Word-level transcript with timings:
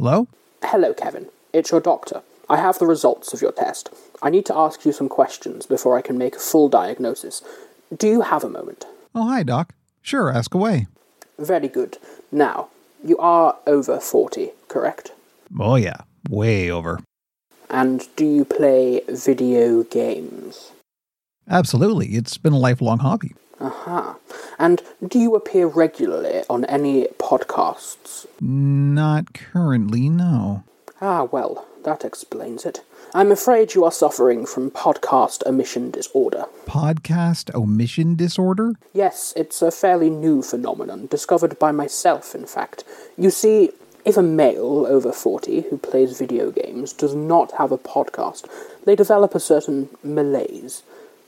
Hello? 0.00 0.28
Hello, 0.62 0.94
Kevin. 0.94 1.26
It's 1.52 1.70
your 1.72 1.80
doctor. 1.82 2.22
I 2.48 2.56
have 2.56 2.78
the 2.78 2.86
results 2.86 3.34
of 3.34 3.42
your 3.42 3.52
test. 3.52 3.90
I 4.22 4.30
need 4.30 4.46
to 4.46 4.56
ask 4.56 4.86
you 4.86 4.92
some 4.92 5.10
questions 5.10 5.66
before 5.66 5.98
I 5.98 6.00
can 6.00 6.16
make 6.16 6.36
a 6.36 6.38
full 6.38 6.70
diagnosis. 6.70 7.42
Do 7.94 8.08
you 8.08 8.22
have 8.22 8.42
a 8.42 8.48
moment? 8.48 8.86
Oh, 9.14 9.28
hi, 9.28 9.42
Doc. 9.42 9.74
Sure, 10.00 10.32
ask 10.32 10.54
away. 10.54 10.86
Very 11.38 11.68
good. 11.68 11.98
Now, 12.32 12.68
you 13.04 13.18
are 13.18 13.58
over 13.66 14.00
40, 14.00 14.52
correct? 14.68 15.12
Oh, 15.60 15.76
yeah. 15.76 15.98
Way 16.30 16.70
over. 16.70 17.00
And 17.68 18.08
do 18.16 18.24
you 18.24 18.46
play 18.46 19.02
video 19.06 19.82
games? 19.82 20.72
Absolutely. 21.46 22.06
It's 22.16 22.38
been 22.38 22.54
a 22.54 22.58
lifelong 22.58 23.00
hobby. 23.00 23.34
Aha. 23.60 24.10
Uh-huh. 24.10 24.14
And 24.58 24.82
do 25.06 25.18
you 25.18 25.34
appear 25.34 25.66
regularly 25.66 26.42
on 26.48 26.64
any 26.64 27.06
podcasts? 27.18 28.26
Not 28.40 29.34
currently, 29.34 30.08
no. 30.08 30.64
Ah, 31.00 31.24
well, 31.24 31.66
that 31.84 32.04
explains 32.04 32.64
it. 32.64 32.82
I'm 33.12 33.32
afraid 33.32 33.74
you 33.74 33.84
are 33.84 33.92
suffering 33.92 34.46
from 34.46 34.70
podcast 34.70 35.44
omission 35.46 35.90
disorder. 35.90 36.44
Podcast 36.66 37.54
omission 37.54 38.14
disorder? 38.14 38.74
Yes, 38.92 39.32
it's 39.36 39.62
a 39.62 39.70
fairly 39.70 40.10
new 40.10 40.42
phenomenon, 40.42 41.06
discovered 41.06 41.58
by 41.58 41.72
myself, 41.72 42.34
in 42.34 42.46
fact. 42.46 42.84
You 43.18 43.30
see, 43.30 43.70
if 44.04 44.16
a 44.16 44.22
male 44.22 44.86
over 44.86 45.12
40 45.12 45.62
who 45.62 45.78
plays 45.78 46.18
video 46.18 46.50
games 46.50 46.92
does 46.92 47.14
not 47.14 47.52
have 47.52 47.72
a 47.72 47.78
podcast, 47.78 48.48
they 48.84 48.94
develop 48.94 49.34
a 49.34 49.40
certain 49.40 49.88
malaise, 50.04 50.82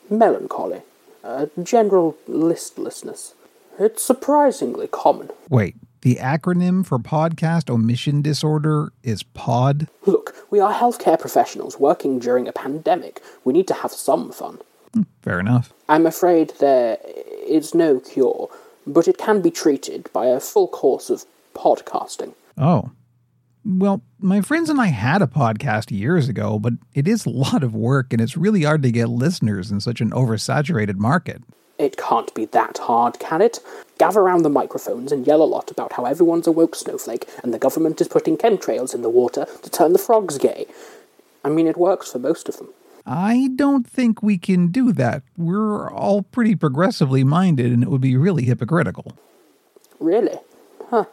melancholy, 0.09 0.83
a 1.23 1.49
general 1.63 2.17
listlessness. 2.27 3.35
It's 3.79 4.03
surprisingly 4.03 4.87
common. 4.89 5.31
Wait, 5.49 5.77
the 6.03 6.17
acronym 6.17 6.85
for 6.85 6.99
podcast 6.99 7.71
omission 7.71 8.23
disorder 8.23 8.93
is 9.03 9.23
POD? 9.23 9.89
Look, 10.05 10.35
we 10.51 10.61
are 10.61 10.73
healthcare 10.73 11.19
professionals 11.19 11.79
working 11.79 12.19
during 12.19 12.49
a 12.49 12.53
pandemic. 12.53 13.23
We 13.45 13.53
need 13.53 13.69
to 13.69 13.75
have 13.75 13.93
some 13.93 14.33
fun. 14.33 14.59
Hmm, 14.95 15.03
fair 15.23 15.41
enough. 15.41 15.73
I'm 15.89 16.07
afraid 16.07 16.55
there 16.59 16.99
is 17.47 17.75
no 17.75 18.01
cure, 18.01 18.51
but 18.87 19.09
it 19.09 19.17
can 19.17 19.41
be 19.41 19.51
treated 19.51 20.11
by 20.13 20.27
a 20.27 20.41
full 20.41 20.69
course 20.69 21.09
of 21.09 21.25
podcasting. 21.55 22.35
Oh. 22.59 22.91
Well, 23.65 24.03
my 24.19 24.41
friends 24.41 24.69
and 24.71 24.81
I 24.81 24.87
had 24.87 25.23
a 25.23 25.29
podcast 25.29 25.97
years 25.97 26.29
ago, 26.29 26.59
but 26.59 26.73
it 26.95 27.07
is 27.07 27.25
a 27.25 27.31
lot 27.31 27.63
of 27.63 27.75
work 27.75 28.13
and 28.13 28.21
it's 28.21 28.37
really 28.37 28.65
hard 28.65 28.83
to 28.83 28.91
get 28.91 29.09
listeners 29.09 29.71
in 29.71 29.81
such 29.81 30.01
an 30.01 30.11
oversaturated 30.11 30.97
market. 30.97 31.43
It 31.79 31.97
can't 31.97 32.33
be 32.35 32.45
that 32.47 32.79
hard, 32.79 33.19
can 33.21 33.41
it? 33.41 33.61
Gather 33.99 34.21
around 34.21 34.43
the 34.43 34.51
microphones 34.51 35.13
and 35.13 35.27
yell 35.27 35.43
a 35.43 35.45
lot 35.45 35.71
about 35.71 35.93
how 35.93 36.05
everyone's 36.05 36.47
a 36.47 36.53
woke 36.53 36.75
snowflake 36.75 37.29
and 37.43 37.55
the 37.55 37.59
government 37.59 38.01
is 38.01 38.09
putting 38.09 38.37
chemtrails 38.37 38.95
in 38.95 39.03
the 39.03 39.09
water 39.09 39.47
to 39.63 39.71
turn 39.71 39.93
the 39.93 39.99
frogs 39.99 40.39
gay. 40.39 40.67
I 41.45 41.49
mean, 41.49 41.67
it 41.67 41.77
works 41.77 42.11
for 42.13 42.19
most 42.19 42.49
of 42.49 42.57
them. 42.57 42.69
I 43.07 43.51
don't 43.55 43.87
think 43.87 44.23
we 44.23 44.39
can 44.39 44.69
do 44.69 44.93
that. 44.93 45.23
We're 45.37 45.91
all 45.91 46.23
pretty 46.23 46.57
progressively 46.57 47.25
minded 47.25 47.73
and 47.73 47.83
it 47.83 47.91
would 47.91 48.01
be 48.01 48.17
really 48.17 48.45
hypocritical. 48.45 49.17
Really? 50.01 50.39
Huh. 50.89 51.05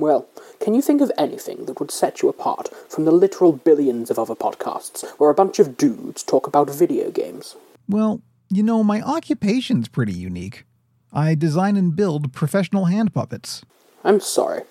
Well, 0.00 0.26
can 0.60 0.74
you 0.74 0.82
think 0.82 1.00
of 1.00 1.12
anything 1.18 1.66
that 1.66 1.78
would 1.78 1.90
set 1.90 2.22
you 2.22 2.28
apart 2.28 2.70
from 2.88 3.04
the 3.04 3.10
literal 3.10 3.52
billions 3.52 4.10
of 4.10 4.18
other 4.18 4.34
podcasts 4.34 5.08
where 5.18 5.30
a 5.30 5.34
bunch 5.34 5.58
of 5.58 5.76
dudes 5.76 6.22
talk 6.22 6.46
about 6.46 6.70
video 6.70 7.10
games? 7.10 7.56
Well, 7.88 8.22
you 8.48 8.62
know, 8.62 8.82
my 8.82 9.00
occupation's 9.02 9.88
pretty 9.88 10.12
unique. 10.12 10.64
I 11.12 11.34
design 11.34 11.76
and 11.76 11.94
build 11.94 12.32
professional 12.32 12.86
hand 12.86 13.12
puppets. 13.12 13.62
I'm 14.04 14.20
sorry. 14.20 14.62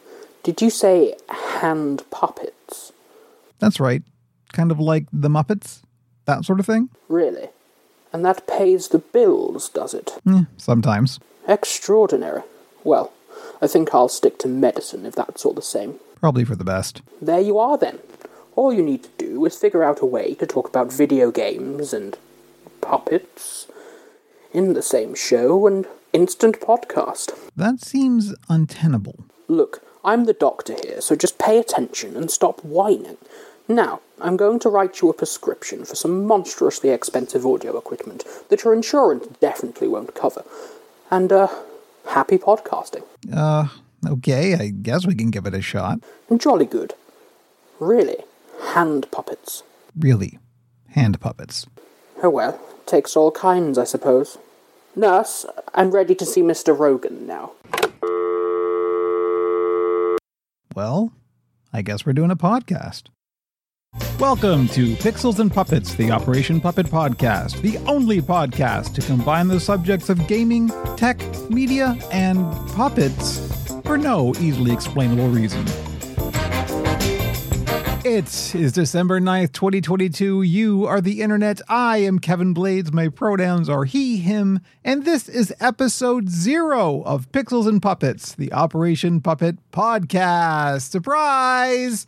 Did 0.43 0.61
you 0.61 0.69
say 0.69 1.15
hand 1.29 2.03
puppets? 2.09 2.91
That's 3.59 3.79
right. 3.79 4.03
Kind 4.53 4.71
of 4.71 4.79
like 4.79 5.05
the 5.13 5.29
Muppets? 5.29 5.81
That 6.25 6.45
sort 6.45 6.59
of 6.59 6.65
thing? 6.65 6.89
Really? 7.07 7.49
And 8.11 8.25
that 8.25 8.47
pays 8.47 8.87
the 8.87 8.99
bills, 8.99 9.69
does 9.69 9.93
it? 9.93 10.17
Eh, 10.27 10.43
sometimes. 10.57 11.19
Extraordinary. 11.47 12.41
Well, 12.83 13.11
I 13.61 13.67
think 13.67 13.93
I'll 13.93 14.09
stick 14.09 14.37
to 14.39 14.47
medicine 14.47 15.05
if 15.05 15.15
that's 15.15 15.45
all 15.45 15.53
the 15.53 15.61
same. 15.61 15.99
Probably 16.19 16.45
for 16.45 16.55
the 16.55 16.63
best. 16.63 17.01
There 17.21 17.39
you 17.39 17.57
are 17.57 17.77
then. 17.77 17.99
All 18.55 18.73
you 18.73 18.83
need 18.83 19.03
to 19.03 19.09
do 19.17 19.45
is 19.45 19.55
figure 19.55 19.83
out 19.83 20.01
a 20.01 20.05
way 20.05 20.33
to 20.35 20.45
talk 20.45 20.67
about 20.67 20.91
video 20.91 21.31
games 21.31 21.93
and 21.93 22.17
puppets 22.81 23.67
in 24.53 24.73
the 24.73 24.81
same 24.81 25.15
show 25.15 25.67
and 25.67 25.85
instant 26.13 26.59
podcast. 26.59 27.37
That 27.55 27.81
seems 27.81 28.33
untenable. 28.49 29.25
Look, 29.47 29.83
I'm 30.03 30.25
the 30.25 30.33
doctor 30.33 30.75
here, 30.83 31.01
so 31.01 31.15
just 31.15 31.37
pay 31.37 31.57
attention 31.59 32.15
and 32.15 32.31
stop 32.31 32.63
whining. 32.63 33.17
Now, 33.67 34.01
I'm 34.19 34.35
going 34.35 34.59
to 34.59 34.69
write 34.69 35.01
you 35.01 35.09
a 35.09 35.13
prescription 35.13 35.85
for 35.85 35.95
some 35.95 36.25
monstrously 36.25 36.89
expensive 36.89 37.45
audio 37.45 37.77
equipment 37.77 38.23
that 38.49 38.63
your 38.63 38.73
insurance 38.73 39.27
definitely 39.39 39.87
won't 39.87 40.15
cover. 40.15 40.43
And, 41.11 41.31
uh, 41.31 41.47
happy 42.09 42.37
podcasting. 42.37 43.03
Uh, 43.31 43.67
okay, 44.05 44.55
I 44.55 44.69
guess 44.69 45.05
we 45.05 45.15
can 45.15 45.29
give 45.31 45.45
it 45.45 45.53
a 45.53 45.61
shot. 45.61 45.99
Jolly 46.37 46.65
good. 46.65 46.93
Really, 47.79 48.17
hand 48.73 49.09
puppets. 49.11 49.63
Really, 49.97 50.39
hand 50.89 51.19
puppets. 51.19 51.65
Oh 52.21 52.29
well, 52.29 52.59
takes 52.85 53.15
all 53.15 53.31
kinds, 53.31 53.77
I 53.77 53.83
suppose. 53.85 54.37
Nurse, 54.95 55.45
I'm 55.73 55.91
ready 55.91 56.15
to 56.15 56.25
see 56.25 56.41
Mr. 56.41 56.77
Rogan 56.77 57.25
now. 57.27 57.51
Well, 60.75 61.13
I 61.71 61.81
guess 61.81 62.05
we're 62.05 62.13
doing 62.13 62.31
a 62.31 62.35
podcast. 62.35 63.03
Welcome 64.19 64.67
to 64.69 64.95
Pixels 64.95 65.39
and 65.39 65.49
Puppets, 65.49 65.95
the 65.95 66.11
Operation 66.11 66.59
Puppet 66.59 66.87
podcast, 66.87 67.61
the 67.61 67.77
only 67.89 68.21
podcast 68.21 68.93
to 68.95 69.01
combine 69.01 69.47
the 69.47 69.61
subjects 69.61 70.09
of 70.09 70.27
gaming, 70.27 70.69
tech, 70.97 71.21
media, 71.49 71.97
and 72.11 72.51
puppets 72.71 73.39
for 73.85 73.97
no 73.97 74.35
easily 74.41 74.73
explainable 74.73 75.29
reason. 75.29 75.65
It 78.03 78.53
is 78.53 78.73
December 78.73 79.21
9th, 79.21 79.53
2022. 79.53 80.41
You 80.41 80.85
are 80.85 80.99
the 80.99 81.21
internet. 81.21 81.61
I 81.69 81.99
am 81.99 82.19
Kevin 82.19 82.53
Blades. 82.53 82.91
My 82.91 83.07
pronouns 83.07 83.69
are 83.69 83.85
he, 83.85 84.17
him, 84.17 84.59
and 84.83 85.05
this 85.05 85.29
is 85.29 85.53
episode 85.61 86.27
zero 86.27 87.03
of 87.03 87.31
Pixels 87.31 87.69
and 87.69 87.81
Puppets, 87.81 88.35
the 88.35 88.51
Operation 88.51 89.21
Puppet 89.21 89.55
podcast. 89.71 90.89
Surprise! 90.89 92.05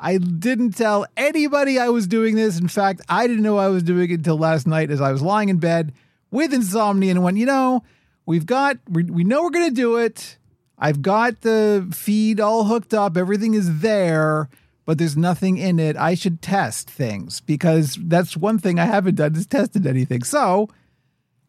I 0.00 0.18
didn't 0.18 0.72
tell 0.72 1.06
anybody 1.16 1.78
I 1.78 1.88
was 1.88 2.06
doing 2.06 2.34
this. 2.34 2.58
In 2.58 2.68
fact, 2.68 3.00
I 3.08 3.26
didn't 3.26 3.42
know 3.42 3.58
I 3.58 3.68
was 3.68 3.82
doing 3.82 4.10
it 4.10 4.14
until 4.14 4.38
last 4.38 4.66
night 4.66 4.90
as 4.90 5.00
I 5.00 5.12
was 5.12 5.22
lying 5.22 5.48
in 5.48 5.58
bed 5.58 5.92
with 6.30 6.52
insomnia 6.52 7.12
and 7.12 7.22
went, 7.22 7.36
you 7.36 7.46
know, 7.46 7.84
we've 8.26 8.46
got, 8.46 8.78
we, 8.88 9.04
we 9.04 9.24
know 9.24 9.42
we're 9.42 9.50
going 9.50 9.68
to 9.68 9.74
do 9.74 9.96
it. 9.96 10.36
I've 10.78 11.02
got 11.02 11.42
the 11.42 11.88
feed 11.92 12.40
all 12.40 12.64
hooked 12.64 12.92
up, 12.92 13.16
everything 13.16 13.54
is 13.54 13.80
there, 13.80 14.48
but 14.84 14.98
there's 14.98 15.16
nothing 15.16 15.56
in 15.56 15.78
it. 15.78 15.96
I 15.96 16.14
should 16.14 16.42
test 16.42 16.90
things 16.90 17.40
because 17.40 17.96
that's 18.00 18.36
one 18.36 18.58
thing 18.58 18.78
I 18.78 18.84
haven't 18.84 19.14
done 19.14 19.36
is 19.36 19.46
tested 19.46 19.86
anything. 19.86 20.24
So, 20.24 20.68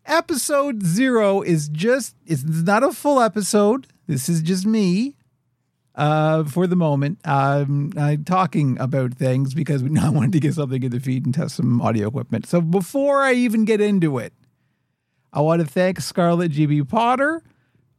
episode 0.06 0.86
zero 0.86 1.42
is 1.42 1.68
just, 1.70 2.16
it's 2.28 2.44
not 2.44 2.84
a 2.84 2.92
full 2.92 3.20
episode. 3.20 3.88
This 4.08 4.30
is 4.30 4.44
just 4.44 4.66
me 4.66 5.16
uh, 5.96 6.44
for 6.44 6.68
the 6.68 6.76
moment. 6.76 7.20
I'm 7.26 7.92
talking 8.26 8.78
about 8.80 9.14
things 9.14 9.54
because 9.54 9.84
we 9.84 9.98
I 10.00 10.10
wanted 10.10 10.34
to 10.34 10.40
get 10.40 10.54
something 10.54 10.84
in 10.84 10.92
the 10.92 11.00
feed 11.00 11.26
and 11.26 11.34
test 11.34 11.56
some 11.56 11.82
audio 11.82 12.08
equipment. 12.08 12.48
So 12.48 12.62
before 12.62 13.22
I 13.22 13.34
even 13.34 13.66
get 13.66 13.82
into 13.82 14.18
it, 14.18 14.34
I 15.34 15.42
want 15.42 15.62
to 15.62 15.68
thank 15.68 16.00
Scarlett 16.00 16.54
GB 16.54 16.88
Potter, 16.88 17.44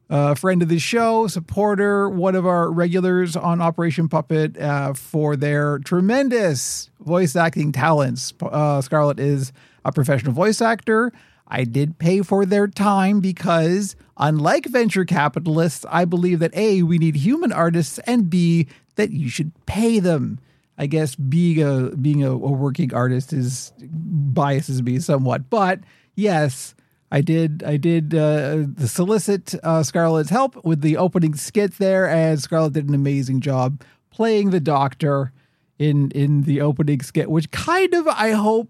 a 0.09 0.35
friend 0.35 0.63
of 0.63 0.69
the 0.69 0.79
show, 0.79 1.27
supporter, 1.27 2.09
one 2.09 2.33
of 2.33 2.47
our 2.47 2.71
regulars 2.71 3.35
on 3.35 3.61
Operation 3.61 4.09
Puppet, 4.09 4.59
uh, 4.59 4.93
for 4.93 5.35
their 5.35 5.77
tremendous 5.79 6.89
voice 6.99 7.35
acting 7.35 7.71
talents. 7.71 8.33
Uh, 8.41 8.81
Scarlett 8.81 9.19
is 9.19 9.53
a 9.85 9.91
professional 9.91 10.33
voice 10.33 10.61
actor. 10.61 11.11
I 11.47 11.63
did 11.63 11.97
pay 11.97 12.21
for 12.21 12.45
their 12.45 12.67
time 12.67 13.19
because, 13.19 13.95
unlike 14.17 14.65
venture 14.65 15.05
capitalists, 15.05 15.85
I 15.89 16.05
believe 16.05 16.39
that 16.39 16.55
A, 16.55 16.83
we 16.83 16.97
need 16.97 17.15
human 17.15 17.53
artists, 17.53 17.99
and 17.99 18.29
B, 18.29 18.67
that 18.95 19.11
you 19.11 19.29
should 19.29 19.51
pay 19.65 19.99
them. 19.99 20.39
I 20.77 20.85
guess 20.85 21.15
being 21.15 21.61
a 21.63 21.95
being 21.95 22.23
a, 22.23 22.31
a 22.31 22.35
working 22.35 22.93
artist 22.93 23.33
is 23.33 23.73
biases 23.81 24.83
me 24.83 24.99
somewhat, 24.99 25.49
but 25.49 25.79
yes, 26.15 26.75
I 27.11 27.21
did 27.21 27.63
I 27.63 27.77
did 27.77 28.13
uh, 28.13 28.65
solicit 28.85 29.55
uh, 29.63 29.81
Scarlett's 29.81 30.29
help 30.29 30.63
with 30.63 30.81
the 30.81 30.97
opening 30.97 31.33
skit 31.33 31.77
there, 31.77 32.07
and 32.07 32.39
Scarlett 32.39 32.73
did 32.73 32.89
an 32.89 32.95
amazing 32.95 33.39
job 33.41 33.81
playing 34.11 34.49
the 34.49 34.59
Doctor 34.59 35.31
in 35.79 36.11
in 36.11 36.43
the 36.43 36.61
opening 36.61 37.01
skit, 37.01 37.31
which 37.31 37.49
kind 37.51 37.93
of 37.93 38.07
I 38.07 38.31
hope 38.31 38.69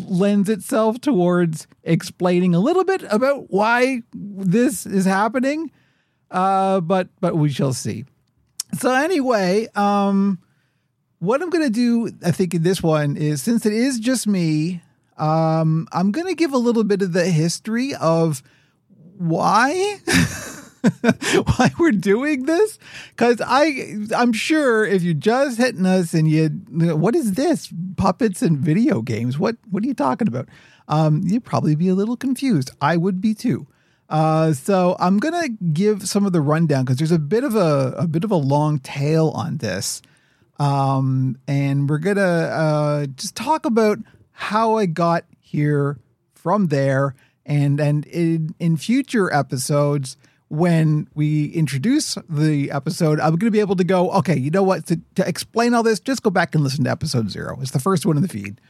lends 0.00 0.48
itself 0.48 1.00
towards 1.00 1.66
explaining 1.84 2.54
a 2.54 2.60
little 2.60 2.84
bit 2.84 3.02
about 3.10 3.50
why 3.50 4.02
this 4.14 4.86
is 4.86 5.04
happening. 5.04 5.70
Uh, 6.30 6.80
but 6.80 7.08
but 7.20 7.36
we 7.36 7.50
shall 7.50 7.72
see. 7.72 8.04
So 8.78 8.92
anyway, 8.94 9.68
um, 9.74 10.38
what 11.18 11.42
I'm 11.42 11.50
to 11.64 11.70
do, 11.70 12.10
I 12.24 12.30
think, 12.30 12.54
in 12.54 12.62
this 12.62 12.82
one 12.82 13.16
is 13.16 13.42
since 13.42 13.66
it 13.66 13.72
is 13.74 14.00
just 14.00 14.26
me, 14.26 14.82
um, 15.18 15.86
I'm 15.92 16.10
to 16.26 16.34
give 16.34 16.52
a 16.52 16.58
little 16.58 16.84
bit 16.84 17.02
of 17.02 17.12
the 17.12 17.26
history 17.26 17.94
of 17.94 18.42
why. 19.18 20.00
why 21.44 21.70
we're 21.78 21.92
doing 21.92 22.44
this? 22.44 22.78
Because 23.10 23.40
i 23.44 23.94
i'm 24.16 24.32
sure 24.32 24.84
if 24.84 25.02
you're 25.02 25.14
just 25.14 25.58
hitting 25.58 25.86
us 25.86 26.12
and 26.14 26.28
you 26.28 26.48
what 26.48 27.14
is 27.14 27.32
this? 27.32 27.72
Puppets 27.96 28.42
and 28.42 28.58
video 28.58 29.02
games? 29.02 29.38
What 29.38 29.56
what 29.70 29.82
are 29.84 29.86
you 29.86 29.94
talking 29.94 30.28
about? 30.28 30.48
Um 30.88 31.22
you'd 31.24 31.44
probably 31.44 31.74
be 31.74 31.88
a 31.88 31.94
little 31.94 32.16
confused. 32.16 32.70
I 32.80 32.96
would 32.96 33.20
be 33.20 33.34
too. 33.34 33.66
Uh, 34.12 34.52
so 34.52 34.94
I'm 35.00 35.18
gonna 35.18 35.48
give 35.48 36.06
some 36.06 36.26
of 36.26 36.32
the 36.34 36.42
rundown 36.42 36.84
because 36.84 36.98
there's 36.98 37.12
a 37.12 37.18
bit 37.18 37.44
of 37.44 37.56
a 37.56 37.94
a 37.96 38.06
bit 38.06 38.24
of 38.24 38.30
a 38.30 38.36
long 38.36 38.78
tail 38.78 39.30
on 39.30 39.56
this, 39.56 40.02
um, 40.58 41.38
and 41.48 41.88
we're 41.88 41.96
gonna 41.96 42.20
uh, 42.20 43.06
just 43.06 43.34
talk 43.34 43.64
about 43.64 44.00
how 44.32 44.76
I 44.76 44.84
got 44.84 45.24
here 45.40 45.98
from 46.34 46.66
there, 46.66 47.14
and 47.46 47.80
and 47.80 48.04
in 48.04 48.54
in 48.58 48.76
future 48.76 49.32
episodes 49.32 50.18
when 50.52 51.08
we 51.14 51.46
introduce 51.46 52.18
the 52.28 52.70
episode, 52.70 53.18
I'm 53.18 53.30
going 53.30 53.46
to 53.46 53.50
be 53.50 53.60
able 53.60 53.76
to 53.76 53.84
go, 53.84 54.10
okay, 54.10 54.36
you 54.36 54.50
know 54.50 54.62
what? 54.62 54.84
To, 54.88 55.00
to 55.14 55.26
explain 55.26 55.72
all 55.72 55.82
this, 55.82 55.98
just 55.98 56.22
go 56.22 56.28
back 56.28 56.54
and 56.54 56.62
listen 56.62 56.84
to 56.84 56.90
episode 56.90 57.30
zero. 57.30 57.58
It's 57.62 57.70
the 57.70 57.80
first 57.80 58.04
one 58.04 58.18
in 58.18 58.22
the 58.22 58.28
feed. 58.28 58.60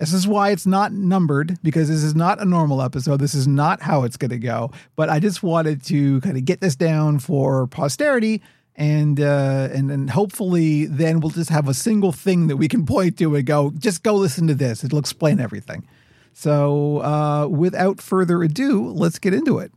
This 0.00 0.12
is 0.12 0.26
why 0.26 0.50
it's 0.50 0.66
not 0.66 0.92
numbered 0.92 1.56
because 1.62 1.86
this 1.88 2.02
is 2.02 2.16
not 2.16 2.40
a 2.40 2.44
normal 2.44 2.82
episode. 2.82 3.20
This 3.20 3.34
is 3.34 3.46
not 3.46 3.80
how 3.80 4.02
it's 4.02 4.16
going 4.16 4.32
to 4.32 4.38
go. 4.38 4.72
But 4.96 5.10
I 5.10 5.20
just 5.20 5.44
wanted 5.44 5.84
to 5.84 6.20
kind 6.22 6.36
of 6.36 6.44
get 6.44 6.60
this 6.60 6.74
down 6.74 7.20
for 7.20 7.68
posterity, 7.68 8.42
and 8.74 9.20
uh, 9.20 9.68
and 9.72 9.92
and 9.92 10.10
hopefully 10.10 10.86
then 10.86 11.20
we'll 11.20 11.30
just 11.30 11.50
have 11.50 11.68
a 11.68 11.74
single 11.74 12.10
thing 12.10 12.48
that 12.48 12.56
we 12.56 12.66
can 12.66 12.84
point 12.84 13.16
to 13.18 13.36
and 13.36 13.46
go, 13.46 13.70
just 13.78 14.02
go 14.02 14.14
listen 14.14 14.48
to 14.48 14.54
this. 14.54 14.82
It'll 14.82 14.98
explain 14.98 15.38
everything. 15.38 15.86
So 16.32 16.98
uh, 16.98 17.46
without 17.46 18.00
further 18.00 18.42
ado, 18.42 18.88
let's 18.88 19.20
get 19.20 19.34
into 19.34 19.58
it. 19.58 19.70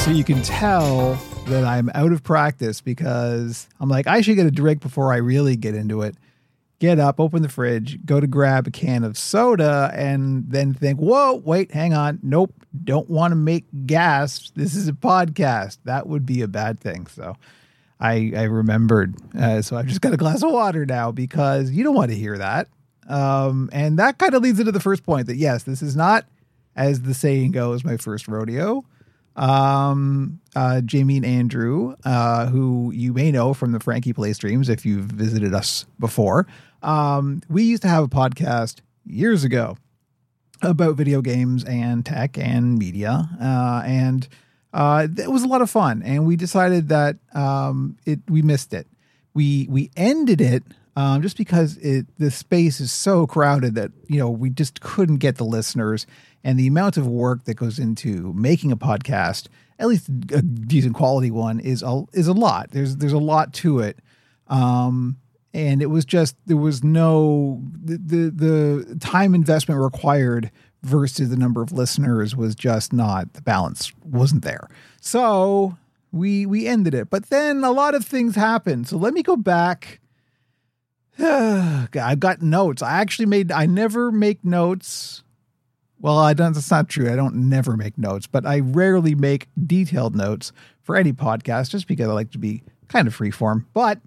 So 0.00 0.10
you 0.10 0.24
can 0.24 0.40
tell 0.40 1.14
that 1.48 1.62
I'm 1.62 1.90
out 1.94 2.10
of 2.10 2.22
practice 2.22 2.80
because 2.80 3.68
I'm 3.78 3.90
like, 3.90 4.06
I 4.06 4.22
should 4.22 4.34
get 4.34 4.46
a 4.46 4.50
drink 4.50 4.80
before 4.80 5.12
I 5.12 5.18
really 5.18 5.56
get 5.56 5.74
into 5.74 6.00
it. 6.00 6.16
Get 6.78 6.98
up, 6.98 7.20
open 7.20 7.42
the 7.42 7.50
fridge, 7.50 8.04
go 8.06 8.18
to 8.18 8.26
grab 8.26 8.66
a 8.66 8.70
can 8.70 9.04
of 9.04 9.18
soda, 9.18 9.90
and 9.94 10.44
then 10.48 10.72
think, 10.72 10.98
whoa, 10.98 11.34
wait, 11.44 11.70
hang 11.72 11.92
on. 11.92 12.18
Nope, 12.22 12.54
don't 12.82 13.10
want 13.10 13.32
to 13.32 13.36
make 13.36 13.66
gas. 13.84 14.50
This 14.56 14.74
is 14.74 14.88
a 14.88 14.94
podcast. 14.94 15.76
That 15.84 16.06
would 16.06 16.24
be 16.24 16.40
a 16.40 16.48
bad 16.48 16.80
thing. 16.80 17.06
So 17.06 17.36
I, 18.00 18.32
I 18.34 18.44
remembered. 18.44 19.16
Uh, 19.38 19.60
so 19.60 19.76
I've 19.76 19.86
just 19.86 20.00
got 20.00 20.14
a 20.14 20.16
glass 20.16 20.42
of 20.42 20.50
water 20.50 20.86
now 20.86 21.12
because 21.12 21.70
you 21.70 21.84
don't 21.84 21.94
want 21.94 22.10
to 22.10 22.16
hear 22.16 22.38
that. 22.38 22.68
Um, 23.06 23.68
and 23.70 23.98
that 23.98 24.16
kind 24.16 24.32
of 24.32 24.42
leads 24.42 24.58
into 24.58 24.72
the 24.72 24.80
first 24.80 25.04
point 25.04 25.26
that 25.26 25.36
yes, 25.36 25.64
this 25.64 25.82
is 25.82 25.94
not, 25.94 26.24
as 26.74 27.02
the 27.02 27.12
saying 27.12 27.52
goes, 27.52 27.84
my 27.84 27.98
first 27.98 28.28
rodeo 28.28 28.82
um, 29.36 30.40
uh, 30.54 30.80
Jamie 30.82 31.16
and 31.16 31.26
Andrew, 31.26 31.94
uh, 32.04 32.46
who 32.46 32.92
you 32.92 33.12
may 33.12 33.30
know 33.30 33.54
from 33.54 33.72
the 33.72 33.80
Frankie 33.80 34.12
Play 34.12 34.32
streams 34.32 34.68
if 34.68 34.84
you've 34.84 35.06
visited 35.06 35.54
us 35.54 35.86
before. 35.98 36.46
Um, 36.82 37.42
we 37.48 37.62
used 37.62 37.82
to 37.82 37.88
have 37.88 38.04
a 38.04 38.08
podcast 38.08 38.80
years 39.06 39.44
ago 39.44 39.76
about 40.62 40.96
video 40.96 41.22
games 41.22 41.64
and 41.64 42.04
tech 42.04 42.36
and 42.38 42.78
media, 42.78 43.28
uh, 43.40 43.82
and 43.84 44.28
uh, 44.72 45.06
it 45.16 45.30
was 45.30 45.42
a 45.42 45.48
lot 45.48 45.62
of 45.62 45.70
fun. 45.70 46.02
And 46.02 46.26
we 46.26 46.36
decided 46.36 46.88
that 46.88 47.16
um, 47.34 47.96
it 48.06 48.20
we 48.28 48.42
missed 48.42 48.72
it. 48.74 48.86
We 49.34 49.66
we 49.70 49.90
ended 49.96 50.40
it 50.40 50.64
um, 50.96 51.22
just 51.22 51.36
because 51.36 51.76
it 51.78 52.06
the 52.18 52.30
space 52.30 52.80
is 52.80 52.92
so 52.92 53.26
crowded 53.26 53.74
that 53.74 53.92
you 54.08 54.18
know 54.18 54.30
we 54.30 54.50
just 54.50 54.80
couldn't 54.80 55.18
get 55.18 55.36
the 55.36 55.44
listeners 55.44 56.06
and 56.44 56.58
the 56.58 56.66
amount 56.66 56.96
of 56.96 57.06
work 57.06 57.44
that 57.44 57.54
goes 57.54 57.78
into 57.78 58.32
making 58.32 58.72
a 58.72 58.76
podcast, 58.76 59.48
at 59.78 59.88
least 59.88 60.08
a 60.08 60.42
decent 60.42 60.94
quality 60.94 61.30
one, 61.30 61.60
is 61.60 61.82
a 61.82 62.04
is 62.12 62.26
a 62.28 62.32
lot. 62.32 62.70
There's 62.70 62.96
there's 62.96 63.12
a 63.12 63.18
lot 63.18 63.52
to 63.54 63.80
it, 63.80 63.98
um, 64.48 65.18
and 65.52 65.82
it 65.82 65.86
was 65.86 66.04
just 66.04 66.36
there 66.46 66.56
was 66.56 66.82
no 66.82 67.62
the, 67.72 67.98
the 67.98 68.30
the 68.30 68.98
time 69.00 69.34
investment 69.34 69.80
required 69.80 70.50
versus 70.82 71.28
the 71.28 71.36
number 71.36 71.60
of 71.62 71.72
listeners 71.72 72.34
was 72.34 72.54
just 72.54 72.92
not 72.92 73.34
the 73.34 73.42
balance 73.42 73.92
wasn't 74.02 74.42
there. 74.42 74.68
So 75.00 75.76
we 76.12 76.46
we 76.46 76.66
ended 76.66 76.94
it, 76.94 77.10
but 77.10 77.28
then 77.30 77.64
a 77.64 77.70
lot 77.70 77.94
of 77.94 78.04
things 78.04 78.34
happened. 78.34 78.88
So 78.88 78.96
let 78.96 79.12
me 79.12 79.22
go 79.22 79.36
back. 79.36 80.00
I've 81.18 82.20
got 82.20 82.42
notes. 82.42 82.82
I 82.82 83.00
actually 83.00 83.26
made. 83.26 83.52
I 83.52 83.66
never 83.66 84.10
make 84.10 84.44
notes 84.44 85.22
well, 86.00 86.18
I 86.18 86.32
don't, 86.32 86.54
that's 86.54 86.70
not 86.70 86.88
true. 86.88 87.12
I 87.12 87.16
don't 87.16 87.34
never 87.34 87.76
make 87.76 87.98
notes, 87.98 88.26
but 88.26 88.46
I 88.46 88.60
rarely 88.60 89.14
make 89.14 89.48
detailed 89.66 90.16
notes 90.16 90.52
for 90.82 90.96
any 90.96 91.12
podcast 91.12 91.70
just 91.70 91.86
because 91.86 92.08
I 92.08 92.12
like 92.12 92.30
to 92.32 92.38
be 92.38 92.62
kind 92.88 93.06
of 93.06 93.16
freeform. 93.16 93.66
But 93.74 94.00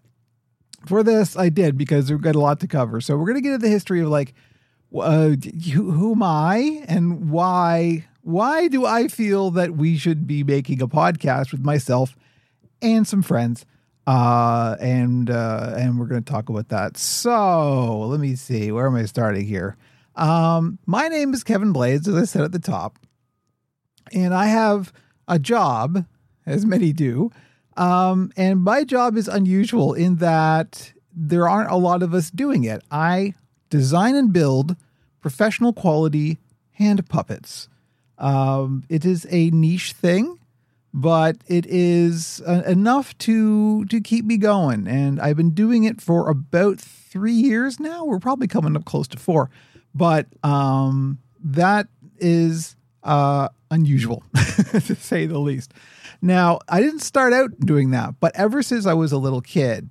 for 0.87 1.03
this, 1.03 1.37
I 1.37 1.49
did 1.49 1.77
because 1.77 2.09
we've 2.09 2.21
got 2.21 2.35
a 2.35 2.39
lot 2.39 2.59
to 2.61 2.67
cover. 2.67 2.99
So 2.99 3.15
we're 3.15 3.25
going 3.25 3.35
to 3.35 3.41
get 3.41 3.53
into 3.53 3.65
the 3.65 3.71
history 3.71 4.01
of 4.01 4.07
like, 4.07 4.33
uh, 4.95 5.35
who, 5.73 5.91
who 5.91 6.13
am 6.13 6.23
I 6.23 6.83
and 6.87 7.29
why? 7.29 8.07
Why 8.21 8.67
do 8.67 8.85
I 8.85 9.07
feel 9.07 9.51
that 9.51 9.75
we 9.75 9.97
should 9.97 10.25
be 10.25 10.43
making 10.43 10.81
a 10.81 10.87
podcast 10.87 11.51
with 11.51 11.63
myself 11.63 12.15
and 12.81 13.05
some 13.05 13.21
friends? 13.21 13.65
Uh, 14.05 14.75
and 14.81 15.29
uh, 15.29 15.73
and 15.77 15.97
we're 15.97 16.07
going 16.07 16.23
to 16.23 16.31
talk 16.31 16.49
about 16.49 16.69
that. 16.69 16.97
So 16.97 17.99
let 18.07 18.19
me 18.19 18.35
see. 18.35 18.71
Where 18.71 18.87
am 18.87 18.95
I 18.95 19.05
starting 19.05 19.45
here? 19.45 19.77
Um, 20.15 20.77
my 20.85 21.07
name 21.07 21.33
is 21.33 21.43
Kevin 21.43 21.71
Blades, 21.71 22.07
as 22.07 22.15
I 22.15 22.25
said 22.25 22.43
at 22.43 22.51
the 22.51 22.59
top, 22.59 22.99
and 24.11 24.33
I 24.33 24.47
have 24.47 24.91
a 25.27 25.39
job, 25.39 26.05
as 26.45 26.65
many 26.65 26.93
do. 26.93 27.31
Um, 27.77 28.31
and 28.37 28.61
my 28.61 28.83
job 28.83 29.17
is 29.17 29.27
unusual 29.27 29.93
in 29.93 30.17
that 30.17 30.91
there 31.15 31.47
aren't 31.47 31.71
a 31.71 31.75
lot 31.77 32.03
of 32.03 32.13
us 32.13 32.29
doing 32.29 32.63
it. 32.63 32.83
I 32.91 33.33
design 33.69 34.15
and 34.15 34.31
build 34.31 34.75
professional 35.21 35.73
quality 35.73 36.37
hand 36.73 37.07
puppets. 37.09 37.69
Um, 38.17 38.83
it 38.89 39.05
is 39.05 39.25
a 39.29 39.49
niche 39.49 39.93
thing, 39.93 40.37
but 40.93 41.37
it 41.47 41.65
is 41.65 42.41
uh, 42.45 42.63
enough 42.65 43.17
to 43.19 43.85
to 43.85 43.99
keep 43.99 44.25
me 44.25 44.37
going. 44.37 44.87
And 44.87 45.19
I've 45.19 45.37
been 45.37 45.51
doing 45.51 45.83
it 45.83 46.01
for 46.01 46.29
about 46.29 46.79
three 46.79 47.33
years 47.33 47.79
now. 47.79 48.05
We're 48.05 48.19
probably 48.19 48.47
coming 48.47 48.75
up 48.75 48.85
close 48.85 49.07
to 49.09 49.17
four 49.17 49.49
but 49.93 50.27
um, 50.43 51.19
that 51.43 51.87
is 52.19 52.75
uh, 53.03 53.49
unusual 53.69 54.23
to 54.71 54.95
say 54.95 55.25
the 55.25 55.39
least. 55.39 55.73
Now, 56.21 56.59
I 56.69 56.81
didn't 56.81 57.01
start 57.01 57.33
out 57.33 57.59
doing 57.59 57.91
that, 57.91 58.15
but 58.19 58.35
ever 58.35 58.63
since 58.63 58.85
I 58.85 58.93
was 58.93 59.11
a 59.11 59.17
little 59.17 59.41
kid, 59.41 59.89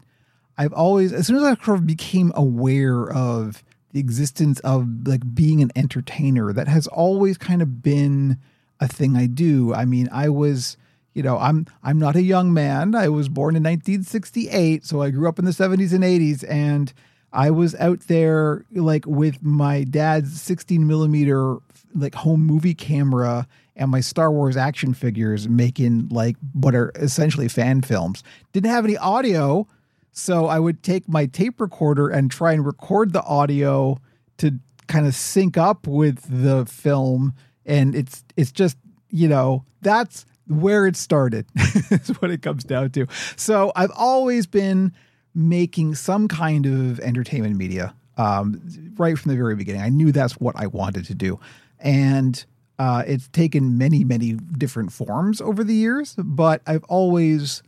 I've 0.56 0.73
always, 0.73 1.12
as 1.12 1.26
soon 1.26 1.37
as 1.37 1.42
I 1.42 1.76
became 1.76 2.32
aware 2.35 3.11
of 3.12 3.62
the 3.92 4.00
existence 4.00 4.59
of 4.61 5.06
like 5.06 5.35
being 5.35 5.61
an 5.61 5.71
entertainer, 5.76 6.52
that 6.52 6.68
has 6.68 6.87
always 6.87 7.37
kind 7.37 7.61
of 7.61 7.82
been 7.82 8.38
a 8.80 8.88
thing 8.88 9.16
I 9.16 9.26
do. 9.26 9.75
I 9.75 9.85
mean, 9.85 10.09
I 10.11 10.30
was, 10.30 10.76
you 11.14 11.23
know, 11.23 11.38
I'm 11.38 11.66
I'm 11.83 11.99
not 11.99 12.16
a 12.16 12.23
young 12.23 12.52
man. 12.52 12.95
I 12.95 13.09
was 13.09 13.28
born 13.28 13.57
in 13.57 13.62
1968, 13.62 14.85
so 14.85 15.02
I 15.02 15.11
grew 15.11 15.28
up 15.28 15.38
in 15.38 15.45
the 15.45 15.50
70s 15.50 15.92
and 15.92 16.04
80s, 16.04 16.45
and 16.49 16.92
I 17.33 17.50
was 17.50 17.75
out 17.76 18.00
there 18.09 18.64
like 18.73 19.07
with 19.07 19.42
my 19.42 19.85
dad's 19.85 20.40
16 20.40 20.87
millimeter 20.87 21.57
like 21.95 22.14
home 22.14 22.45
movie 22.45 22.75
camera 22.75 23.47
and 23.76 23.90
my 23.90 24.00
Star 24.00 24.31
Wars 24.31 24.57
action 24.57 24.95
figures 24.95 25.49
making 25.49 26.09
like 26.11 26.37
what 26.52 26.75
are 26.75 26.92
essentially 26.97 27.49
fan 27.49 27.83
films. 27.83 28.23
Didn't 28.52 28.71
have 28.71 28.85
any 28.85 28.97
audio, 28.97 29.66
so 30.12 30.47
I 30.47 30.59
would 30.59 30.83
take 30.83 31.09
my 31.09 31.26
tape 31.26 31.61
recorder 31.61 32.09
and 32.09 32.31
try 32.31 32.52
and 32.52 32.64
record 32.64 33.12
the 33.12 33.23
audio 33.23 33.99
to 34.38 34.59
kind 34.88 35.07
of 35.07 35.14
sync 35.14 35.57
up 35.57 35.87
with 35.87 36.23
the 36.28 36.66
film 36.66 37.35
and 37.64 37.95
it's 37.95 38.25
it's 38.37 38.52
just, 38.52 38.76
you 39.11 39.28
know, 39.28 39.64
that's 39.81 40.26
where 40.49 40.87
it 40.87 40.96
started. 40.96 41.46
is 41.90 42.08
what 42.20 42.30
it 42.30 42.42
comes 42.42 42.64
down 42.64 42.90
to. 42.90 43.06
So 43.37 43.72
I've 43.76 43.92
always 43.96 44.46
been 44.46 44.92
making 45.34 45.94
some 45.94 46.28
kind 46.28 46.66
of 46.66 47.00
entertainment 47.00 47.56
media 47.56 47.94
um, 48.16 48.61
right 48.96 49.18
from 49.18 49.30
the 49.30 49.37
very 49.37 49.56
beginning. 49.56 49.82
I 49.82 49.88
knew 49.88 50.12
that's 50.12 50.34
what 50.34 50.56
I 50.56 50.66
wanted 50.66 51.06
to 51.06 51.14
do. 51.14 51.40
And 51.78 52.44
uh, 52.78 53.02
it's 53.06 53.28
taken 53.28 53.78
many, 53.78 54.04
many 54.04 54.32
different 54.32 54.92
forms 54.92 55.40
over 55.40 55.64
the 55.64 55.75
years, 55.75 56.14
but 56.18 56.62
I've 56.66 56.84
always 56.84 57.62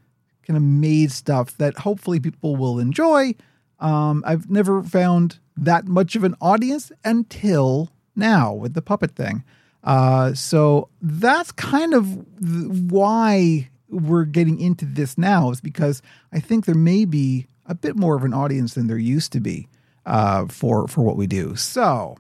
kind 0.47 0.57
of 0.57 0.63
made 0.63 1.11
stuff 1.11 1.57
that 1.59 1.79
hopefully 1.79 2.21
people 2.21 2.57
will 2.57 2.79
enjoy. 2.79 3.35
Um, 3.81 4.23
I've 4.27 4.51
never 4.51 4.83
found 4.83 5.39
that 5.57 5.87
much 5.87 6.17
of 6.17 6.25
an 6.25 6.35
audience 6.41 6.93
until 7.05 7.91
now 8.17 8.53
with 8.53 8.75
the 8.75 8.83
puppet 8.83 9.13
thing. 9.13 9.45
Uh, 9.85 10.33
so 10.33 10.89
that's 11.03 11.53
kind 11.53 11.93
of 11.95 12.91
why 12.91 13.69
we're 13.91 14.25
getting 14.25 14.59
into 14.59 14.85
this 14.85 15.17
now 15.17 15.51
is 15.51 15.61
because 15.61 16.03
I 16.33 16.41
think 16.41 16.65
there 16.65 16.75
may 16.75 17.05
be 17.05 17.47
a 17.67 17.75
bit 17.75 17.95
more 17.97 18.17
of 18.17 18.25
an 18.25 18.35
audience 18.35 18.75
than 18.75 18.87
there 18.87 18.99
used 18.99 19.31
to 19.33 19.41
be 19.41 19.69
uh, 20.07 20.47
for 20.47 20.89
for 20.89 21.03
what 21.03 21.17
we 21.17 21.27
do. 21.27 21.55
So, 21.55 22.17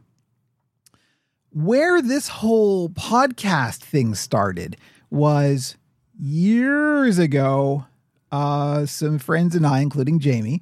where 1.51 2.01
this 2.01 2.29
whole 2.29 2.91
podcast 2.91 3.77
thing 3.77 4.15
started 4.15 4.77
was 5.11 5.77
years 6.19 7.19
ago. 7.19 7.87
Uh, 8.31 8.85
some 8.85 9.19
friends 9.19 9.55
and 9.55 9.65
I, 9.65 9.81
including 9.81 10.19
Jamie, 10.19 10.61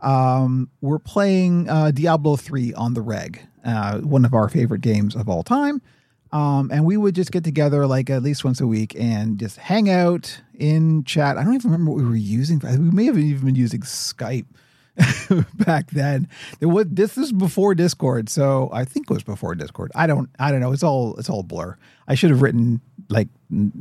um, 0.00 0.68
were 0.82 0.98
playing 0.98 1.66
uh, 1.66 1.90
Diablo 1.90 2.36
3 2.36 2.74
on 2.74 2.92
the 2.92 3.00
reg, 3.00 3.40
uh, 3.64 4.00
one 4.00 4.26
of 4.26 4.34
our 4.34 4.50
favorite 4.50 4.82
games 4.82 5.16
of 5.16 5.26
all 5.26 5.42
time. 5.42 5.80
Um, 6.36 6.70
and 6.70 6.84
we 6.84 6.98
would 6.98 7.14
just 7.14 7.32
get 7.32 7.44
together 7.44 7.86
like 7.86 8.10
at 8.10 8.22
least 8.22 8.44
once 8.44 8.60
a 8.60 8.66
week 8.66 8.94
and 8.94 9.38
just 9.38 9.56
hang 9.56 9.88
out 9.88 10.38
in 10.52 11.02
chat. 11.04 11.38
I 11.38 11.44
don't 11.44 11.54
even 11.54 11.70
remember 11.70 11.92
what 11.92 12.02
we 12.02 12.06
were 12.06 12.14
using. 12.14 12.58
We 12.58 12.76
may 12.76 13.06
have 13.06 13.16
even 13.16 13.46
been 13.46 13.54
using 13.54 13.80
Skype 13.80 14.44
back 15.54 15.90
then. 15.92 16.28
There 16.58 16.68
was 16.68 16.88
this 16.90 17.16
is 17.16 17.32
before 17.32 17.74
Discord, 17.74 18.28
so 18.28 18.68
I 18.70 18.84
think 18.84 19.10
it 19.10 19.14
was 19.14 19.22
before 19.22 19.54
Discord. 19.54 19.92
I 19.94 20.06
don't 20.06 20.28
I 20.38 20.50
don't 20.50 20.60
know. 20.60 20.72
It's 20.72 20.82
all 20.82 21.16
it's 21.16 21.30
all 21.30 21.42
blur. 21.42 21.78
I 22.06 22.14
should 22.14 22.28
have 22.28 22.42
written 22.42 22.82
like 23.08 23.28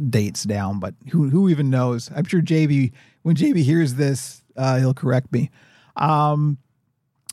dates 0.09 0.43
down, 0.45 0.79
but 0.79 0.93
who 1.11 1.27
who 1.27 1.49
even 1.49 1.69
knows? 1.69 2.09
I'm 2.15 2.23
sure 2.23 2.41
JB 2.41 2.93
when 3.23 3.35
JB 3.35 3.63
hears 3.63 3.95
this, 3.95 4.43
uh, 4.55 4.77
he'll 4.77 4.93
correct 4.93 5.33
me. 5.33 5.51
Um, 5.97 6.57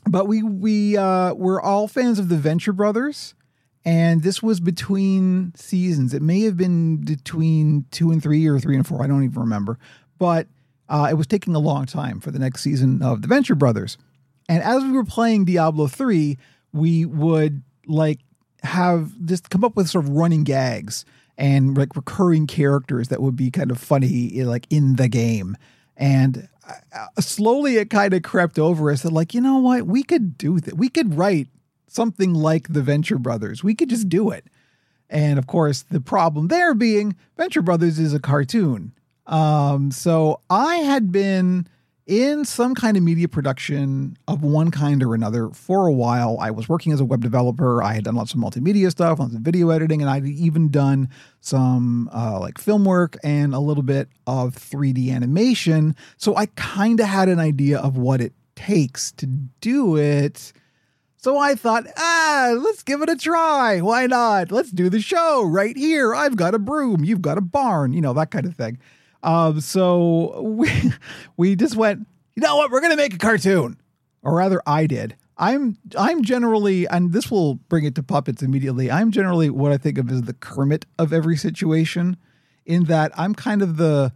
but 0.05 0.27
we 0.27 0.43
we 0.43 0.97
uh, 0.97 1.33
we're 1.33 1.61
all 1.61 1.87
fans 1.87 2.19
of 2.19 2.27
the 2.27 2.35
Venture 2.35 2.73
Brothers, 2.73 3.35
and 3.85 4.23
this 4.23 4.41
was 4.41 4.59
between 4.59 5.53
seasons. 5.55 6.13
It 6.13 6.21
may 6.21 6.41
have 6.41 6.57
been 6.57 6.97
between 6.97 7.85
two 7.91 8.11
and 8.11 8.21
three 8.21 8.47
or 8.47 8.59
three 8.59 8.75
and 8.75 8.87
four. 8.87 9.03
I 9.03 9.07
don't 9.07 9.23
even 9.23 9.41
remember, 9.41 9.77
but 10.17 10.47
uh, 10.89 11.07
it 11.09 11.15
was 11.15 11.27
taking 11.27 11.55
a 11.55 11.59
long 11.59 11.85
time 11.85 12.19
for 12.19 12.31
the 12.31 12.39
next 12.39 12.61
season 12.61 13.01
of 13.01 13.21
the 13.21 13.27
Venture 13.27 13.55
Brothers. 13.55 13.97
And 14.47 14.61
as 14.63 14.83
we 14.83 14.91
were 14.91 15.05
playing 15.05 15.45
Diablo 15.45 15.87
three, 15.87 16.37
we 16.71 17.05
would 17.05 17.63
like 17.85 18.19
have 18.63 19.11
just 19.25 19.49
come 19.49 19.63
up 19.63 19.75
with 19.75 19.89
sort 19.89 20.05
of 20.05 20.11
running 20.11 20.43
gags 20.43 21.05
and 21.37 21.77
like 21.77 21.95
recurring 21.95 22.47
characters 22.47 23.09
that 23.09 23.21
would 23.21 23.35
be 23.35 23.51
kind 23.51 23.71
of 23.71 23.77
funny 23.77 24.43
like 24.43 24.67
in 24.69 24.95
the 24.95 25.07
game 25.07 25.57
and 25.97 26.47
uh, 26.67 27.21
slowly 27.21 27.77
it 27.77 27.89
kind 27.89 28.13
of 28.13 28.23
crept 28.23 28.57
over 28.57 28.89
us 28.91 29.01
that 29.01 29.11
like 29.11 29.33
you 29.33 29.41
know 29.41 29.57
what 29.57 29.83
we 29.83 30.03
could 30.03 30.37
do 30.37 30.59
that 30.59 30.77
we 30.77 30.89
could 30.89 31.15
write 31.15 31.47
something 31.93 32.33
like 32.33 32.67
the 32.71 32.81
venture 32.81 33.17
brothers 33.17 33.63
we 33.63 33.75
could 33.75 33.89
just 33.89 34.09
do 34.09 34.29
it 34.29 34.45
and 35.09 35.37
of 35.37 35.47
course 35.47 35.83
the 35.83 36.01
problem 36.01 36.47
there 36.47 36.73
being 36.73 37.15
venture 37.37 37.61
brothers 37.61 37.99
is 37.99 38.13
a 38.13 38.19
cartoon 38.19 38.93
um, 39.27 39.91
so 39.91 40.39
i 40.49 40.77
had 40.77 41.11
been 41.11 41.67
in 42.05 42.43
some 42.43 42.75
kind 42.75 42.97
of 42.97 43.03
media 43.03 43.27
production 43.27 44.17
of 44.27 44.43
one 44.43 44.71
kind 44.71 45.01
or 45.01 45.15
another 45.15 45.49
for 45.49 45.87
a 45.87 45.93
while. 45.93 46.37
I 46.39 46.51
was 46.51 46.67
working 46.67 46.91
as 46.91 46.99
a 46.99 47.05
web 47.05 47.21
developer. 47.21 47.81
I 47.81 47.93
had 47.93 48.03
done 48.03 48.15
lots 48.15 48.33
of 48.33 48.39
multimedia 48.39 48.91
stuff, 48.91 49.19
lots 49.19 49.33
of 49.33 49.41
video 49.41 49.69
editing, 49.69 50.01
and 50.01 50.09
I'd 50.09 50.25
even 50.25 50.69
done 50.69 51.09
some 51.39 52.09
uh, 52.13 52.39
like 52.39 52.57
film 52.57 52.83
work 52.83 53.15
and 53.23 53.53
a 53.53 53.59
little 53.59 53.83
bit 53.83 54.09
of 54.27 54.55
3D 54.55 55.13
animation. 55.13 55.95
So 56.17 56.35
I 56.35 56.47
kind 56.47 56.99
of 56.99 57.07
had 57.07 57.29
an 57.29 57.39
idea 57.39 57.79
of 57.79 57.97
what 57.97 58.19
it 58.19 58.33
takes 58.55 59.11
to 59.13 59.25
do 59.25 59.97
it. 59.97 60.51
So 61.23 61.37
I 61.37 61.55
thought, 61.55 61.85
ah, 61.95 62.53
let's 62.59 62.83
give 62.83 63.01
it 63.01 63.07
a 63.07 63.15
try. 63.15 63.79
Why 63.79 64.07
not? 64.07 64.51
Let's 64.51 64.71
do 64.71 64.89
the 64.89 64.99
show 64.99 65.41
right 65.41 65.75
here. 65.77 66.13
I've 66.13 66.35
got 66.35 66.53
a 66.53 66.59
broom, 66.59 67.05
you've 67.05 67.21
got 67.21 67.37
a 67.37 67.41
barn, 67.41 67.93
you 67.93 68.01
know, 68.01 68.11
that 68.11 68.29
kind 68.29 68.45
of 68.45 68.57
thing. 68.57 68.77
Um, 69.23 69.61
so 69.61 70.41
we 70.45 70.69
we 71.37 71.55
just 71.55 71.77
went, 71.77 72.05
you 72.35 72.43
know 72.43 72.57
what, 72.57 72.71
we're 72.71 72.81
gonna 72.81 72.97
make 72.97 73.13
a 73.13 73.17
cartoon. 73.17 73.79
Or 74.21 74.35
rather, 74.35 74.61
I 74.67 74.85
did. 74.85 75.15
I'm 75.37 75.77
I'm 75.97 76.23
generally, 76.23 76.89
and 76.89 77.13
this 77.13 77.31
will 77.31 77.55
bring 77.55 77.85
it 77.85 77.95
to 77.95 78.03
puppets 78.03 78.43
immediately. 78.43 78.91
I'm 78.91 79.09
generally 79.09 79.49
what 79.49 79.71
I 79.71 79.77
think 79.77 79.97
of 79.97 80.11
as 80.11 80.23
the 80.23 80.33
Kermit 80.33 80.85
of 80.99 81.13
every 81.13 81.37
situation, 81.37 82.17
in 82.65 82.83
that 82.85 83.13
I'm 83.17 83.33
kind 83.33 83.61
of 83.61 83.77
the 83.77 84.11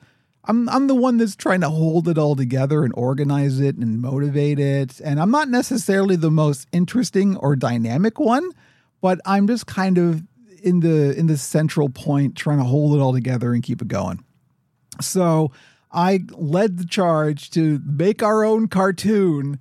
I'm 0.47 0.69
I'm 0.69 0.87
the 0.87 0.95
one 0.95 1.17
that's 1.17 1.35
trying 1.35 1.61
to 1.61 1.69
hold 1.69 2.07
it 2.07 2.17
all 2.17 2.35
together 2.35 2.83
and 2.83 2.93
organize 2.95 3.59
it 3.59 3.75
and 3.75 4.01
motivate 4.01 4.59
it. 4.59 4.99
And 5.01 5.19
I'm 5.19 5.31
not 5.31 5.49
necessarily 5.49 6.15
the 6.15 6.31
most 6.31 6.67
interesting 6.71 7.35
or 7.37 7.55
dynamic 7.55 8.19
one, 8.19 8.49
but 9.01 9.19
I'm 9.25 9.47
just 9.47 9.67
kind 9.67 9.97
of 9.97 10.23
in 10.63 10.79
the 10.79 11.17
in 11.17 11.27
the 11.27 11.37
central 11.37 11.89
point 11.89 12.35
trying 12.35 12.59
to 12.59 12.63
hold 12.63 12.95
it 12.95 13.01
all 13.01 13.13
together 13.13 13.53
and 13.53 13.61
keep 13.61 13.81
it 13.81 13.87
going. 13.87 14.23
So 15.01 15.51
I 15.91 16.21
led 16.31 16.77
the 16.77 16.85
charge 16.85 17.49
to 17.51 17.81
make 17.85 18.23
our 18.23 18.43
own 18.43 18.67
cartoon, 18.67 19.59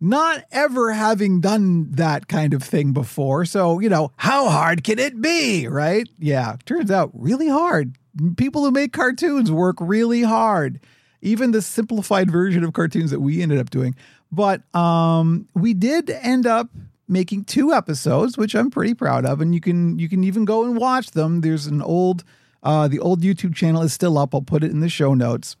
not 0.00 0.44
ever 0.50 0.92
having 0.92 1.40
done 1.40 1.90
that 1.92 2.28
kind 2.28 2.54
of 2.54 2.62
thing 2.62 2.92
before. 2.92 3.44
So, 3.44 3.80
you 3.80 3.88
know, 3.88 4.12
how 4.16 4.48
hard 4.48 4.84
can 4.84 4.98
it 4.98 5.20
be? 5.20 5.66
Right? 5.68 6.08
Yeah, 6.18 6.56
turns 6.64 6.90
out 6.90 7.10
really 7.12 7.48
hard. 7.48 7.96
People 8.36 8.64
who 8.64 8.70
make 8.70 8.92
cartoons 8.92 9.50
work 9.50 9.76
really 9.80 10.22
hard. 10.22 10.80
Even 11.20 11.52
the 11.52 11.62
simplified 11.62 12.30
version 12.30 12.64
of 12.64 12.72
cartoons 12.72 13.10
that 13.10 13.20
we 13.20 13.42
ended 13.42 13.58
up 13.58 13.70
doing. 13.70 13.94
But 14.32 14.62
um, 14.74 15.48
we 15.54 15.72
did 15.72 16.10
end 16.10 16.46
up 16.46 16.68
making 17.08 17.44
two 17.44 17.72
episodes, 17.72 18.36
which 18.36 18.54
I'm 18.54 18.70
pretty 18.70 18.94
proud 18.94 19.24
of, 19.26 19.40
and 19.40 19.54
you 19.54 19.60
can 19.60 19.98
you 19.98 20.08
can 20.08 20.24
even 20.24 20.44
go 20.44 20.64
and 20.64 20.76
watch 20.76 21.12
them. 21.12 21.42
There's 21.42 21.66
an 21.66 21.82
old 21.82 22.24
uh, 22.62 22.88
the 22.88 22.98
old 22.98 23.22
YouTube 23.22 23.54
channel 23.54 23.82
is 23.82 23.92
still 23.92 24.18
up. 24.18 24.34
I'll 24.34 24.42
put 24.42 24.64
it 24.64 24.70
in 24.70 24.80
the 24.80 24.88
show 24.88 25.14
notes. 25.14 25.56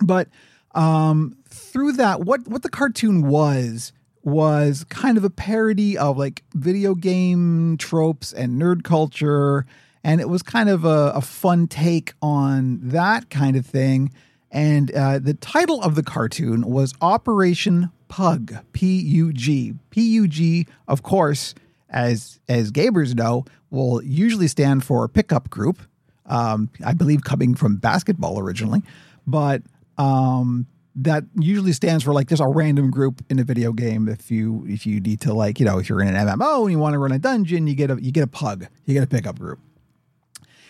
But 0.00 0.28
um, 0.74 1.36
through 1.48 1.92
that, 1.92 2.20
what 2.20 2.48
what 2.48 2.62
the 2.62 2.70
cartoon 2.70 3.28
was 3.28 3.92
was 4.22 4.84
kind 4.84 5.18
of 5.18 5.24
a 5.24 5.30
parody 5.30 5.98
of 5.98 6.16
like 6.16 6.42
video 6.54 6.94
game 6.94 7.76
tropes 7.76 8.32
and 8.32 8.60
nerd 8.60 8.84
culture, 8.84 9.66
and 10.04 10.20
it 10.20 10.28
was 10.28 10.42
kind 10.42 10.68
of 10.68 10.84
a, 10.84 11.12
a 11.14 11.20
fun 11.20 11.66
take 11.66 12.14
on 12.20 12.80
that 12.82 13.30
kind 13.30 13.56
of 13.56 13.66
thing. 13.66 14.12
And 14.50 14.90
uh, 14.92 15.18
the 15.18 15.34
title 15.34 15.82
of 15.82 15.94
the 15.94 16.02
cartoon 16.02 16.66
was 16.66 16.94
Operation 17.00 17.90
Pug, 18.08 18.54
P 18.72 19.00
U 19.00 19.32
G. 19.32 19.74
P 19.90 20.02
U 20.02 20.28
G, 20.28 20.66
of 20.88 21.02
course, 21.02 21.54
as 21.88 22.40
as 22.48 22.70
Gabers 22.70 23.14
know, 23.14 23.44
will 23.70 24.02
usually 24.02 24.48
stand 24.48 24.84
for 24.84 25.08
pickup 25.08 25.48
group 25.48 25.80
um, 26.26 26.70
I 26.84 26.94
believe 26.94 27.24
coming 27.24 27.54
from 27.54 27.76
basketball 27.76 28.38
originally, 28.38 28.82
but 29.26 29.62
um, 29.98 30.66
that 30.96 31.24
usually 31.36 31.72
stands 31.72 32.04
for 32.04 32.12
like 32.12 32.28
there's 32.28 32.40
a 32.40 32.46
random 32.46 32.90
group 32.90 33.24
in 33.28 33.38
a 33.38 33.44
video 33.44 33.72
game. 33.72 34.08
If 34.08 34.30
you 34.30 34.64
if 34.68 34.86
you 34.86 35.00
need 35.00 35.20
to 35.22 35.34
like 35.34 35.58
you 35.58 35.66
know 35.66 35.78
if 35.78 35.88
you're 35.88 36.00
in 36.00 36.08
an 36.08 36.14
MMO 36.14 36.62
and 36.62 36.72
you 36.72 36.78
want 36.78 36.94
to 36.94 36.98
run 36.98 37.12
a 37.12 37.18
dungeon, 37.18 37.66
you 37.66 37.74
get 37.74 37.90
a 37.90 38.00
you 38.00 38.12
get 38.12 38.22
a 38.24 38.28
pug, 38.28 38.66
you 38.84 38.94
get 38.94 39.02
a 39.02 39.06
pickup 39.06 39.38
group. 39.38 39.58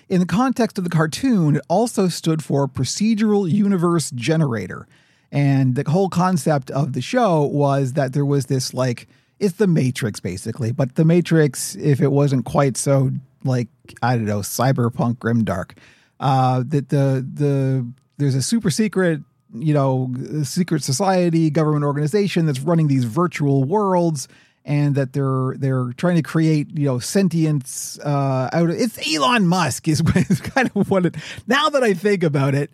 In 0.08 0.20
the 0.20 0.26
context 0.26 0.78
of 0.78 0.84
the 0.84 0.90
cartoon, 0.90 1.56
it 1.56 1.62
also 1.68 2.08
stood 2.08 2.44
for 2.44 2.68
procedural 2.68 3.50
universe 3.50 4.10
generator. 4.10 4.86
And 5.30 5.74
the 5.74 5.90
whole 5.90 6.10
concept 6.10 6.70
of 6.70 6.92
the 6.92 7.00
show 7.00 7.42
was 7.42 7.94
that 7.94 8.12
there 8.12 8.26
was 8.26 8.46
this 8.46 8.74
like 8.74 9.08
it's 9.40 9.56
the 9.56 9.66
Matrix 9.66 10.20
basically, 10.20 10.70
but 10.70 10.94
the 10.94 11.04
Matrix, 11.04 11.74
if 11.76 12.00
it 12.00 12.12
wasn't 12.12 12.44
quite 12.44 12.76
so 12.76 13.10
like 13.44 13.68
I 14.02 14.16
don't 14.16 14.26
know 14.26 14.40
cyberpunk 14.40 15.16
grimdark. 15.16 15.72
Uh, 16.20 16.62
that 16.68 16.90
the 16.90 17.26
the 17.34 17.86
there's 18.18 18.34
a 18.34 18.42
super 18.42 18.70
secret 18.70 19.20
you 19.54 19.74
know 19.74 20.14
secret 20.44 20.82
society 20.82 21.50
government 21.50 21.84
organization 21.84 22.46
that's 22.46 22.60
running 22.60 22.86
these 22.86 23.04
virtual 23.04 23.64
worlds 23.64 24.28
and 24.64 24.94
that 24.94 25.12
they're 25.12 25.54
they're 25.58 25.92
trying 25.96 26.16
to 26.16 26.22
create 26.22 26.68
you 26.76 26.86
know 26.86 26.98
sentience 26.98 27.98
uh, 28.00 28.48
out 28.52 28.70
of 28.70 28.76
it's 28.76 28.98
Elon 29.06 29.46
Musk 29.46 29.88
is, 29.88 30.02
is 30.30 30.40
kind 30.40 30.70
of 30.74 30.90
what 30.90 31.06
it. 31.06 31.16
Now 31.46 31.68
that 31.70 31.82
I 31.82 31.94
think 31.94 32.22
about 32.22 32.54
it, 32.54 32.70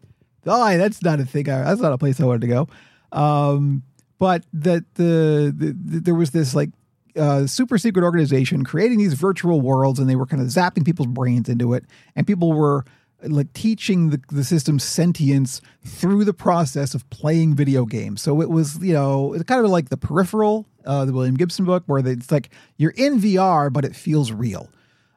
oh, 0.46 0.78
that's 0.78 1.02
not 1.02 1.20
a 1.20 1.24
thing. 1.24 1.48
I, 1.48 1.62
that's 1.62 1.80
not 1.80 1.92
a 1.92 1.98
place 1.98 2.20
I 2.20 2.24
wanted 2.24 2.42
to 2.42 2.46
go. 2.48 2.68
Um, 3.12 3.82
but 4.18 4.44
that 4.52 4.84
the, 4.94 5.54
the, 5.56 5.72
the 5.72 6.00
there 6.00 6.14
was 6.14 6.30
this 6.30 6.54
like 6.54 6.70
uh, 7.16 7.46
super 7.46 7.78
secret 7.78 8.04
organization 8.04 8.64
creating 8.64 8.98
these 8.98 9.14
virtual 9.14 9.60
worlds, 9.60 9.98
and 9.98 10.08
they 10.08 10.16
were 10.16 10.26
kind 10.26 10.42
of 10.42 10.48
zapping 10.48 10.84
people's 10.84 11.08
brains 11.08 11.48
into 11.48 11.74
it, 11.74 11.84
and 12.16 12.26
people 12.26 12.52
were 12.52 12.84
like 13.22 13.52
teaching 13.52 14.10
the, 14.10 14.20
the 14.30 14.44
system 14.44 14.78
sentience 14.78 15.60
through 15.84 16.24
the 16.24 16.32
process 16.32 16.94
of 16.94 17.08
playing 17.10 17.54
video 17.54 17.84
games. 17.84 18.22
So 18.22 18.40
it 18.40 18.50
was, 18.50 18.78
you 18.80 18.92
know, 18.92 19.32
it's 19.34 19.44
kind 19.44 19.64
of 19.64 19.70
like 19.70 19.88
the 19.88 19.96
peripheral, 19.96 20.66
uh, 20.84 21.04
the 21.04 21.12
William 21.12 21.36
Gibson 21.36 21.64
book, 21.64 21.82
where 21.86 22.06
it's 22.06 22.30
like 22.30 22.50
you're 22.76 22.92
in 22.96 23.20
VR, 23.20 23.72
but 23.72 23.84
it 23.84 23.96
feels 23.96 24.30
real. 24.30 24.68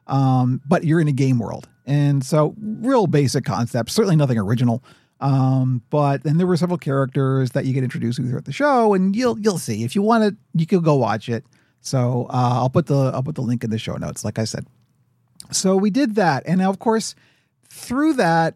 Um, 0.08 0.60
but 0.66 0.84
you're 0.84 1.00
in 1.00 1.08
a 1.08 1.12
game 1.12 1.38
world. 1.38 1.68
And 1.86 2.24
so 2.24 2.54
real 2.58 3.06
basic 3.06 3.44
concepts, 3.44 3.92
certainly 3.92 4.16
nothing 4.16 4.38
original. 4.38 4.82
Um, 5.20 5.82
but 5.88 6.24
then 6.24 6.38
there 6.38 6.46
were 6.48 6.56
several 6.56 6.78
characters 6.78 7.52
that 7.52 7.64
you 7.64 7.72
get 7.72 7.84
introduced 7.84 8.16
to 8.16 8.26
throughout 8.26 8.44
the 8.44 8.52
show, 8.52 8.92
and 8.92 9.14
you'll 9.14 9.38
you'll 9.38 9.58
see. 9.58 9.84
If 9.84 9.94
you 9.94 10.02
want 10.02 10.24
it, 10.24 10.34
you 10.52 10.66
could 10.66 10.82
go 10.82 10.96
watch 10.96 11.28
it. 11.28 11.44
So 11.80 12.26
uh, 12.28 12.54
I'll 12.54 12.70
put 12.70 12.86
the 12.86 13.12
I'll 13.14 13.22
put 13.22 13.36
the 13.36 13.42
link 13.42 13.62
in 13.62 13.70
the 13.70 13.78
show 13.78 13.94
notes, 13.94 14.24
like 14.24 14.40
I 14.40 14.44
said. 14.44 14.66
So 15.52 15.76
we 15.76 15.90
did 15.90 16.16
that, 16.16 16.42
and 16.44 16.58
now 16.58 16.70
of 16.70 16.80
course 16.80 17.14
through 17.72 18.14
that, 18.14 18.54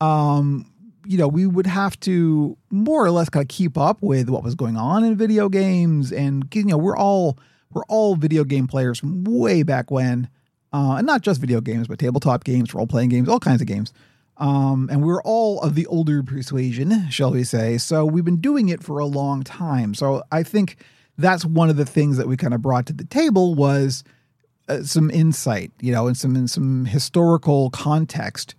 um, 0.00 0.66
you 1.06 1.16
know, 1.16 1.28
we 1.28 1.46
would 1.46 1.68
have 1.68 1.98
to 2.00 2.58
more 2.70 3.04
or 3.04 3.12
less 3.12 3.28
kind 3.28 3.44
of 3.44 3.48
keep 3.48 3.78
up 3.78 4.02
with 4.02 4.28
what 4.28 4.42
was 4.42 4.56
going 4.56 4.76
on 4.76 5.04
in 5.04 5.16
video 5.16 5.48
games. 5.48 6.12
And, 6.12 6.46
you 6.52 6.64
know, 6.64 6.76
we're 6.76 6.96
all, 6.96 7.38
we're 7.72 7.84
all 7.84 8.16
video 8.16 8.42
game 8.42 8.66
players 8.66 8.98
from 8.98 9.22
way 9.22 9.62
back 9.62 9.90
when. 9.90 10.28
Uh, 10.72 10.96
and 10.96 11.06
not 11.06 11.22
just 11.22 11.40
video 11.40 11.60
games, 11.60 11.86
but 11.86 12.00
tabletop 12.00 12.42
games, 12.42 12.74
role 12.74 12.88
playing 12.88 13.08
games, 13.08 13.28
all 13.28 13.38
kinds 13.38 13.60
of 13.60 13.68
games. 13.68 13.92
Um, 14.36 14.88
and 14.90 15.02
we're 15.02 15.22
all 15.22 15.60
of 15.62 15.76
the 15.76 15.86
older 15.86 16.24
persuasion, 16.24 17.08
shall 17.08 17.30
we 17.30 17.44
say. 17.44 17.78
So 17.78 18.04
we've 18.04 18.24
been 18.24 18.40
doing 18.40 18.68
it 18.68 18.82
for 18.82 18.98
a 18.98 19.06
long 19.06 19.44
time. 19.44 19.94
So 19.94 20.24
I 20.32 20.42
think 20.42 20.76
that's 21.16 21.44
one 21.44 21.70
of 21.70 21.76
the 21.76 21.86
things 21.86 22.16
that 22.16 22.26
we 22.26 22.36
kind 22.36 22.52
of 22.52 22.60
brought 22.60 22.86
to 22.86 22.92
the 22.92 23.04
table 23.04 23.54
was 23.54 24.02
uh, 24.68 24.82
some 24.82 25.10
insight, 25.10 25.70
you 25.80 25.92
know, 25.92 26.08
and 26.08 26.16
some 26.16 26.34
and 26.34 26.50
some 26.50 26.84
historical 26.84 27.70
context. 27.70 28.55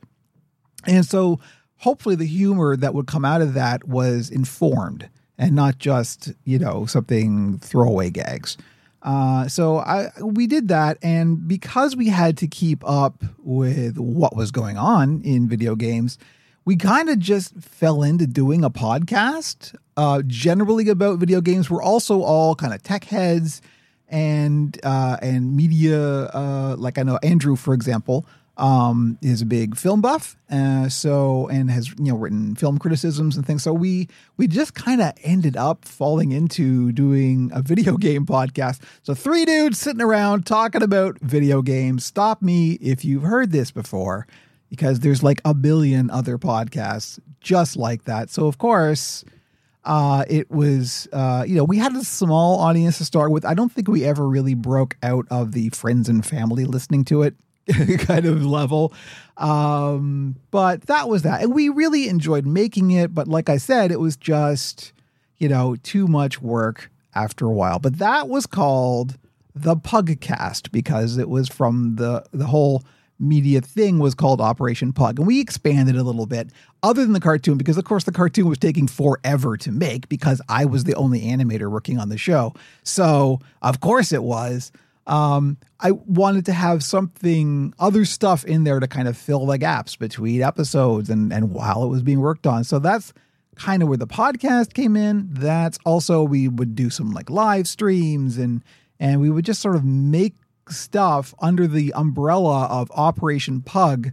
And 0.85 1.05
so 1.05 1.39
hopefully 1.77 2.15
the 2.15 2.25
humor 2.25 2.75
that 2.75 2.93
would 2.93 3.07
come 3.07 3.25
out 3.25 3.41
of 3.41 3.53
that 3.53 3.87
was 3.87 4.29
informed 4.29 5.09
and 5.37 5.55
not 5.55 5.77
just, 5.77 6.33
you 6.45 6.59
know, 6.59 6.85
something 6.85 7.59
throwaway 7.59 8.09
gags. 8.09 8.57
Uh, 9.03 9.47
so 9.47 9.77
I 9.77 10.09
we 10.21 10.47
did 10.47 10.67
that, 10.69 10.97
and 11.01 11.47
because 11.47 11.95
we 11.95 12.09
had 12.09 12.35
to 12.39 12.47
keep 12.47 12.83
up 12.83 13.23
with 13.37 13.97
what 13.97 14.35
was 14.35 14.51
going 14.51 14.77
on 14.77 15.21
in 15.21 15.47
video 15.47 15.75
games, 15.75 16.17
we 16.65 16.75
kind 16.75 17.07
of 17.07 17.19
just 17.19 17.55
fell 17.55 18.03
into 18.03 18.27
doing 18.27 18.63
a 18.63 18.69
podcast, 18.69 19.75
uh, 19.95 20.23
generally 20.25 20.89
about 20.89 21.19
video 21.19 21.41
games. 21.41 21.69
We're 21.69 21.81
also 21.81 22.21
all 22.21 22.55
kind 22.55 22.73
of 22.73 22.83
tech 22.83 23.05
heads 23.05 23.61
and 24.09 24.77
uh, 24.83 25.17
and 25.21 25.55
media. 25.55 26.25
Uh, 26.25 26.75
like 26.77 26.97
I 26.97 27.03
know 27.03 27.19
Andrew, 27.23 27.55
for 27.55 27.73
example, 27.73 28.25
um, 28.57 29.17
is 29.21 29.41
a 29.41 29.45
big 29.45 29.77
film 29.77 30.01
buff, 30.01 30.35
uh, 30.49 30.89
so 30.89 31.47
and 31.47 31.69
has 31.69 31.89
you 31.89 32.05
know 32.05 32.15
written 32.15 32.55
film 32.55 32.79
criticisms 32.79 33.37
and 33.37 33.45
things. 33.45 33.63
So 33.63 33.73
we 33.73 34.09
we 34.35 34.47
just 34.47 34.73
kind 34.73 35.01
of 35.01 35.13
ended 35.23 35.55
up 35.55 35.85
falling 35.85 36.31
into 36.31 36.91
doing 36.91 37.51
a 37.53 37.61
video 37.61 37.97
game 37.97 38.25
podcast. 38.25 38.81
So 39.03 39.13
three 39.13 39.45
dudes 39.45 39.79
sitting 39.79 40.01
around 40.01 40.45
talking 40.45 40.81
about 40.81 41.19
video 41.21 41.61
games. 41.61 42.05
Stop 42.05 42.41
me 42.41 42.73
if 42.73 43.05
you've 43.05 43.23
heard 43.23 43.51
this 43.51 43.71
before, 43.71 44.27
because 44.69 44.99
there's 45.01 45.21
like 45.21 45.41
a 45.45 45.53
billion 45.53 46.09
other 46.09 46.37
podcasts 46.37 47.19
just 47.39 47.77
like 47.77 48.05
that. 48.05 48.29
So 48.29 48.47
of 48.47 48.57
course. 48.57 49.23
Uh, 49.85 50.25
it 50.27 50.51
was, 50.51 51.07
uh, 51.13 51.45
you 51.47 51.55
know, 51.55 51.63
we 51.63 51.77
had 51.77 51.95
a 51.95 52.03
small 52.03 52.59
audience 52.59 52.97
to 52.97 53.05
start 53.05 53.31
with. 53.31 53.45
I 53.45 53.53
don't 53.53 53.71
think 53.71 53.87
we 53.87 54.03
ever 54.03 54.27
really 54.27 54.53
broke 54.53 54.97
out 55.01 55.25
of 55.31 55.53
the 55.53 55.69
friends 55.69 56.09
and 56.09 56.25
family 56.25 56.65
listening 56.65 57.05
to 57.05 57.21
it 57.21 57.35
kind 57.99 58.25
of 58.25 58.45
level. 58.45 58.93
Um, 59.37 60.35
but 60.51 60.81
that 60.83 61.09
was 61.09 61.21
that. 61.23 61.41
And 61.41 61.53
we 61.53 61.69
really 61.69 62.07
enjoyed 62.07 62.45
making 62.45 62.91
it. 62.91 63.13
But 63.13 63.27
like 63.27 63.49
I 63.49 63.57
said, 63.57 63.91
it 63.91 63.99
was 63.99 64.17
just, 64.17 64.93
you 65.37 65.47
know, 65.47 65.75
too 65.83 66.07
much 66.07 66.41
work 66.41 66.89
after 67.13 67.45
a 67.45 67.51
while. 67.51 67.79
But 67.79 67.99
that 67.99 68.27
was 68.27 68.45
called 68.45 69.17
the 69.55 69.75
Pugcast 69.75 70.71
because 70.71 71.17
it 71.17 71.29
was 71.29 71.49
from 71.49 71.95
the 71.95 72.23
the 72.31 72.45
whole 72.45 72.83
media 73.19 73.61
thing 73.61 73.97
was 73.97 74.13
called 74.13 74.39
Operation 74.39 74.93
Pug. 74.93 75.17
And 75.19 75.27
we 75.27 75.39
expanded 75.39 75.95
a 75.95 76.03
little 76.03 76.27
bit 76.27 76.51
other 76.83 77.01
than 77.01 77.13
the 77.13 77.19
cartoon 77.19 77.57
because 77.57 77.77
of 77.77 77.83
course 77.83 78.03
the 78.03 78.11
cartoon 78.11 78.47
was 78.47 78.59
taking 78.59 78.87
forever 78.87 79.57
to 79.57 79.71
make 79.71 80.07
because 80.09 80.41
I 80.49 80.65
was 80.65 80.83
the 80.83 80.93
only 80.95 81.21
animator 81.21 81.71
working 81.71 81.99
on 81.99 82.09
the 82.09 82.17
show. 82.17 82.53
So, 82.83 83.39
of 83.61 83.81
course 83.81 84.11
it 84.11 84.23
was. 84.23 84.71
Um, 85.07 85.57
I 85.79 85.91
wanted 85.91 86.45
to 86.47 86.53
have 86.53 86.83
something, 86.83 87.73
other 87.79 88.03
stuff 88.03 88.43
in 88.43 88.65
there 88.65 88.79
to 88.79 88.87
kind 88.87 89.07
of 89.07 89.17
fill 89.17 89.45
the 89.45 89.57
gaps 89.57 89.95
between 89.95 90.41
episodes 90.41 91.09
and, 91.09 91.31
and 91.31 91.51
while 91.53 91.83
it 91.83 91.87
was 91.87 92.03
being 92.03 92.19
worked 92.19 92.45
on. 92.45 92.65
So 92.65 92.77
that's 92.77 93.13
kind 93.55 93.81
of 93.81 93.87
where 93.87 93.97
the 93.97 94.05
podcast 94.05 94.73
came 94.73 94.97
in. 94.97 95.29
That's 95.31 95.79
also, 95.85 96.23
we 96.23 96.49
would 96.49 96.75
do 96.75 96.89
some 96.89 97.11
like 97.11 97.29
live 97.29 97.67
streams 97.67 98.37
and, 98.37 98.63
and 98.99 99.21
we 99.21 99.29
would 99.29 99.45
just 99.45 99.61
sort 99.61 99.77
of 99.77 99.85
make 99.85 100.35
stuff 100.69 101.33
under 101.39 101.67
the 101.67 101.93
umbrella 101.93 102.65
of 102.65 102.91
Operation 102.91 103.61
Pug 103.61 104.11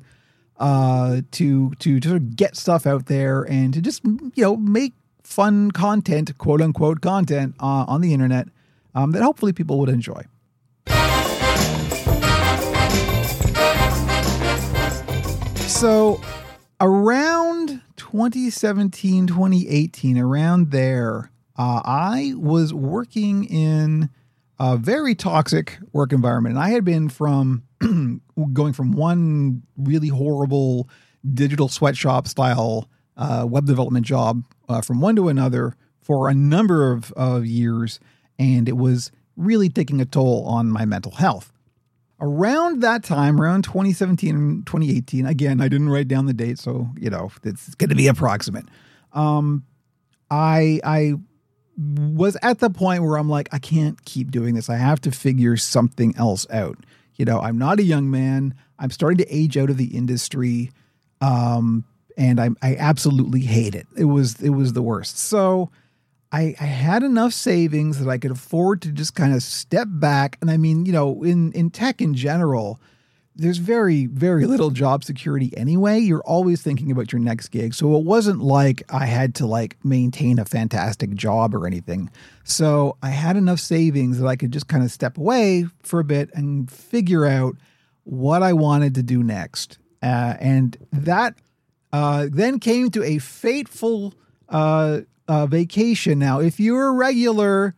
uh, 0.59 1.23
to, 1.33 1.71
to, 1.81 1.99
to 1.99 2.09
sort 2.09 2.23
of 2.23 2.37
get 2.37 2.57
stuff 2.57 2.87
out 2.87 3.07
there 3.07 3.43
and 3.43 3.75
to 3.75 3.81
just, 3.81 4.05
you 4.05 4.45
know, 4.45 4.57
make 4.57 4.93
fun 5.25 5.73
content, 5.73 6.39
quote 6.39 6.61
unquote 6.61 7.01
content 7.01 7.57
uh, 7.59 7.85
on 7.89 8.01
the 8.01 8.15
internet 8.15 8.47
um, 8.95 9.11
that 9.11 9.23
hopefully 9.23 9.53
people 9.53 9.81
would 9.81 9.89
enjoy. 9.89 10.23
So 15.85 16.19
around 16.81 17.83
2017, 17.97 19.27
2018, 19.27 20.17
around 20.17 20.71
there, 20.71 21.31
uh, 21.59 21.83
I 21.85 22.33
was 22.39 22.73
working 22.73 23.45
in 23.45 24.09
a 24.59 24.79
very 24.79 25.15
toxic 25.15 25.77
work 25.93 26.15
environment. 26.15 26.55
And 26.55 26.65
I 26.65 26.71
had 26.71 26.87
been 26.87 27.11
from 27.11 27.65
going 28.55 28.73
from 28.73 28.93
one 28.93 29.63
really 29.77 30.09
horrible 30.09 30.89
digital 31.35 31.69
sweatshop 31.69 32.29
style 32.29 32.89
uh, 33.19 33.45
web 33.47 33.67
development 33.67 34.07
job 34.07 34.43
uh, 34.71 34.81
from 34.81 35.03
one 35.03 35.17
to 35.17 35.29
another 35.29 35.77
for 36.01 36.31
a 36.31 36.35
number 36.35 36.93
of, 36.93 37.13
of 37.13 37.45
years. 37.45 38.01
And 38.39 38.71
it 38.71 38.79
was 38.79 39.13
really 39.37 39.69
taking 39.69 40.01
a 40.01 40.07
toll 40.07 40.47
on 40.47 40.69
my 40.71 40.87
mental 40.87 41.13
health 41.13 41.53
around 42.21 42.83
that 42.83 43.05
time, 43.05 43.41
around 43.41 43.63
2017 43.65 44.35
and 44.35 44.67
2018, 44.67 45.27
again, 45.27 45.61
I 45.61 45.69
didn't 45.69 45.91
write 45.91 46.09
down 46.09 46.27
the 46.27 46.35
date, 46.35 46.59
so 46.59 46.89
you 46.99 47.11
know 47.11 47.31
it's 47.43 47.75
going 47.75 47.91
to 47.91 47.97
be 47.97 48.07
approximate. 48.07 48.67
Um, 49.13 49.65
I 50.31 50.81
I 50.85 51.15
was 51.77 52.37
at 52.43 52.61
the 52.61 52.71
point 52.71 53.03
where 53.03 53.17
I'm 53.17 53.29
like, 53.29 53.49
I 53.53 53.59
can't 53.59 54.03
keep 54.05 54.31
doing 54.31 54.55
this. 54.55 54.71
I 54.71 54.77
have 54.77 55.01
to 55.03 55.11
figure 55.11 55.57
something 55.57 56.15
else 56.17 56.47
out. 56.51 56.79
You 57.17 57.25
know, 57.25 57.41
I'm 57.41 57.59
not 57.59 57.79
a 57.79 57.83
young 57.83 58.11
man. 58.11 58.55
I'm 58.79 58.91
starting 58.91 59.19
to 59.19 59.35
age 59.35 59.57
out 59.57 59.71
of 59.71 59.77
the 59.77 59.97
industry, 59.97 60.71
um, 61.21 61.85
and 62.17 62.41
I 62.41 62.51
I 62.63 62.77
absolutely 62.77 63.41
hate 63.41 63.75
it. 63.75 63.87
It 63.97 64.05
was 64.05 64.41
it 64.41 64.51
was 64.51 64.73
the 64.73 64.83
worst. 64.83 65.19
So 65.19 65.71
I, 66.35 66.57
I 66.61 66.65
had 66.65 67.05
enough 67.05 67.33
savings 67.33 68.01
that 68.01 68.11
I 68.11 68.19
could 68.19 68.33
afford 68.33 68.83
to 68.83 68.89
just 68.91 69.15
kind 69.15 69.33
of 69.33 69.41
step 69.41 69.87
back. 69.89 70.37
And 70.41 70.51
I 70.51 70.57
mean, 70.57 70.85
you 70.85 70.91
know, 70.91 71.23
in, 71.23 71.53
in 71.53 71.71
tech 71.71 72.01
in 72.01 72.13
general, 72.15 72.81
there's 73.37 73.59
very, 73.59 74.07
very 74.07 74.45
little 74.45 74.71
job 74.71 75.05
security 75.05 75.57
anyway. 75.57 76.01
You're 76.01 76.25
always 76.25 76.61
thinking 76.61 76.91
about 76.91 77.13
your 77.13 77.21
next 77.21 77.51
gig. 77.51 77.73
So 77.73 77.97
it 77.97 78.05
wasn't 78.05 78.41
like 78.41 78.83
I 78.93 79.07
had 79.07 79.37
to 79.37 79.47
like 79.47 79.77
maintain 79.85 80.41
a 80.41 80.45
fantastic 80.45 81.15
job 81.15 81.55
or 81.55 81.69
anything. 81.69 82.11
So 82.43 82.97
I 83.01 83.11
had 83.11 83.37
enough 83.37 83.61
savings 83.61 84.19
that 84.19 84.27
I 84.27 84.35
could 84.35 84.51
just 84.51 84.67
kind 84.67 84.83
of 84.83 84.91
step 84.91 85.17
away 85.19 85.67
for 85.85 86.01
a 86.01 86.05
bit 86.05 86.31
and 86.35 86.69
figure 86.69 87.27
out 87.27 87.55
what 88.03 88.43
I 88.43 88.55
wanted 88.55 88.97
to 88.97 89.05
do 89.05 89.23
next. 89.23 89.79
Uh, 90.03 90.35
and 90.41 90.77
that 90.93 91.37
uh, 91.93 92.27
then 92.29 92.59
came 92.59 92.91
to 92.91 93.05
a 93.05 93.19
fateful 93.19 94.15
uh, 94.49 95.03
uh, 95.29 95.47
vacation. 95.47 96.19
Now, 96.19 96.41
if 96.41 96.61
you're 96.61 96.89
a 96.89 96.93
regular 96.93 97.75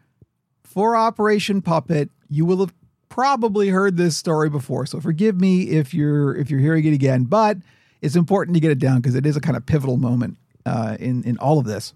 for 0.64 0.96
Operation 0.96 1.62
Puppet, 1.62 2.10
you 2.28 2.44
will 2.44 2.58
have 2.58 2.74
probably 3.08 3.68
heard 3.68 3.96
this 3.96 4.16
story 4.16 4.50
before. 4.50 4.86
So 4.86 5.00
forgive 5.00 5.40
me 5.40 5.62
if 5.70 5.94
you're 5.94 6.36
if 6.36 6.50
you're 6.50 6.60
hearing 6.60 6.84
it 6.84 6.92
again, 6.92 7.24
but 7.24 7.58
it's 8.02 8.16
important 8.16 8.54
to 8.54 8.60
get 8.60 8.70
it 8.70 8.78
down 8.78 9.00
because 9.00 9.14
it 9.14 9.24
is 9.24 9.36
a 9.36 9.40
kind 9.40 9.56
of 9.56 9.64
pivotal 9.64 9.96
moment 9.96 10.36
uh, 10.66 10.96
in 11.00 11.22
in 11.24 11.38
all 11.38 11.58
of 11.58 11.64
this. 11.64 11.94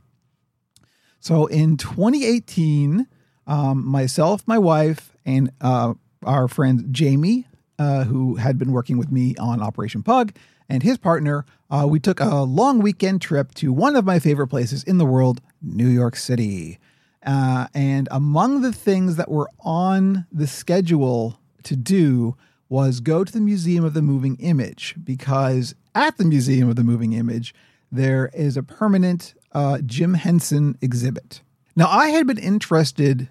So 1.20 1.46
in 1.46 1.76
2018, 1.76 3.06
um, 3.46 3.86
myself, 3.86 4.42
my 4.46 4.56
wife, 4.56 5.14
and 5.26 5.50
uh, 5.60 5.92
our 6.24 6.48
friend 6.48 6.86
Jamie, 6.90 7.46
uh, 7.78 8.04
who 8.04 8.36
had 8.36 8.58
been 8.58 8.72
working 8.72 8.96
with 8.96 9.12
me 9.12 9.36
on 9.36 9.60
Operation 9.60 10.02
Pug, 10.02 10.32
and 10.70 10.82
his 10.82 10.96
partner, 10.96 11.44
uh, 11.70 11.86
we 11.88 11.98
took 11.98 12.20
a 12.20 12.42
long 12.42 12.78
weekend 12.78 13.20
trip 13.20 13.52
to 13.54 13.72
one 13.72 13.96
of 13.96 14.04
my 14.04 14.18
favorite 14.18 14.46
places 14.46 14.84
in 14.84 14.98
the 14.98 15.04
world, 15.04 15.40
New 15.60 15.88
York 15.88 16.16
City. 16.16 16.78
Uh, 17.26 17.66
and 17.74 18.08
among 18.10 18.62
the 18.62 18.72
things 18.72 19.16
that 19.16 19.30
were 19.30 19.50
on 19.60 20.26
the 20.32 20.46
schedule 20.46 21.38
to 21.64 21.76
do 21.76 22.36
was 22.68 23.00
go 23.00 23.24
to 23.24 23.32
the 23.32 23.40
Museum 23.40 23.84
of 23.84 23.94
the 23.94 24.00
Moving 24.00 24.36
Image 24.36 24.94
because 25.02 25.74
at 25.94 26.16
the 26.16 26.24
Museum 26.24 26.70
of 26.70 26.76
the 26.76 26.84
Moving 26.84 27.12
Image, 27.12 27.52
there 27.90 28.30
is 28.32 28.56
a 28.56 28.62
permanent 28.62 29.34
uh, 29.52 29.78
Jim 29.84 30.14
Henson 30.14 30.78
exhibit. 30.80 31.42
Now, 31.74 31.88
I 31.88 32.08
had 32.08 32.26
been 32.26 32.38
interested 32.38 33.28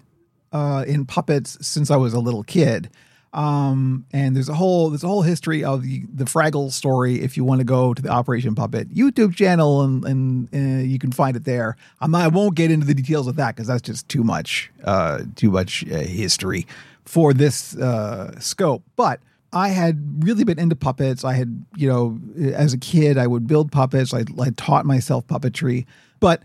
uh, 0.52 0.84
in 0.86 1.06
puppets 1.06 1.56
since 1.66 1.90
I 1.90 1.96
was 1.96 2.12
a 2.12 2.20
little 2.20 2.42
kid. 2.42 2.90
Um, 3.32 4.06
and 4.12 4.34
there's 4.34 4.48
a 4.48 4.54
whole 4.54 4.90
there's 4.90 5.04
a 5.04 5.08
whole 5.08 5.22
history 5.22 5.62
of 5.62 5.82
the, 5.82 6.02
the 6.12 6.24
Fraggle 6.24 6.72
story. 6.72 7.20
If 7.20 7.36
you 7.36 7.44
want 7.44 7.60
to 7.60 7.64
go 7.64 7.94
to 7.94 8.02
the 8.02 8.08
Operation 8.08 8.54
Puppet 8.54 8.92
YouTube 8.92 9.36
channel, 9.36 9.82
and 9.82 10.04
and 10.04 10.48
uh, 10.52 10.82
you 10.82 10.98
can 10.98 11.12
find 11.12 11.36
it 11.36 11.44
there. 11.44 11.76
I'm, 12.00 12.14
I 12.14 12.28
won't 12.28 12.56
get 12.56 12.70
into 12.70 12.86
the 12.86 12.94
details 12.94 13.28
of 13.28 13.36
that 13.36 13.54
because 13.54 13.68
that's 13.68 13.82
just 13.82 14.08
too 14.08 14.24
much 14.24 14.72
uh, 14.84 15.20
too 15.36 15.50
much 15.50 15.84
uh, 15.90 15.98
history 15.98 16.66
for 17.04 17.32
this 17.32 17.76
uh, 17.76 18.38
scope. 18.40 18.82
But 18.96 19.20
I 19.52 19.68
had 19.68 20.24
really 20.24 20.44
been 20.44 20.58
into 20.58 20.76
puppets. 20.76 21.24
I 21.24 21.34
had, 21.34 21.64
you 21.76 21.88
know, 21.88 22.20
as 22.52 22.72
a 22.72 22.78
kid, 22.78 23.18
I 23.18 23.26
would 23.26 23.46
build 23.46 23.72
puppets. 23.72 24.14
I, 24.14 24.24
I 24.40 24.50
taught 24.56 24.86
myself 24.86 25.26
puppetry, 25.26 25.86
but 26.20 26.42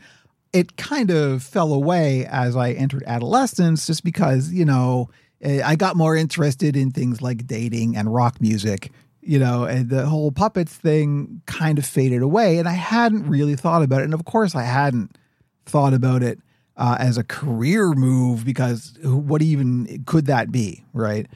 it 0.54 0.78
kind 0.78 1.12
of 1.12 1.44
fell 1.44 1.74
away 1.74 2.26
as 2.26 2.56
I 2.56 2.72
entered 2.72 3.04
adolescence 3.06 3.88
just 3.88 4.04
because, 4.04 4.52
you 4.52 4.66
know, 4.66 5.10
I 5.46 5.76
got 5.76 5.96
more 5.96 6.16
interested 6.16 6.76
in 6.76 6.92
things 6.92 7.22
like 7.22 7.46
dating 7.46 7.96
and 7.96 8.14
rock 8.14 8.42
music, 8.42 8.92
you 9.22 9.38
know, 9.38 9.64
and 9.64 9.90
the 9.90 10.06
whole 10.08 10.32
puppets 10.32 10.74
thing 10.74 11.42
kind 11.46 11.78
of 11.78 11.86
faded 11.86 12.22
away. 12.22 12.58
And 12.58 12.68
I 12.68 12.74
hadn't 12.74 13.28
really 13.28 13.56
thought 13.56 13.84
about 13.84 14.02
it. 14.02 14.06
And 14.06 14.14
of 14.14 14.26
course, 14.26 14.56
I 14.56 14.64
hadn't 14.64 15.18
thought 15.66 15.94
about 15.94 16.24
it 16.24 16.40
uh, 16.78 16.98
as 17.00 17.18
a 17.18 17.24
career 17.24 17.94
move 17.94 18.44
because 18.44 18.98
what 19.04 19.42
even 19.42 20.04
could 20.06 20.26
that 20.26 20.52
be, 20.52 20.84
right? 20.94 21.28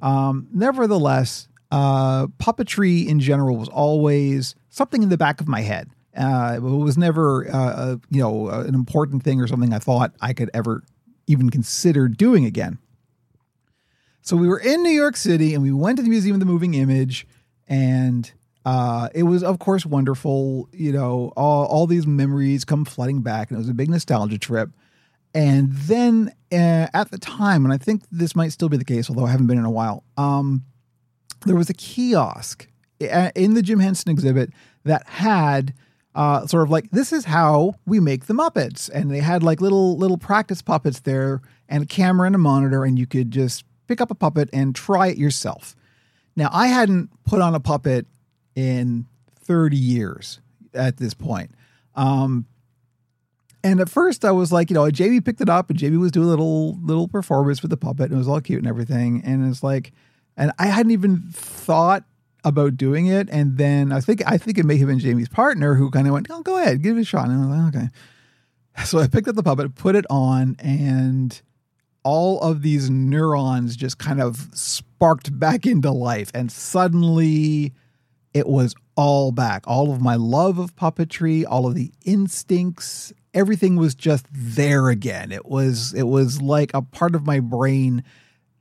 Um, 0.00 0.48
nevertheless, 0.52 1.48
uh, 1.70 2.26
puppetry 2.38 3.06
in 3.06 3.20
general 3.20 3.56
was 3.56 3.68
always 3.68 4.54
something 4.68 5.02
in 5.02 5.08
the 5.08 5.18
back 5.18 5.40
of 5.40 5.48
my 5.48 5.62
head. 5.62 5.90
Uh, 6.16 6.54
it 6.56 6.60
was 6.60 6.96
never, 6.96 7.48
uh, 7.52 7.96
you 8.10 8.20
know, 8.20 8.48
an 8.48 8.74
important 8.74 9.24
thing 9.24 9.40
or 9.40 9.48
something 9.48 9.72
I 9.72 9.80
thought 9.80 10.12
I 10.20 10.32
could 10.32 10.50
ever 10.54 10.84
even 11.26 11.50
consider 11.50 12.06
doing 12.06 12.44
again. 12.44 12.78
So 14.24 14.38
we 14.38 14.48
were 14.48 14.58
in 14.58 14.82
New 14.82 14.90
York 14.90 15.18
City 15.18 15.52
and 15.52 15.62
we 15.62 15.70
went 15.70 15.98
to 15.98 16.02
the 16.02 16.08
Museum 16.08 16.32
of 16.32 16.40
the 16.40 16.46
Moving 16.46 16.72
Image, 16.72 17.26
and 17.68 18.32
uh, 18.64 19.10
it 19.14 19.24
was, 19.24 19.42
of 19.42 19.58
course, 19.58 19.84
wonderful. 19.84 20.66
You 20.72 20.92
know, 20.92 21.30
all, 21.36 21.66
all 21.66 21.86
these 21.86 22.06
memories 22.06 22.64
come 22.64 22.86
flooding 22.86 23.20
back, 23.20 23.50
and 23.50 23.58
it 23.58 23.60
was 23.60 23.68
a 23.68 23.74
big 23.74 23.90
nostalgia 23.90 24.38
trip. 24.38 24.70
And 25.34 25.72
then 25.72 26.32
uh, 26.50 26.86
at 26.94 27.10
the 27.10 27.18
time, 27.18 27.66
and 27.66 27.74
I 27.74 27.76
think 27.76 28.04
this 28.10 28.34
might 28.34 28.52
still 28.52 28.70
be 28.70 28.78
the 28.78 28.84
case, 28.84 29.10
although 29.10 29.26
I 29.26 29.30
haven't 29.30 29.46
been 29.46 29.58
in 29.58 29.66
a 29.66 29.70
while, 29.70 30.04
um, 30.16 30.64
there 31.44 31.56
was 31.56 31.68
a 31.68 31.74
kiosk 31.74 32.66
uh, 33.02 33.30
in 33.34 33.52
the 33.52 33.60
Jim 33.60 33.80
Henson 33.80 34.10
exhibit 34.10 34.54
that 34.84 35.06
had 35.06 35.74
uh, 36.14 36.46
sort 36.46 36.62
of 36.62 36.70
like 36.70 36.90
this 36.92 37.12
is 37.12 37.26
how 37.26 37.74
we 37.84 38.00
make 38.00 38.24
the 38.24 38.34
Muppets, 38.34 38.88
and 38.88 39.10
they 39.10 39.20
had 39.20 39.42
like 39.42 39.60
little 39.60 39.98
little 39.98 40.16
practice 40.16 40.62
puppets 40.62 41.00
there, 41.00 41.42
and 41.68 41.82
a 41.82 41.86
camera 41.86 42.24
and 42.24 42.34
a 42.34 42.38
monitor, 42.38 42.86
and 42.86 42.98
you 42.98 43.06
could 43.06 43.30
just 43.30 43.64
pick 43.86 44.00
up 44.00 44.10
a 44.10 44.14
puppet 44.14 44.48
and 44.52 44.74
try 44.74 45.08
it 45.08 45.18
yourself. 45.18 45.76
Now, 46.36 46.48
I 46.52 46.66
hadn't 46.66 47.10
put 47.24 47.40
on 47.40 47.54
a 47.54 47.60
puppet 47.60 48.06
in 48.54 49.06
30 49.40 49.76
years 49.76 50.40
at 50.72 50.96
this 50.96 51.14
point. 51.14 51.54
Um, 51.94 52.46
and 53.62 53.80
at 53.80 53.88
first 53.88 54.24
I 54.24 54.30
was 54.30 54.52
like, 54.52 54.68
you 54.68 54.74
know, 54.74 54.90
Jamie 54.90 55.20
picked 55.20 55.40
it 55.40 55.48
up 55.48 55.70
and 55.70 55.78
Jamie 55.78 55.96
was 55.96 56.12
doing 56.12 56.26
a 56.26 56.30
little 56.30 56.78
little 56.82 57.08
performance 57.08 57.62
with 57.62 57.70
the 57.70 57.76
puppet 57.76 58.06
and 58.06 58.14
it 58.14 58.18
was 58.18 58.28
all 58.28 58.40
cute 58.40 58.58
and 58.58 58.66
everything. 58.66 59.22
And 59.24 59.48
it's 59.48 59.62
like, 59.62 59.92
and 60.36 60.52
I 60.58 60.66
hadn't 60.66 60.92
even 60.92 61.22
thought 61.32 62.04
about 62.44 62.76
doing 62.76 63.06
it. 63.06 63.28
And 63.30 63.56
then 63.56 63.90
I 63.90 64.00
think 64.00 64.22
I 64.26 64.36
think 64.36 64.58
it 64.58 64.66
may 64.66 64.76
have 64.76 64.88
been 64.88 64.98
Jamie's 64.98 65.30
partner 65.30 65.74
who 65.74 65.90
kind 65.90 66.06
of 66.06 66.12
went, 66.12 66.26
"Oh, 66.30 66.42
go 66.42 66.58
ahead, 66.58 66.82
give 66.82 66.96
it 66.98 67.00
a 67.00 67.04
shot." 67.04 67.28
And 67.28 67.42
I 67.42 67.46
was 67.46 67.48
like, 67.48 67.74
"Okay." 67.74 67.88
So 68.84 68.98
I 68.98 69.06
picked 69.06 69.28
up 69.28 69.36
the 69.36 69.42
puppet, 69.42 69.76
put 69.76 69.94
it 69.94 70.04
on, 70.10 70.56
and 70.58 71.40
all 72.04 72.40
of 72.40 72.62
these 72.62 72.90
neurons 72.90 73.76
just 73.76 73.98
kind 73.98 74.20
of 74.20 74.48
sparked 74.52 75.36
back 75.38 75.66
into 75.66 75.90
life, 75.90 76.30
and 76.34 76.52
suddenly 76.52 77.72
it 78.32 78.46
was 78.46 78.74
all 78.96 79.32
back. 79.32 79.64
All 79.66 79.92
of 79.92 80.00
my 80.00 80.14
love 80.14 80.58
of 80.58 80.76
puppetry, 80.76 81.44
all 81.48 81.66
of 81.66 81.74
the 81.74 81.92
instincts, 82.04 83.12
everything 83.32 83.76
was 83.76 83.94
just 83.94 84.26
there 84.30 84.88
again. 84.90 85.32
It 85.32 85.46
was 85.46 85.92
it 85.94 86.04
was 86.04 86.40
like 86.40 86.72
a 86.74 86.82
part 86.82 87.14
of 87.14 87.26
my 87.26 87.40
brain 87.40 88.04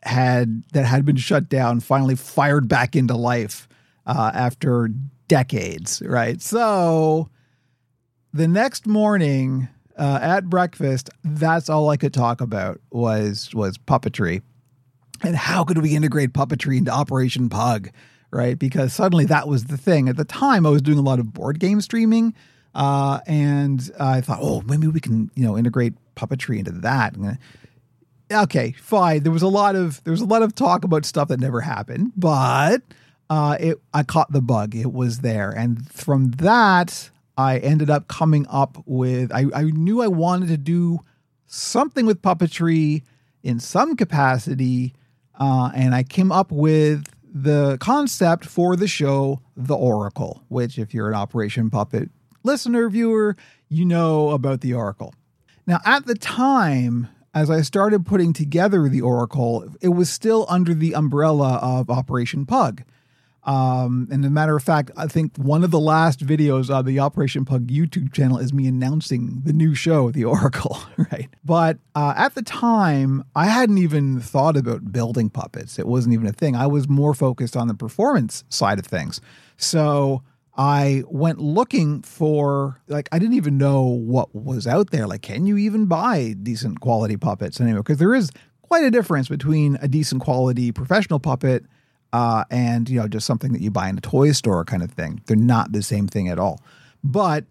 had 0.03 0.63
that 0.73 0.85
had 0.85 1.05
been 1.05 1.15
shut 1.15 1.47
down 1.49 1.79
finally 1.79 2.15
fired 2.15 2.67
back 2.67 2.95
into 2.95 3.15
life 3.15 3.67
uh, 4.05 4.31
after 4.33 4.89
decades, 5.27 6.01
right? 6.05 6.41
So 6.41 7.29
the 8.33 8.47
next 8.47 8.87
morning 8.87 9.69
uh, 9.97 10.19
at 10.21 10.49
breakfast, 10.49 11.09
that's 11.23 11.69
all 11.69 11.89
I 11.89 11.97
could 11.97 12.13
talk 12.13 12.41
about 12.41 12.79
was 12.91 13.53
was 13.53 13.77
puppetry, 13.77 14.41
and 15.21 15.35
how 15.35 15.63
could 15.63 15.81
we 15.81 15.95
integrate 15.95 16.33
puppetry 16.33 16.77
into 16.77 16.91
Operation 16.91 17.49
Pug, 17.49 17.89
right? 18.31 18.57
Because 18.57 18.93
suddenly 18.93 19.25
that 19.25 19.47
was 19.47 19.65
the 19.65 19.77
thing. 19.77 20.09
At 20.09 20.17
the 20.17 20.25
time, 20.25 20.65
I 20.65 20.69
was 20.69 20.81
doing 20.81 20.97
a 20.97 21.03
lot 21.03 21.19
of 21.19 21.33
board 21.33 21.59
game 21.59 21.81
streaming, 21.81 22.33
uh, 22.73 23.19
and 23.27 23.91
I 23.99 24.21
thought, 24.21 24.39
oh, 24.41 24.61
maybe 24.61 24.87
we 24.87 24.99
can 24.99 25.29
you 25.35 25.45
know 25.45 25.57
integrate 25.57 25.93
puppetry 26.15 26.59
into 26.59 26.71
that. 26.71 27.15
Okay, 28.31 28.71
fine. 28.71 29.23
There 29.23 29.31
was 29.31 29.43
a 29.43 29.47
lot 29.47 29.75
of 29.75 30.03
there 30.03 30.11
was 30.11 30.21
a 30.21 30.25
lot 30.25 30.41
of 30.41 30.55
talk 30.55 30.83
about 30.83 31.05
stuff 31.05 31.27
that 31.27 31.39
never 31.39 31.61
happened, 31.61 32.13
but 32.15 32.81
uh, 33.29 33.57
it 33.59 33.81
I 33.93 34.03
caught 34.03 34.31
the 34.31 34.41
bug. 34.41 34.75
It 34.75 34.91
was 34.91 35.19
there, 35.19 35.51
and 35.51 35.89
from 35.91 36.31
that, 36.31 37.11
I 37.37 37.57
ended 37.57 37.89
up 37.89 38.07
coming 38.07 38.45
up 38.49 38.77
with. 38.85 39.31
I, 39.31 39.45
I 39.53 39.63
knew 39.63 40.01
I 40.01 40.07
wanted 40.07 40.49
to 40.49 40.57
do 40.57 40.99
something 41.47 42.05
with 42.05 42.21
puppetry 42.21 43.03
in 43.41 43.59
some 43.59 43.95
capacity, 43.95 44.93
uh, 45.39 45.71
and 45.75 45.93
I 45.95 46.03
came 46.03 46.31
up 46.31 46.51
with 46.51 47.05
the 47.33 47.77
concept 47.79 48.45
for 48.45 48.75
the 48.75 48.87
show, 48.87 49.41
The 49.57 49.75
Oracle. 49.75 50.43
Which, 50.49 50.77
if 50.77 50.93
you're 50.93 51.09
an 51.09 51.15
Operation 51.15 51.69
Puppet 51.69 52.09
listener 52.43 52.89
viewer, 52.89 53.35
you 53.69 53.85
know 53.85 54.29
about 54.31 54.61
the 54.61 54.73
Oracle. 54.73 55.13
Now, 55.65 55.79
at 55.85 56.05
the 56.05 56.15
time, 56.15 57.07
as 57.33 57.49
I 57.49 57.61
started 57.61 58.05
putting 58.05 58.33
together 58.33 58.87
the 58.87 59.01
Oracle, 59.01 59.67
it 59.81 59.89
was 59.89 60.09
still 60.09 60.45
under 60.49 60.73
the 60.73 60.93
umbrella 60.93 61.59
of 61.61 61.89
Operation 61.89 62.45
Pug. 62.45 62.83
Um, 63.45 64.07
and 64.09 64.23
as 64.23 64.29
a 64.29 64.31
matter 64.31 64.55
of 64.55 64.63
fact, 64.63 64.91
I 64.95 65.07
think 65.07 65.35
one 65.37 65.63
of 65.63 65.71
the 65.71 65.79
last 65.79 66.25
videos 66.25 66.73
on 66.73 66.85
the 66.85 66.99
Operation 66.99 67.43
Pug 67.43 67.67
YouTube 67.67 68.13
channel 68.13 68.37
is 68.37 68.53
me 68.53 68.67
announcing 68.67 69.41
the 69.43 69.51
new 69.51 69.75
show, 69.75 70.11
The 70.11 70.23
Oracle, 70.23 70.79
right? 71.11 71.29
But 71.43 71.77
uh, 71.93 72.13
at 72.15 72.35
the 72.35 72.41
time, 72.41 73.23
I 73.35 73.45
hadn't 73.45 73.79
even 73.79 74.21
thought 74.21 74.55
about 74.55 74.93
building 74.93 75.29
puppets. 75.29 75.77
It 75.77 75.87
wasn't 75.87 76.13
even 76.13 76.27
a 76.27 76.31
thing. 76.31 76.55
I 76.55 76.67
was 76.67 76.87
more 76.87 77.13
focused 77.13 77.57
on 77.57 77.67
the 77.67 77.73
performance 77.73 78.45
side 78.47 78.79
of 78.79 78.85
things. 78.85 79.19
So 79.57 80.23
I 80.55 81.03
went 81.07 81.39
looking 81.39 82.01
for, 82.03 82.81
like, 82.87 83.09
I 83.11 83.19
didn't 83.19 83.35
even 83.35 83.57
know 83.57 83.83
what 83.83 84.33
was 84.33 84.67
out 84.67 84.91
there. 84.91 85.05
Like, 85.05 85.21
can 85.21 85.45
you 85.45 85.57
even 85.57 85.87
buy 85.87 86.35
decent 86.41 86.79
quality 86.79 87.17
puppets 87.17 87.59
anyway? 87.59 87.79
Because 87.79 87.97
there 87.97 88.15
is 88.15 88.29
quite 88.61 88.85
a 88.85 88.91
difference 88.91 89.27
between 89.27 89.77
a 89.81 89.87
decent 89.87 90.21
quality 90.21 90.71
professional 90.71 91.19
puppet 91.19 91.65
uh, 92.13 92.45
and 92.51 92.87
you 92.89 92.99
know 92.99 93.07
just 93.07 93.25
something 93.25 93.51
that 93.51 93.61
you 93.61 93.71
buy 93.71 93.89
in 93.89 93.97
a 93.97 94.01
toy 94.01 94.31
store 94.31 94.63
kind 94.63 94.83
of 94.83 94.91
thing. 94.91 95.21
They're 95.25 95.35
not 95.35 95.71
the 95.73 95.81
same 95.81 96.07
thing 96.07 96.29
at 96.29 96.39
all. 96.39 96.61
But 97.03 97.45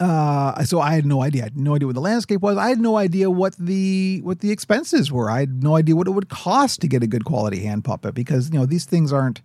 uh, 0.00 0.64
so 0.64 0.80
I 0.80 0.94
had 0.94 1.04
no 1.04 1.22
idea. 1.22 1.42
I 1.42 1.44
had 1.44 1.58
no 1.58 1.76
idea 1.76 1.86
what 1.86 1.94
the 1.94 2.00
landscape 2.00 2.40
was. 2.40 2.56
I 2.56 2.70
had 2.70 2.80
no 2.80 2.96
idea 2.96 3.30
what 3.30 3.54
the 3.58 4.20
what 4.22 4.40
the 4.40 4.50
expenses 4.50 5.12
were. 5.12 5.30
I 5.30 5.40
had 5.40 5.62
no 5.62 5.76
idea 5.76 5.94
what 5.94 6.08
it 6.08 6.12
would 6.12 6.30
cost 6.30 6.80
to 6.80 6.88
get 6.88 7.02
a 7.02 7.06
good 7.06 7.26
quality 7.26 7.60
hand 7.60 7.84
puppet 7.84 8.14
because 8.14 8.50
you 8.50 8.58
know 8.58 8.64
these 8.64 8.86
things 8.86 9.12
aren't 9.12 9.42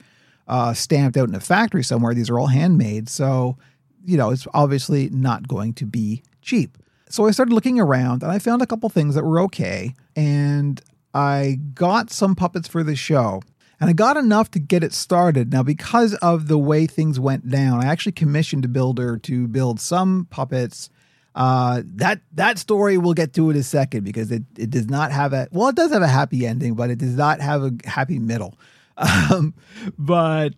uh, 0.48 0.74
stamped 0.74 1.18
out 1.18 1.28
in 1.28 1.36
a 1.36 1.42
factory 1.42 1.84
somewhere. 1.84 2.14
These 2.14 2.30
are 2.30 2.40
all 2.40 2.48
handmade. 2.48 3.10
So 3.10 3.58
you 4.06 4.16
know 4.16 4.32
it's 4.32 4.48
obviously 4.54 5.10
not 5.10 5.46
going 5.50 5.74
to 5.74 5.86
be 5.86 6.24
cheap. 6.42 6.78
So 7.10 7.28
I 7.28 7.32
started 7.32 7.54
looking 7.54 7.82
around 7.82 8.24
and 8.24 8.32
I 8.32 8.40
found 8.40 8.62
a 8.62 8.66
couple 8.66 8.88
things 8.90 9.14
that 9.16 9.26
were 9.26 9.42
okay. 9.42 9.94
And 10.16 10.82
I 11.14 11.60
got 11.74 12.10
some 12.12 12.34
puppets 12.34 12.68
for 12.68 12.82
the 12.82 12.96
show 12.96 13.42
and 13.80 13.90
I 13.90 13.94
got 13.94 14.18
enough 14.18 14.52
to 14.52 14.60
get 14.60 14.84
it 14.84 14.94
started. 14.94 15.52
Now, 15.52 15.64
because 15.64 16.14
of 16.16 16.48
the 16.48 16.58
way 16.58 16.86
things 16.88 17.20
went 17.20 17.50
down, 17.50 17.84
I 17.84 17.88
actually 17.88 18.14
commissioned 18.14 18.66
a 18.66 18.68
builder 18.68 19.18
to 19.20 19.48
build 19.48 19.80
some 19.80 20.28
puppets. 20.30 20.90
Uh, 21.34 21.82
that 21.86 22.22
that 22.32 22.58
story 22.58 22.98
we'll 22.98 23.14
get 23.14 23.34
to 23.34 23.50
in 23.50 23.58
a 23.58 23.64
second 23.64 24.06
because 24.06 24.32
it, 24.32 24.44
it 24.58 24.70
does 24.70 24.88
not 24.88 25.12
have 25.12 25.34
a 25.34 25.50
well, 25.52 25.68
it 25.68 25.76
does 25.76 25.92
have 25.92 26.02
a 26.02 26.08
happy 26.08 26.46
ending, 26.48 26.76
but 26.76 26.90
it 26.90 26.98
does 26.98 27.16
not 27.16 27.42
have 27.42 27.64
a 27.64 27.72
happy 27.86 28.20
middle. 28.20 28.58
Um, 28.98 29.54
but 29.98 30.54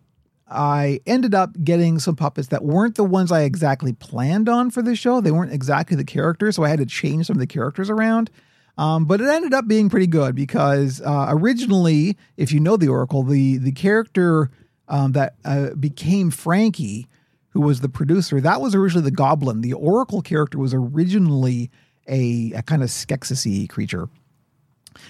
I 0.48 1.02
ended 1.06 1.36
up 1.36 1.52
getting 1.64 2.00
some 2.00 2.16
puppets 2.16 2.50
that 2.50 2.64
weren't 2.64 2.96
the 2.96 3.04
ones 3.04 3.32
I 3.32 3.42
exactly 3.42 3.94
planned 3.94 4.48
on 4.48 4.70
for 4.70 4.82
the 4.82 4.96
show. 4.96 5.20
They 5.20 5.32
weren't 5.32 5.52
exactly 5.52 5.98
the 5.98 6.06
characters, 6.06 6.56
so 6.56 6.64
I 6.64 6.70
had 6.70 6.80
to 6.80 6.86
change 6.86 7.26
some 7.26 7.36
of 7.36 7.40
the 7.40 7.48
characters 7.48 7.90
around. 7.90 8.30
Um, 8.78 9.06
but 9.06 9.22
it 9.22 9.28
ended 9.28 9.54
up 9.54 9.68
being 9.68 9.90
pretty 9.90 10.08
good 10.08 10.36
because 10.36 11.02
uh, 11.02 11.28
originally, 11.30 12.16
if 12.38 12.52
you 12.52 12.60
know 12.60 12.78
the 12.78 12.90
Oracle, 12.90 13.24
the 13.24 13.58
the 13.58 13.72
character 13.72 14.52
um, 14.88 15.14
that 15.14 15.36
uh, 15.44 15.74
became 15.74 16.30
Frankie, 16.30 17.08
who 17.50 17.62
was 17.62 17.82
the 17.82 17.90
producer, 17.90 18.40
that 18.40 18.62
was 18.62 18.76
originally 18.76 19.06
the 19.06 19.16
Goblin. 19.16 19.62
The 19.62 19.74
Oracle 19.74 20.22
character 20.22 20.60
was 20.60 20.74
originally 20.74 21.72
a, 22.08 22.54
a 22.56 22.62
kind 22.62 22.84
of 22.84 22.90
Skeksis 22.90 23.68
creature. 23.68 24.10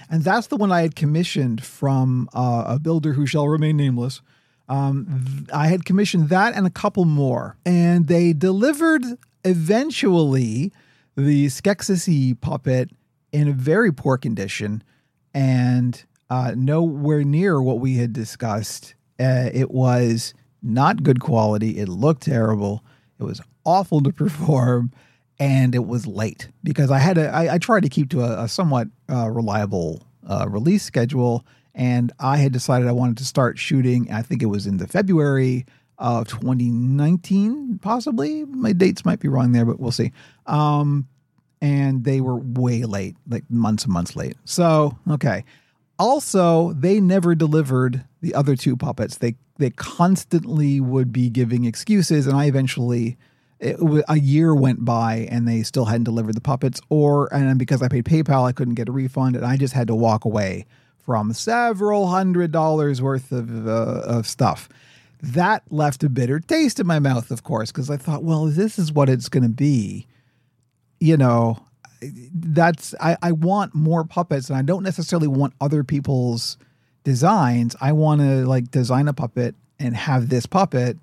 And 0.10 0.24
that's 0.24 0.48
the 0.48 0.58
one 0.58 0.72
I 0.72 0.82
had 0.82 0.96
commissioned 0.96 1.64
from 1.64 2.30
uh, 2.34 2.66
a 2.68 2.80
builder 2.80 3.14
who 3.14 3.26
shall 3.26 3.48
remain 3.48 3.78
nameless. 3.78 4.22
Um, 4.70 5.24
th- 5.26 5.50
I 5.54 5.68
had 5.68 5.86
commissioned 5.86 6.30
that 6.30 6.54
and 6.56 6.68
a 6.68 6.70
couple 6.70 7.06
more, 7.06 7.58
and 7.66 8.08
they 8.08 8.34
delivered 8.34 9.04
eventually 9.46 10.74
the 11.16 11.48
Skeksis 11.48 12.40
puppet 12.42 12.90
in 13.32 13.48
a 13.48 13.54
very 13.54 13.92
poor 13.92 14.18
condition. 14.18 14.84
And 15.34 16.04
uh, 16.30 16.54
nowhere 16.56 17.24
near 17.24 17.62
what 17.62 17.80
we 17.80 17.98
had 17.98 18.14
discussed. 18.14 18.96
Uh, 19.20 19.50
it 19.54 19.72
was 19.72 20.34
not 20.62 21.04
good 21.04 21.20
quality. 21.20 21.78
It 21.78 21.88
looked 21.88 22.24
terrible. 22.24 22.84
It 23.20 23.24
was 23.24 23.42
awful 23.66 24.02
to 24.02 24.12
perform, 24.14 24.92
and 25.40 25.74
it 25.74 25.86
was 25.86 26.08
late 26.08 26.50
because 26.64 26.92
I 26.92 27.00
had 27.00 27.18
a, 27.18 27.34
I, 27.34 27.56
I 27.56 27.58
tried 27.58 27.84
to 27.84 27.90
keep 27.90 28.10
to 28.12 28.22
a, 28.22 28.44
a 28.44 28.48
somewhat 28.48 28.88
uh, 29.10 29.30
reliable 29.30 30.04
uh, 30.28 30.48
release 30.50 30.84
schedule, 30.84 31.46
and 31.74 32.12
I 32.20 32.38
had 32.38 32.52
decided 32.52 32.88
I 32.88 32.94
wanted 32.94 33.18
to 33.18 33.26
start 33.26 33.58
shooting. 33.58 34.12
I 34.12 34.22
think 34.22 34.44
it 34.44 34.48
was 34.48 34.68
in 34.68 34.78
the 34.78 34.88
February 34.88 35.66
of 35.98 36.28
2019, 36.28 37.80
possibly. 37.82 38.46
My 38.46 38.74
dates 38.74 39.04
might 39.04 39.20
be 39.20 39.28
wrong 39.28 39.52
there, 39.52 39.66
but 39.66 39.80
we'll 39.80 39.92
see. 39.92 40.12
Um, 40.46 41.08
and 41.62 42.04
they 42.04 42.22
were 42.22 42.38
way 42.38 42.84
late, 42.84 43.16
like 43.28 43.44
months 43.50 43.86
and 43.86 43.94
months 43.94 44.16
late. 44.16 44.36
So 44.46 44.98
okay. 45.10 45.44
Also, 46.00 46.74
they 46.74 47.00
never 47.00 47.34
delivered 47.34 48.06
the 48.22 48.36
other 48.36 48.56
two 48.56 48.78
puppets. 48.78 49.18
They 49.18 49.36
they 49.58 49.72
constantly 49.72 50.80
would 50.80 51.12
be 51.12 51.30
giving 51.30 51.66
excuses, 51.66 52.28
and 52.28 52.38
I 52.38 52.46
eventually 52.46 53.18
it, 53.60 53.78
a 54.08 54.20
year 54.20 54.54
went 54.54 54.86
by 54.86 55.28
and 55.32 55.48
they 55.48 55.64
still 55.64 55.86
hadn't 55.86 56.04
delivered 56.04 56.36
the 56.36 56.42
puppets, 56.42 56.80
or 56.90 57.34
and 57.34 57.58
because 57.58 57.82
I 57.82 57.88
paid 57.88 58.06
PayPal, 58.06 58.48
I 58.48 58.52
couldn't 58.52 58.76
get 58.76 58.90
a 58.90 58.92
refund, 58.92 59.36
and 59.36 59.46
I 59.46 59.58
just 59.58 59.74
had 59.74 59.88
to 59.88 59.96
walk 59.96 60.26
away 60.26 60.66
from 60.98 61.34
several 61.34 62.08
hundred 62.08 62.52
dollars 62.52 63.02
worth 63.02 63.32
of 63.32 63.68
uh, 63.68 64.02
of 64.06 64.28
stuff. 64.28 64.70
That 65.24 65.64
left 65.72 66.04
a 66.04 66.10
bitter 66.10 66.40
taste 66.40 66.80
in 66.80 66.86
my 66.86 67.00
mouth, 67.00 67.32
of 67.32 67.44
course, 67.44 67.72
because 67.72 67.90
I 67.90 67.98
thought, 67.98 68.24
well, 68.24 68.46
this 68.46 68.78
is 68.78 68.92
what 68.92 69.10
it's 69.10 69.30
going 69.30 69.44
to 69.44 69.50
be. 69.50 70.06
You 71.00 71.18
know, 71.18 71.60
that's 72.34 72.94
I, 73.00 73.18
I 73.22 73.32
want 73.32 73.74
more 73.76 74.04
puppets, 74.04 74.50
and 74.50 74.58
I 74.58 74.62
don't 74.62 74.84
necessarily 74.84 75.28
want 75.28 75.54
other 75.62 75.84
people's 75.84 76.58
designs. 77.04 77.76
I 77.80 77.92
want 77.94 78.22
to 78.22 78.46
like 78.46 78.72
design 78.72 79.08
a 79.08 79.14
puppet 79.14 79.56
and 79.80 79.96
have 79.96 80.30
this 80.30 80.46
puppet. 80.46 80.98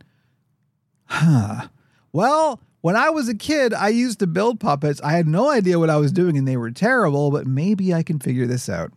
Huh. 1.06 1.68
Well, 2.12 2.60
when 2.80 2.96
I 2.96 3.10
was 3.10 3.28
a 3.28 3.34
kid, 3.34 3.72
I 3.72 3.88
used 3.88 4.18
to 4.18 4.26
build 4.26 4.60
puppets. 4.60 5.00
I 5.02 5.12
had 5.12 5.26
no 5.26 5.50
idea 5.50 5.78
what 5.78 5.90
I 5.90 5.96
was 5.96 6.12
doing, 6.12 6.36
and 6.36 6.46
they 6.46 6.56
were 6.56 6.70
terrible. 6.70 7.30
But 7.30 7.46
maybe 7.46 7.94
I 7.94 8.02
can 8.02 8.18
figure 8.18 8.46
this 8.46 8.68
out. 8.68 8.92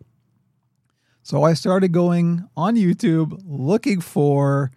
So 1.23 1.43
I 1.43 1.53
started 1.53 1.91
going 1.91 2.47
on 2.55 2.75
YouTube 2.75 3.41
looking 3.45 3.99
for 3.99 4.71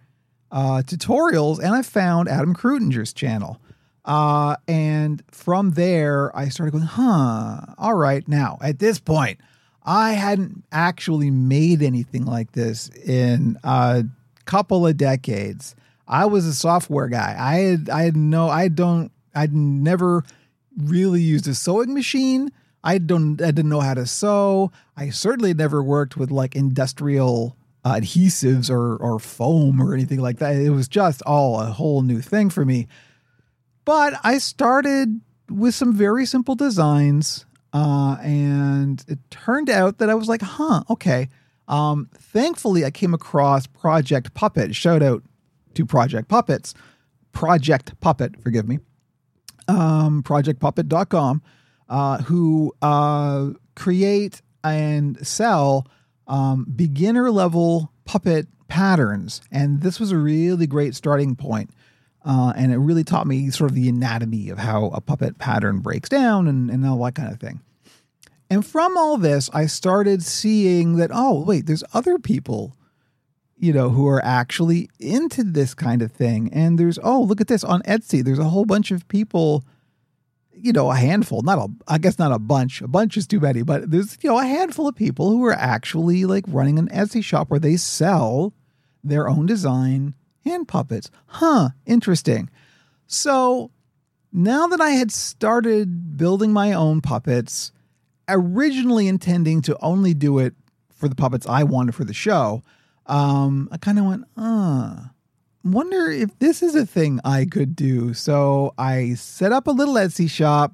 uh, 0.51 0.83
tutorials, 0.85 1.59
and 1.59 1.73
I 1.73 1.81
found 1.81 2.27
Adam 2.27 2.53
Kreutinger's 2.53 3.13
channel. 3.13 3.59
Uh, 4.03 4.55
and 4.67 5.23
from 5.29 5.71
there, 5.71 6.35
I 6.35 6.49
started 6.49 6.71
going, 6.71 6.83
huh, 6.85 7.61
all 7.77 7.93
right. 7.93 8.27
Now, 8.27 8.57
at 8.61 8.79
this 8.79 8.99
point, 8.99 9.39
I 9.83 10.13
hadn't 10.13 10.63
actually 10.71 11.31
made 11.31 11.81
anything 11.81 12.25
like 12.25 12.51
this 12.53 12.89
in 12.89 13.57
a 13.63 14.05
couple 14.45 14.87
of 14.87 14.97
decades. 14.97 15.75
I 16.07 16.25
was 16.25 16.45
a 16.45 16.53
software 16.53 17.07
guy. 17.07 17.35
I 17.37 17.57
had, 17.59 17.89
I 17.89 18.03
had 18.03 18.17
no, 18.17 18.49
I 18.49 18.67
don't, 18.67 19.11
I'd 19.33 19.53
never 19.53 20.23
really 20.77 21.21
used 21.21 21.47
a 21.47 21.53
sewing 21.53 21.93
machine. 21.93 22.51
I 22.83 22.97
don't, 22.97 23.41
I 23.41 23.51
didn't 23.51 23.69
know 23.69 23.81
how 23.81 23.93
to 23.93 24.07
sew. 24.07 24.71
I 24.97 25.09
certainly 25.09 25.53
never 25.53 25.83
worked 25.83 26.17
with 26.17 26.31
like 26.31 26.55
industrial 26.55 27.55
adhesives 27.83 28.69
or 28.69 28.95
or 28.97 29.19
foam 29.19 29.81
or 29.81 29.93
anything 29.93 30.19
like 30.19 30.37
that. 30.37 30.55
It 30.55 30.69
was 30.69 30.87
just 30.87 31.21
all 31.23 31.59
a 31.59 31.65
whole 31.65 32.01
new 32.01 32.21
thing 32.21 32.49
for 32.49 32.65
me. 32.65 32.87
But 33.85 34.13
I 34.23 34.37
started 34.37 35.21
with 35.49 35.75
some 35.75 35.93
very 35.93 36.25
simple 36.25 36.55
designs, 36.55 37.45
uh, 37.73 38.17
and 38.21 39.03
it 39.07 39.19
turned 39.29 39.69
out 39.69 39.97
that 39.97 40.09
I 40.09 40.15
was 40.15 40.27
like, 40.27 40.41
"Huh, 40.41 40.83
okay." 40.89 41.29
Um, 41.67 42.09
thankfully, 42.13 42.83
I 42.85 42.91
came 42.91 43.13
across 43.13 43.65
Project 43.65 44.33
Puppet. 44.33 44.75
Shout 44.75 45.01
out 45.01 45.23
to 45.73 45.85
Project 45.85 46.27
Puppets, 46.27 46.73
Project 47.31 47.99
Puppet. 48.01 48.41
Forgive 48.41 48.67
me. 48.67 48.79
Um, 49.67 50.21
ProjectPuppet.com, 50.23 51.41
uh, 51.87 52.17
who 52.23 52.73
uh, 52.81 53.51
create 53.75 54.41
and 54.63 55.25
sell 55.25 55.87
um, 56.27 56.65
beginner 56.75 57.31
level 57.31 57.91
puppet 58.05 58.47
patterns. 58.67 59.41
And 59.51 59.81
this 59.81 59.99
was 59.99 60.11
a 60.11 60.17
really 60.17 60.67
great 60.67 60.95
starting 60.95 61.35
point. 61.35 61.71
Uh, 62.23 62.53
and 62.55 62.71
it 62.71 62.77
really 62.77 63.03
taught 63.03 63.25
me 63.25 63.49
sort 63.49 63.71
of 63.71 63.75
the 63.75 63.89
anatomy 63.89 64.49
of 64.49 64.59
how 64.59 64.87
a 64.87 65.01
puppet 65.01 65.39
pattern 65.39 65.79
breaks 65.79 66.07
down 66.07 66.47
and, 66.47 66.69
and 66.69 66.85
all 66.85 67.03
that 67.03 67.15
kind 67.15 67.31
of 67.31 67.39
thing. 67.39 67.61
And 68.49 68.65
from 68.65 68.97
all 68.97 69.17
this, 69.17 69.49
I 69.53 69.65
started 69.65 70.21
seeing 70.21 70.97
that, 70.97 71.09
oh, 71.13 71.43
wait, 71.43 71.65
there's 71.65 71.83
other 71.93 72.19
people, 72.19 72.75
you 73.57 73.73
know, 73.73 73.89
who 73.89 74.07
are 74.07 74.23
actually 74.23 74.89
into 74.99 75.43
this 75.43 75.73
kind 75.73 76.01
of 76.01 76.11
thing. 76.11 76.51
And 76.53 76.77
there's, 76.77 76.99
oh, 77.01 77.21
look 77.21 77.41
at 77.41 77.47
this 77.47 77.63
on 77.63 77.81
Etsy. 77.83 78.23
There's 78.23 78.39
a 78.39 78.49
whole 78.49 78.65
bunch 78.65 78.91
of 78.91 79.07
people 79.07 79.63
you 80.61 80.71
know, 80.71 80.91
a 80.91 80.95
handful, 80.95 81.41
not 81.41 81.57
a, 81.57 81.67
I 81.87 81.97
guess 81.97 82.19
not 82.19 82.31
a 82.31 82.37
bunch. 82.37 82.81
A 82.81 82.87
bunch 82.87 83.17
is 83.17 83.25
too 83.25 83.39
many, 83.39 83.63
but 83.63 83.89
there's, 83.89 84.17
you 84.21 84.29
know, 84.29 84.37
a 84.37 84.45
handful 84.45 84.87
of 84.87 84.95
people 84.95 85.29
who 85.29 85.43
are 85.45 85.53
actually 85.53 86.25
like 86.25 86.43
running 86.47 86.77
an 86.77 86.87
Etsy 86.89 87.23
shop 87.23 87.49
where 87.49 87.59
they 87.59 87.77
sell 87.77 88.53
their 89.03 89.27
own 89.27 89.47
design 89.47 90.13
hand 90.43 90.67
puppets. 90.67 91.09
Huh, 91.27 91.69
interesting. 91.85 92.49
So 93.07 93.71
now 94.31 94.67
that 94.67 94.81
I 94.81 94.91
had 94.91 95.11
started 95.11 96.17
building 96.17 96.53
my 96.53 96.73
own 96.73 97.01
puppets, 97.01 97.71
originally 98.27 99.07
intending 99.07 99.61
to 99.63 99.77
only 99.81 100.13
do 100.13 100.39
it 100.39 100.53
for 100.89 101.07
the 101.07 101.15
puppets 101.15 101.45
I 101.47 101.63
wanted 101.63 101.95
for 101.95 102.03
the 102.03 102.13
show, 102.13 102.63
um, 103.07 103.67
I 103.71 103.77
kind 103.77 103.99
of 103.99 104.05
went. 104.05 104.25
Uh, 104.37 104.95
wonder 105.63 106.09
if 106.09 106.37
this 106.39 106.63
is 106.63 106.75
a 106.75 106.85
thing 106.85 107.19
I 107.23 107.45
could 107.45 107.75
do. 107.75 108.13
So 108.13 108.73
I 108.77 109.15
set 109.15 109.51
up 109.51 109.67
a 109.67 109.71
little 109.71 109.95
Etsy 109.95 110.29
shop, 110.29 110.73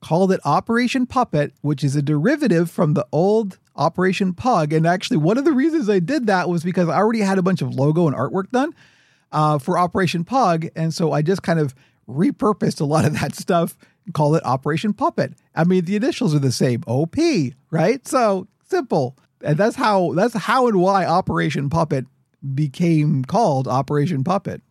called 0.00 0.32
it 0.32 0.40
Operation 0.44 1.06
Puppet, 1.06 1.52
which 1.62 1.82
is 1.82 1.96
a 1.96 2.02
derivative 2.02 2.70
from 2.70 2.94
the 2.94 3.06
old 3.12 3.58
Operation 3.76 4.34
Pug. 4.34 4.72
And 4.72 4.86
actually, 4.86 5.16
one 5.18 5.38
of 5.38 5.44
the 5.44 5.52
reasons 5.52 5.88
I 5.88 5.98
did 5.98 6.26
that 6.26 6.48
was 6.48 6.62
because 6.62 6.88
I 6.88 6.96
already 6.96 7.20
had 7.20 7.38
a 7.38 7.42
bunch 7.42 7.62
of 7.62 7.74
logo 7.74 8.06
and 8.06 8.16
artwork 8.16 8.50
done 8.50 8.74
uh, 9.30 9.58
for 9.58 9.78
Operation 9.78 10.24
Pug. 10.24 10.66
And 10.76 10.92
so 10.92 11.12
I 11.12 11.22
just 11.22 11.42
kind 11.42 11.58
of 11.58 11.74
repurposed 12.08 12.80
a 12.80 12.84
lot 12.84 13.04
of 13.04 13.18
that 13.20 13.34
stuff 13.34 13.76
and 14.04 14.14
call 14.14 14.34
it 14.34 14.44
Operation 14.44 14.92
Puppet. 14.92 15.34
I 15.54 15.64
mean, 15.64 15.84
the 15.84 15.96
initials 15.96 16.34
are 16.34 16.40
the 16.40 16.52
same 16.52 16.82
OP, 16.86 17.16
right? 17.70 18.06
So 18.06 18.48
simple. 18.68 19.16
And 19.42 19.56
that's 19.56 19.76
how 19.76 20.12
that's 20.12 20.34
how 20.34 20.68
and 20.68 20.80
why 20.80 21.04
Operation 21.04 21.68
Puppet 21.68 22.06
became 22.54 23.24
called 23.24 23.68
Operation 23.68 24.24
Puppet. 24.24 24.62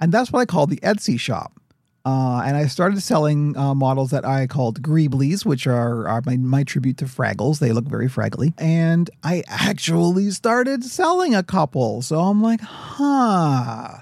And 0.00 0.12
that's 0.12 0.32
what 0.32 0.40
I 0.40 0.46
call 0.46 0.66
the 0.66 0.78
Etsy 0.78 1.18
shop. 1.18 1.59
Uh, 2.04 2.42
and 2.44 2.56
I 2.56 2.66
started 2.66 3.02
selling 3.02 3.56
uh, 3.56 3.74
models 3.74 4.10
that 4.10 4.24
I 4.24 4.46
called 4.46 4.82
Greeblies, 4.82 5.44
which 5.44 5.66
are, 5.66 6.08
are 6.08 6.22
my, 6.24 6.36
my 6.38 6.64
tribute 6.64 6.96
to 6.98 7.04
Fraggles. 7.04 7.58
They 7.58 7.72
look 7.72 7.84
very 7.84 8.08
fraggly. 8.08 8.54
And 8.58 9.10
I 9.22 9.44
actually 9.48 10.30
started 10.30 10.82
selling 10.84 11.34
a 11.34 11.42
couple. 11.42 12.00
So 12.02 12.20
I'm 12.20 12.42
like, 12.42 12.60
huh, 12.62 13.98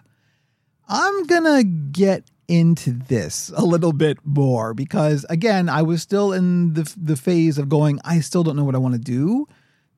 I'm 0.88 1.24
going 1.24 1.44
to 1.44 1.64
get 1.64 2.24
into 2.46 2.92
this 2.92 3.52
a 3.56 3.64
little 3.64 3.92
bit 3.92 4.18
more 4.24 4.74
because, 4.74 5.26
again, 5.28 5.68
I 5.68 5.82
was 5.82 6.00
still 6.00 6.32
in 6.32 6.74
the, 6.74 6.94
the 6.96 7.16
phase 7.16 7.58
of 7.58 7.68
going, 7.68 8.00
I 8.04 8.20
still 8.20 8.42
don't 8.42 8.56
know 8.56 8.64
what 8.64 8.74
I 8.74 8.78
want 8.78 8.94
to 8.94 9.00
do 9.00 9.46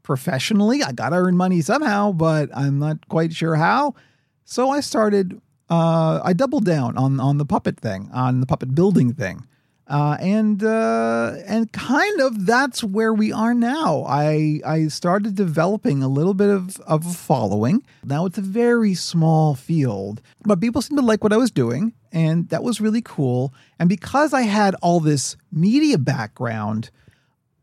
professionally. 0.03 0.83
I 0.83 0.93
got 0.93 1.11
to 1.11 1.17
earn 1.17 1.37
money 1.37 1.61
somehow, 1.61 2.13
but 2.13 2.51
I'm 2.55 2.79
not 2.79 3.09
quite 3.09 3.33
sure 3.33 3.55
how. 3.55 3.95
So 4.45 4.71
I 4.71 4.81
started, 4.81 5.41
uh, 5.71 6.21
I 6.23 6.33
doubled 6.33 6.65
down 6.65 6.99
on, 6.99 7.21
on 7.21 7.39
the 7.39 7.47
puppet 7.47 7.79
thing, 7.79 8.11
on 8.13 8.41
the 8.41 8.47
puppet 8.47 8.75
building 8.75 9.15
thing. 9.15 9.47
Uh, 9.87 10.17
and 10.21 10.63
uh, 10.63 11.35
and 11.47 11.73
kind 11.73 12.21
of 12.21 12.47
that's 12.47 12.85
where 12.85 13.13
we 13.13 13.33
are 13.33 13.55
now. 13.55 14.05
I 14.07 14.61
I 14.65 14.87
started 14.87 15.35
developing 15.35 16.01
a 16.01 16.07
little 16.07 16.33
bit 16.33 16.49
of, 16.49 16.79
of 16.83 17.05
a 17.05 17.13
following. 17.13 17.83
Now 18.05 18.25
it's 18.25 18.39
a 18.39 18.43
very 18.43 18.95
small 18.95 19.57
field, 19.57 20.23
but 20.45 20.61
people 20.61 20.81
seem 20.81 20.97
to 20.97 21.03
like 21.03 21.25
what 21.25 21.33
I 21.33 21.39
was 21.39 21.51
doing, 21.51 21.93
and 22.13 22.49
that 22.51 22.63
was 22.63 22.81
really 22.81 23.03
cool. 23.03 23.53
And 23.81 23.89
because 23.89 24.33
I 24.33 24.43
had 24.43 24.77
all 24.81 25.01
this 25.01 25.37
media 25.51 25.99
background, 25.99 26.91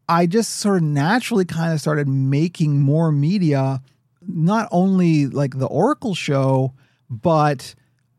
I 0.10 0.26
just 0.26 0.56
sort 0.56 0.78
of 0.78 0.84
naturally 0.84 1.46
kind 1.46 1.72
of 1.72 1.80
started 1.80 2.10
making 2.10 2.82
more 2.82 3.10
media, 3.10 3.82
not 4.28 4.68
only 4.70 5.28
like 5.28 5.60
the 5.60 5.68
Oracle 5.68 6.14
show, 6.14 6.74
but 7.10 7.74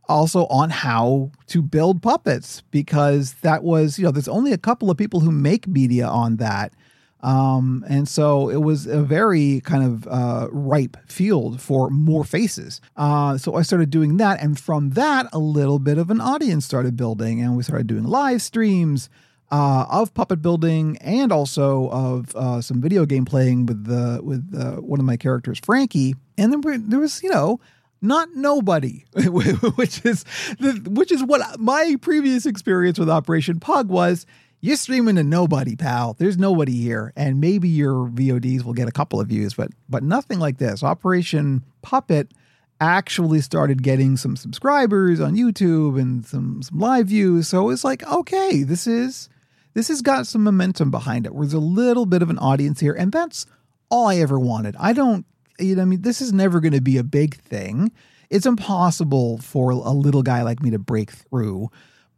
also 0.09 0.47
on 0.47 0.71
how 0.71 1.31
to 1.49 1.63
build 1.63 2.03
puppets 2.03 2.63
because 2.71 3.35
that 3.43 3.63
was, 3.63 3.99
you 3.99 4.05
know, 4.05 4.11
there's 4.11 4.29
only 4.29 4.53
a 4.53 4.59
couple 4.59 4.91
of 4.91 4.97
people 4.97 5.21
who 5.21 5.31
make 5.31 5.67
media 5.67 6.07
on 6.07 6.37
that. 6.37 6.73
Um, 7.21 7.85
and 7.89 8.09
so 8.09 8.49
it 8.49 8.63
was 8.63 8.87
a 8.87 9.03
very 9.03 9.61
kind 9.63 9.85
of 9.85 10.07
uh, 10.07 10.49
ripe 10.53 10.97
field 11.09 11.61
for 11.61 11.91
more 11.91 12.25
faces. 12.25 12.81
Uh, 12.97 13.37
so 13.37 13.57
I 13.57 13.63
started 13.63 13.91
doing 13.91 14.19
that. 14.19 14.41
And 14.41 14.59
from 14.59 14.91
that, 14.91 15.27
a 15.33 15.39
little 15.39 15.81
bit 15.81 15.99
of 15.99 16.11
an 16.11 16.21
audience 16.21 16.65
started 16.65 16.97
building, 16.97 17.41
and 17.43 17.57
we 17.57 17.63
started 17.65 17.89
doing 17.89 18.05
live 18.05 18.41
streams. 18.41 19.11
uh, 19.51 19.87
of 19.91 20.13
puppet 20.15 20.43
building 20.43 20.99
and 21.01 21.33
also 21.33 21.89
of 21.91 22.35
uh, 22.37 22.61
some 22.61 22.81
video 22.81 23.07
game 23.07 23.25
playing 23.25 23.67
with 23.67 23.85
the 23.85 24.21
with 24.23 24.55
uh, 24.55 24.77
one 24.81 25.01
of 25.01 25.07
my 25.07 25.17
characters, 25.17 25.59
Frankie. 25.59 26.15
And 26.37 26.53
then 26.53 26.89
there 26.89 27.01
was, 27.01 27.23
you 27.23 27.31
know, 27.31 27.61
not 28.01 28.29
nobody, 28.35 29.05
which 29.15 30.05
is 30.05 30.25
the, 30.59 30.81
which 30.91 31.13
is 31.13 31.23
what 31.25 31.59
my 31.59 31.97
previous 32.01 32.47
experience 32.47 32.99
with 32.99 33.11
Operation 33.11 33.61
Pug 33.61 33.89
was. 33.89 34.27
You're 34.61 34.77
streaming 34.77 35.15
to 35.17 35.23
nobody, 35.23 35.77
pal. 35.77 36.15
There's 36.15 36.37
nobody 36.37 36.73
here, 36.73 37.13
and 37.15 37.41
maybe 37.41 37.69
your 37.69 38.09
VODs 38.09 38.65
will 38.65 38.73
get 38.73 38.89
a 38.89 38.93
couple 38.93 39.21
of 39.21 39.29
views, 39.29 39.55
but 39.55 39.71
but 39.89 40.03
nothing 40.03 40.41
like 40.41 40.59
this. 40.59 40.83
Operation 40.83 41.63
Puppet 41.83 42.33
actually 42.81 43.41
started 43.41 43.83
getting 43.83 44.17
some 44.17 44.37
subscribers 44.37 45.21
on 45.21 45.37
YouTube 45.37 46.01
and 46.01 46.27
some 46.27 46.63
some 46.63 46.79
live 46.79 47.07
views. 47.07 47.49
So 47.49 47.71
it's 47.71 47.85
like, 47.85 48.05
okay, 48.05 48.65
this 48.65 48.87
is 48.89 49.29
this 49.75 49.89
has 49.89 50.03
got 50.03 50.27
some 50.27 50.43
momentum 50.43 50.91
behind 50.91 51.27
it. 51.27 51.33
There's 51.33 51.53
a 51.53 51.61
little 51.61 52.07
bit 52.07 52.23
of 52.23 52.31
an 52.31 52.39
audience 52.39 52.81
here, 52.81 52.95
and 52.95 53.13
that's 53.13 53.47
all 53.91 54.09
I 54.09 54.17
ever 54.17 54.39
wanted. 54.39 54.75
I 54.79 54.93
don't 54.93 55.25
you 55.59 55.77
know, 55.77 55.83
I 55.83 55.85
mean, 55.85 56.03
this 56.03 56.21
is 56.21 56.33
never 56.33 56.61
going 56.61 56.73
to 56.73 56.81
be 56.81 56.99
a 56.99 57.05
big 57.05 57.37
thing. 57.37 57.93
It's 58.31 58.47
impossible 58.47 59.39
for 59.39 59.71
a 59.71 59.91
little 59.91 60.23
guy 60.23 60.43
like 60.43 60.63
me 60.63 60.71
to 60.71 60.79
break 60.79 61.11
through. 61.11 61.71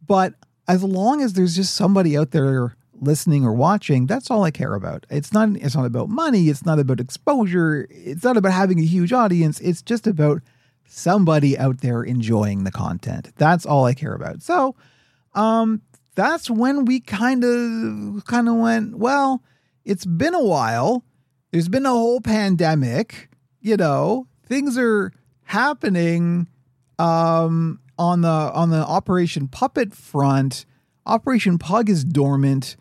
But 0.05 0.33
as 0.67 0.83
long 0.83 1.21
as 1.21 1.33
there's 1.33 1.55
just 1.55 1.73
somebody 1.75 2.17
out 2.17 2.31
there 2.31 2.75
listening 2.93 3.45
or 3.45 3.53
watching, 3.53 4.07
that's 4.07 4.29
all 4.29 4.43
I 4.43 4.51
care 4.51 4.73
about. 4.73 5.05
It's 5.09 5.33
not 5.33 5.49
it's 5.55 5.75
not 5.75 5.85
about 5.85 6.09
money, 6.09 6.49
it's 6.49 6.65
not 6.65 6.79
about 6.79 6.99
exposure, 6.99 7.87
it's 7.89 8.23
not 8.23 8.37
about 8.37 8.51
having 8.51 8.79
a 8.79 8.85
huge 8.85 9.13
audience. 9.13 9.59
It's 9.61 9.81
just 9.81 10.05
about 10.05 10.41
somebody 10.87 11.57
out 11.57 11.81
there 11.81 12.03
enjoying 12.03 12.63
the 12.63 12.71
content. 12.71 13.31
That's 13.37 13.65
all 13.65 13.85
I 13.85 13.93
care 13.93 14.13
about. 14.13 14.41
So, 14.41 14.75
um 15.33 15.81
that's 16.13 16.49
when 16.49 16.85
we 16.85 16.99
kind 16.99 17.43
of 17.43 18.25
kind 18.25 18.49
of 18.49 18.55
went, 18.55 18.97
well, 18.97 19.41
it's 19.85 20.05
been 20.05 20.33
a 20.33 20.43
while. 20.43 21.05
There's 21.51 21.69
been 21.69 21.85
a 21.85 21.89
whole 21.89 22.21
pandemic 22.21 23.29
you 23.61 23.77
know, 23.77 24.27
things 24.45 24.77
are 24.77 25.11
happening 25.43 26.47
um, 26.99 27.79
on 27.97 28.21
the 28.21 28.27
on 28.27 28.69
the 28.69 28.77
Operation 28.85 29.47
Puppet 29.47 29.93
front. 29.93 30.65
Operation 31.05 31.57
Pug 31.57 31.89
is 31.89 32.03
dormant. 32.03 32.75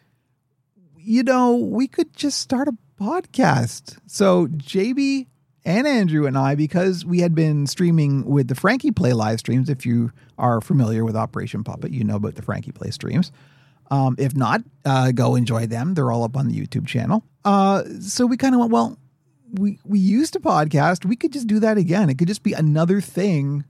You 0.96 1.22
know, 1.22 1.56
we 1.56 1.86
could 1.86 2.14
just 2.14 2.40
start 2.40 2.68
a 2.68 2.76
podcast. 3.00 3.98
So 4.06 4.46
JB 4.46 5.26
and 5.64 5.86
Andrew 5.86 6.26
and 6.26 6.36
I, 6.36 6.54
because 6.54 7.04
we 7.04 7.20
had 7.20 7.34
been 7.34 7.66
streaming 7.66 8.24
with 8.24 8.48
the 8.48 8.54
Frankie 8.54 8.90
Play 8.90 9.12
live 9.12 9.40
streams. 9.40 9.68
If 9.68 9.84
you 9.84 10.12
are 10.38 10.60
familiar 10.60 11.04
with 11.04 11.16
Operation 11.16 11.64
Puppet, 11.64 11.92
you 11.92 12.04
know 12.04 12.16
about 12.16 12.34
the 12.34 12.42
Frankie 12.42 12.72
Play 12.72 12.90
streams. 12.90 13.32
Um, 13.90 14.14
if 14.18 14.36
not, 14.36 14.62
uh, 14.84 15.12
go 15.12 15.34
enjoy 15.34 15.66
them. 15.66 15.94
They're 15.94 16.12
all 16.12 16.22
up 16.22 16.36
on 16.36 16.48
the 16.48 16.54
YouTube 16.58 16.86
channel. 16.86 17.24
Uh, 17.44 17.82
so 18.00 18.24
we 18.24 18.36
kind 18.36 18.54
of 18.54 18.60
went, 18.60 18.72
well, 18.72 18.98
we 19.52 19.78
we 19.84 19.98
used 19.98 20.32
to 20.34 20.40
podcast. 20.40 21.04
We 21.04 21.16
could 21.16 21.32
just 21.32 21.46
do 21.46 21.60
that 21.60 21.78
again. 21.78 22.10
It 22.10 22.18
could 22.18 22.28
just 22.28 22.42
be 22.42 22.52
another 22.52 23.00
thing 23.00 23.64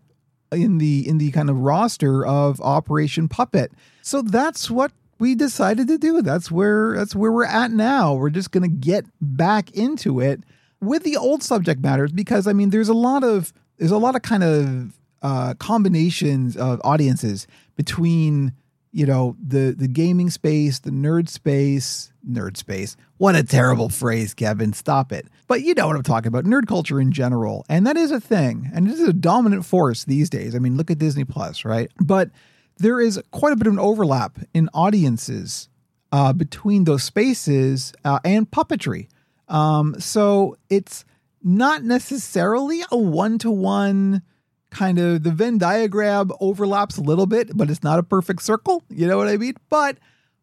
in 0.52 0.78
the 0.78 1.06
in 1.08 1.18
the 1.18 1.30
kind 1.30 1.50
of 1.50 1.58
roster 1.58 2.24
of 2.26 2.60
Operation 2.60 3.28
Puppet. 3.28 3.72
So 4.02 4.22
that's 4.22 4.70
what 4.70 4.92
we 5.18 5.34
decided 5.34 5.88
to 5.88 5.98
do. 5.98 6.22
That's 6.22 6.50
where 6.50 6.96
that's 6.96 7.14
where 7.14 7.30
we're 7.30 7.44
at 7.44 7.70
now. 7.70 8.14
We're 8.14 8.30
just 8.30 8.50
going 8.50 8.62
to 8.62 8.74
get 8.74 9.04
back 9.20 9.70
into 9.72 10.20
it 10.20 10.42
with 10.80 11.02
the 11.02 11.16
old 11.16 11.42
subject 11.42 11.82
matters 11.82 12.12
because 12.12 12.46
I 12.46 12.52
mean 12.52 12.70
there's 12.70 12.88
a 12.88 12.94
lot 12.94 13.22
of 13.22 13.52
there's 13.78 13.90
a 13.90 13.98
lot 13.98 14.16
of 14.16 14.22
kind 14.22 14.42
of 14.42 14.98
uh, 15.22 15.54
combinations 15.54 16.56
of 16.56 16.80
audiences 16.82 17.46
between 17.76 18.52
you 18.92 19.06
know 19.06 19.36
the 19.46 19.74
the 19.76 19.88
gaming 19.88 20.30
space, 20.30 20.78
the 20.80 20.90
nerd 20.90 21.28
space, 21.28 22.09
nerd 22.28 22.56
space. 22.56 22.96
What 23.18 23.37
a 23.37 23.42
terrible 23.42 23.88
phrase, 23.88 24.35
Kevin. 24.35 24.72
Stop 24.72 25.12
it. 25.12 25.26
But 25.46 25.62
you 25.62 25.74
know 25.74 25.87
what 25.87 25.96
I'm 25.96 26.02
talking 26.02 26.28
about. 26.28 26.44
Nerd 26.44 26.66
culture 26.66 27.00
in 27.00 27.12
general. 27.12 27.64
And 27.68 27.87
that 27.87 27.96
is 27.96 28.11
a 28.11 28.20
thing. 28.20 28.70
And 28.74 28.88
it 28.88 28.94
is 28.94 29.09
a 29.09 29.12
dominant 29.12 29.64
force 29.64 30.04
these 30.04 30.30
days. 30.30 30.54
I 30.54 30.59
mean, 30.59 30.76
look 30.76 30.90
at 30.90 30.98
Disney 30.98 31.24
Plus, 31.24 31.64
right? 31.64 31.90
But 32.00 32.30
there 32.76 33.00
is 33.00 33.20
quite 33.30 33.52
a 33.52 33.56
bit 33.56 33.66
of 33.66 33.74
an 33.74 33.78
overlap 33.78 34.38
in 34.54 34.68
audiences 34.72 35.68
uh, 36.12 36.33
between 36.33 36.85
those 36.85 37.02
spaces 37.02 37.92
uh, 38.04 38.18
and 38.24 38.50
puppetry. 38.50 39.09
Um, 39.48 39.96
so 39.98 40.56
it's 40.68 41.04
not 41.42 41.83
necessarily 41.83 42.83
a 42.90 42.96
one 42.96 43.38
to 43.38 43.50
one 43.50 44.22
kind 44.70 44.98
of 44.98 45.22
the 45.22 45.30
Venn 45.30 45.59
diagram 45.59 46.30
overlaps 46.40 46.96
a 46.96 47.02
little 47.02 47.26
bit, 47.26 47.56
but 47.56 47.70
it's 47.70 47.83
not 47.83 47.98
a 47.98 48.02
perfect 48.02 48.42
circle. 48.42 48.85
You 48.88 49.06
know 49.06 49.18
what 49.18 49.28
I 49.28 49.37
mean? 49.37 49.54
But 49.68 49.98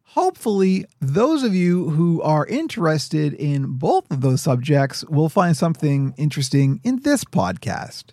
hopefully, 0.08 0.86
those 1.00 1.44
of 1.44 1.54
you 1.54 1.90
who 1.92 2.22
are 2.22 2.46
interested 2.46 3.34
in 3.34 3.78
both 3.78 4.10
of 4.12 4.22
those 4.22 4.42
subjects 4.42 5.04
will 5.06 5.30
find 5.30 5.56
something 5.56 6.14
interesting 6.18 6.80
in 6.84 7.02
this 7.02 7.24
podcast. 7.24 8.12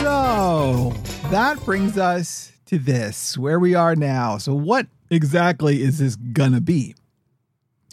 So 0.00 0.94
that 1.30 1.58
brings 1.64 1.98
us 1.98 2.52
to 2.66 2.78
this, 2.78 3.38
where 3.38 3.58
we 3.58 3.74
are 3.74 3.96
now. 3.96 4.38
So, 4.38 4.54
what 4.54 4.86
exactly 5.10 5.82
is 5.82 5.98
this 5.98 6.16
gonna 6.16 6.60
be? 6.60 6.94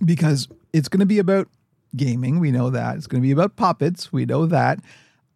Because 0.03 0.47
it's 0.73 0.89
gonna 0.89 1.05
be 1.05 1.19
about 1.19 1.47
gaming. 1.95 2.39
We 2.39 2.51
know 2.51 2.69
that. 2.69 2.97
It's 2.97 3.07
to 3.07 3.27
be 3.27 3.31
about 3.31 3.55
puppets. 3.55 4.11
We 4.11 4.25
know 4.25 4.45
that. 4.47 4.79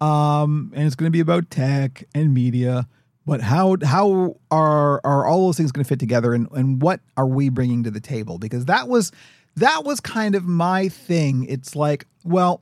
Um, 0.00 0.72
and 0.74 0.86
it's 0.86 0.96
to 0.96 1.10
be 1.10 1.20
about 1.20 1.50
tech 1.50 2.04
and 2.14 2.32
media. 2.32 2.86
But 3.30 3.42
how 3.42 3.76
how 3.84 4.38
are 4.50 5.00
are 5.04 5.24
all 5.24 5.46
those 5.46 5.56
things 5.56 5.70
going 5.70 5.84
to 5.84 5.88
fit 5.88 6.00
together, 6.00 6.34
and 6.34 6.48
and 6.50 6.82
what 6.82 6.98
are 7.16 7.28
we 7.28 7.48
bringing 7.48 7.84
to 7.84 7.90
the 7.92 8.00
table? 8.00 8.38
Because 8.38 8.64
that 8.64 8.88
was 8.88 9.12
that 9.54 9.84
was 9.84 10.00
kind 10.00 10.34
of 10.34 10.46
my 10.46 10.88
thing. 10.88 11.44
It's 11.44 11.76
like, 11.76 12.08
well, 12.24 12.60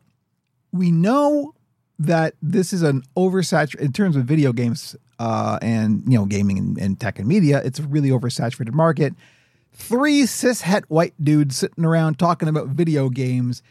we 0.70 0.90
know 0.90 1.54
that 1.98 2.34
this 2.42 2.74
is 2.74 2.82
an 2.82 3.02
oversaturated 3.16 3.80
in 3.80 3.92
terms 3.94 4.14
of 4.14 4.26
video 4.26 4.52
games 4.52 4.94
uh, 5.18 5.58
and 5.62 6.02
you 6.06 6.18
know 6.18 6.26
gaming 6.26 6.58
and, 6.58 6.76
and 6.76 7.00
tech 7.00 7.18
and 7.18 7.26
media. 7.26 7.62
It's 7.64 7.78
a 7.78 7.84
really 7.84 8.10
oversaturated 8.10 8.74
market. 8.74 9.14
Three 9.72 10.24
cishet 10.24 10.84
white 10.88 11.14
dudes 11.18 11.56
sitting 11.56 11.86
around 11.86 12.18
talking 12.18 12.46
about 12.46 12.68
video 12.68 13.08
games 13.08 13.62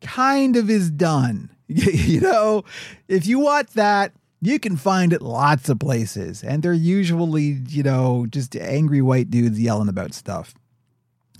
kind 0.00 0.54
of 0.54 0.70
is 0.70 0.92
done. 0.92 1.50
you 1.66 2.20
know, 2.20 2.62
if 3.08 3.26
you 3.26 3.40
want 3.40 3.70
that, 3.70 4.12
you 4.40 4.58
can 4.58 4.76
find 4.76 5.12
it 5.12 5.22
lots 5.22 5.68
of 5.68 5.78
places. 5.78 6.42
And 6.42 6.62
they're 6.62 6.72
usually, 6.72 7.60
you 7.68 7.82
know, 7.82 8.26
just 8.28 8.56
angry 8.56 9.02
white 9.02 9.30
dudes 9.30 9.60
yelling 9.60 9.88
about 9.88 10.14
stuff. 10.14 10.54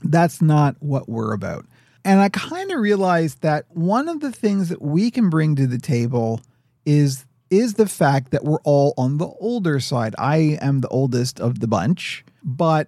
That's 0.02 0.40
not 0.40 0.76
what 0.80 1.08
we're 1.08 1.32
about. 1.32 1.66
And 2.04 2.20
I 2.20 2.28
kind 2.30 2.70
of 2.70 2.80
realized 2.80 3.42
that 3.42 3.66
one 3.68 4.08
of 4.08 4.20
the 4.20 4.32
things 4.32 4.68
that 4.70 4.80
we 4.80 5.10
can 5.10 5.28
bring 5.28 5.56
to 5.56 5.66
the 5.66 5.78
table 5.78 6.40
is 6.86 7.26
is 7.50 7.74
the 7.74 7.88
fact 7.88 8.30
that 8.30 8.44
we're 8.44 8.60
all 8.62 8.94
on 8.96 9.18
the 9.18 9.26
older 9.26 9.80
side. 9.80 10.14
I 10.16 10.56
am 10.60 10.80
the 10.80 10.88
oldest 10.88 11.40
of 11.40 11.58
the 11.58 11.66
bunch, 11.66 12.24
but 12.44 12.86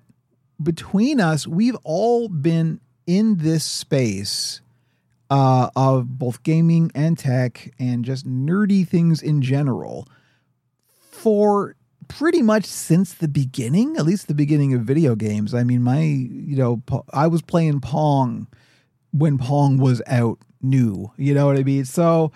between 0.62 1.20
us, 1.20 1.48
we've 1.48 1.76
all 1.82 2.28
been 2.28 2.80
in 3.04 3.38
this 3.38 3.64
space 3.64 4.60
uh, 5.32 5.70
of 5.74 6.18
both 6.18 6.42
gaming 6.42 6.92
and 6.94 7.18
tech 7.18 7.72
and 7.78 8.04
just 8.04 8.28
nerdy 8.28 8.86
things 8.86 9.22
in 9.22 9.40
general 9.40 10.06
for 11.10 11.74
pretty 12.06 12.42
much 12.42 12.66
since 12.66 13.14
the 13.14 13.28
beginning, 13.28 13.96
at 13.96 14.04
least 14.04 14.28
the 14.28 14.34
beginning 14.34 14.74
of 14.74 14.82
video 14.82 15.14
games. 15.14 15.54
I 15.54 15.64
mean, 15.64 15.82
my, 15.82 16.02
you 16.02 16.54
know, 16.54 16.82
I 17.14 17.28
was 17.28 17.40
playing 17.40 17.80
Pong 17.80 18.46
when 19.10 19.38
Pong 19.38 19.78
was 19.78 20.02
out 20.06 20.38
new, 20.60 21.10
you 21.16 21.32
know 21.32 21.46
what 21.46 21.56
I 21.56 21.62
mean? 21.62 21.86
So, 21.86 22.30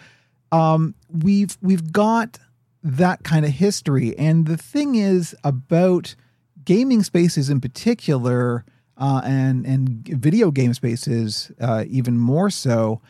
um, 0.50 0.94
we've, 1.10 1.58
we've 1.60 1.92
got 1.92 2.38
that 2.82 3.24
kind 3.24 3.44
of 3.44 3.50
history. 3.50 4.16
And 4.16 4.46
the 4.46 4.56
thing 4.56 4.94
is 4.94 5.36
about 5.44 6.14
gaming 6.64 7.02
spaces 7.02 7.50
in 7.50 7.60
particular, 7.60 8.64
uh, 8.98 9.22
and 9.24 9.66
and 9.66 10.06
video 10.06 10.50
game 10.50 10.74
spaces 10.74 11.50
uh, 11.60 11.84
even 11.88 12.18
more 12.18 12.50
so. 12.50 13.00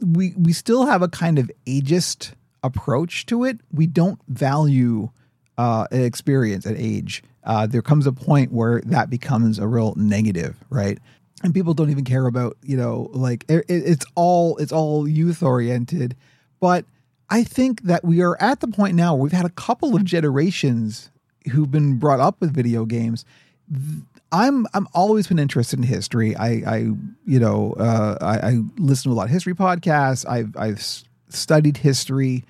We 0.00 0.34
we 0.36 0.52
still 0.52 0.86
have 0.86 1.02
a 1.02 1.08
kind 1.08 1.38
of 1.38 1.50
ageist 1.66 2.32
approach 2.62 3.26
to 3.26 3.44
it. 3.44 3.60
We 3.72 3.86
don't 3.86 4.18
value 4.28 5.10
uh, 5.58 5.86
experience 5.90 6.66
at 6.66 6.76
age. 6.76 7.22
Uh, 7.44 7.66
there 7.66 7.82
comes 7.82 8.06
a 8.06 8.12
point 8.12 8.52
where 8.52 8.80
that 8.86 9.10
becomes 9.10 9.58
a 9.58 9.66
real 9.66 9.94
negative, 9.96 10.56
right? 10.70 10.98
And 11.42 11.52
people 11.52 11.74
don't 11.74 11.90
even 11.90 12.04
care 12.04 12.26
about 12.26 12.56
you 12.62 12.76
know 12.76 13.10
like 13.12 13.44
it, 13.48 13.64
it's 13.68 14.06
all 14.14 14.56
it's 14.56 14.72
all 14.72 15.06
youth 15.06 15.42
oriented. 15.42 16.16
But 16.60 16.86
I 17.28 17.44
think 17.44 17.82
that 17.82 18.04
we 18.04 18.22
are 18.22 18.40
at 18.40 18.60
the 18.60 18.68
point 18.68 18.94
now 18.94 19.14
where 19.14 19.24
we've 19.24 19.32
had 19.32 19.44
a 19.44 19.50
couple 19.50 19.94
of 19.94 20.04
generations 20.04 21.10
who've 21.52 21.70
been 21.70 21.98
brought 21.98 22.20
up 22.20 22.40
with 22.40 22.54
video 22.54 22.86
games 22.86 23.24
I'm 24.34 24.66
I'm 24.74 24.88
always 24.92 25.28
been 25.28 25.38
interested 25.38 25.78
in 25.78 25.84
history. 25.84 26.34
I 26.34 26.48
I 26.48 26.76
you 27.24 27.38
know 27.38 27.74
uh, 27.78 28.18
I, 28.20 28.48
I, 28.48 28.60
listen 28.78 29.10
to 29.10 29.14
a 29.14 29.16
lot 29.16 29.26
of 29.26 29.30
history 29.30 29.54
podcasts. 29.54 30.28
I've 30.28 30.56
I've 30.56 30.82
studied 31.28 31.76
history, 31.76 32.44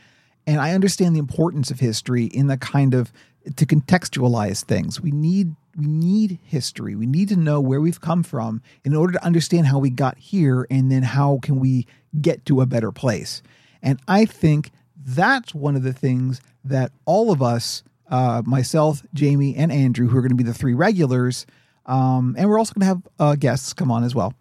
and 0.46 0.60
I 0.62 0.72
understand 0.72 1.14
the 1.14 1.18
importance 1.18 1.70
of 1.70 1.80
history 1.80 2.24
in 2.24 2.46
the 2.46 2.56
kind 2.56 2.94
of 2.94 3.12
to 3.56 3.66
contextualize 3.66 4.64
things. 4.64 4.98
We 4.98 5.10
need 5.10 5.56
we 5.76 5.86
need 5.86 6.38
history. 6.42 6.94
We 6.94 7.04
need 7.04 7.28
to 7.28 7.36
know 7.36 7.60
where 7.60 7.82
we've 7.82 8.00
come 8.00 8.22
from 8.22 8.62
in 8.82 8.96
order 8.96 9.12
to 9.12 9.22
understand 9.22 9.66
how 9.66 9.78
we 9.78 9.90
got 9.90 10.16
here 10.16 10.66
and 10.70 10.90
then 10.90 11.02
how 11.02 11.38
can 11.42 11.60
we 11.60 11.86
get 12.18 12.46
to 12.46 12.62
a 12.62 12.66
better 12.66 12.92
place. 12.92 13.42
And 13.82 14.00
I 14.08 14.24
think 14.24 14.70
that's 14.96 15.54
one 15.54 15.76
of 15.76 15.82
the 15.82 15.92
things 15.92 16.40
that 16.64 16.92
all 17.04 17.30
of 17.30 17.42
us, 17.42 17.82
uh, 18.08 18.42
myself, 18.46 19.02
Jamie, 19.12 19.54
and 19.54 19.70
Andrew, 19.70 20.08
who 20.08 20.16
are 20.16 20.22
going 20.22 20.30
to 20.30 20.36
be 20.36 20.44
the 20.44 20.54
three 20.54 20.72
regulars, 20.72 21.44
um, 21.86 22.34
and 22.38 22.48
we're 22.48 22.58
also 22.58 22.72
going 22.74 22.80
to 22.80 22.86
have 22.86 23.02
uh, 23.18 23.34
guests 23.36 23.72
come 23.72 23.90
on 23.90 24.04
as 24.04 24.14
well. 24.14 24.34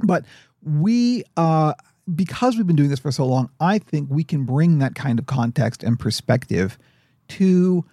But 0.00 0.24
we, 0.62 1.24
uh, 1.36 1.74
because 2.14 2.56
we've 2.56 2.66
been 2.66 2.76
doing 2.76 2.90
this 2.90 2.98
for 2.98 3.12
so 3.12 3.26
long, 3.26 3.50
I 3.60 3.78
think 3.78 4.08
we 4.10 4.24
can 4.24 4.44
bring 4.44 4.78
that 4.78 4.94
kind 4.94 5.18
of 5.18 5.26
context 5.26 5.82
and 5.82 5.98
perspective 5.98 6.78
to 7.28 7.84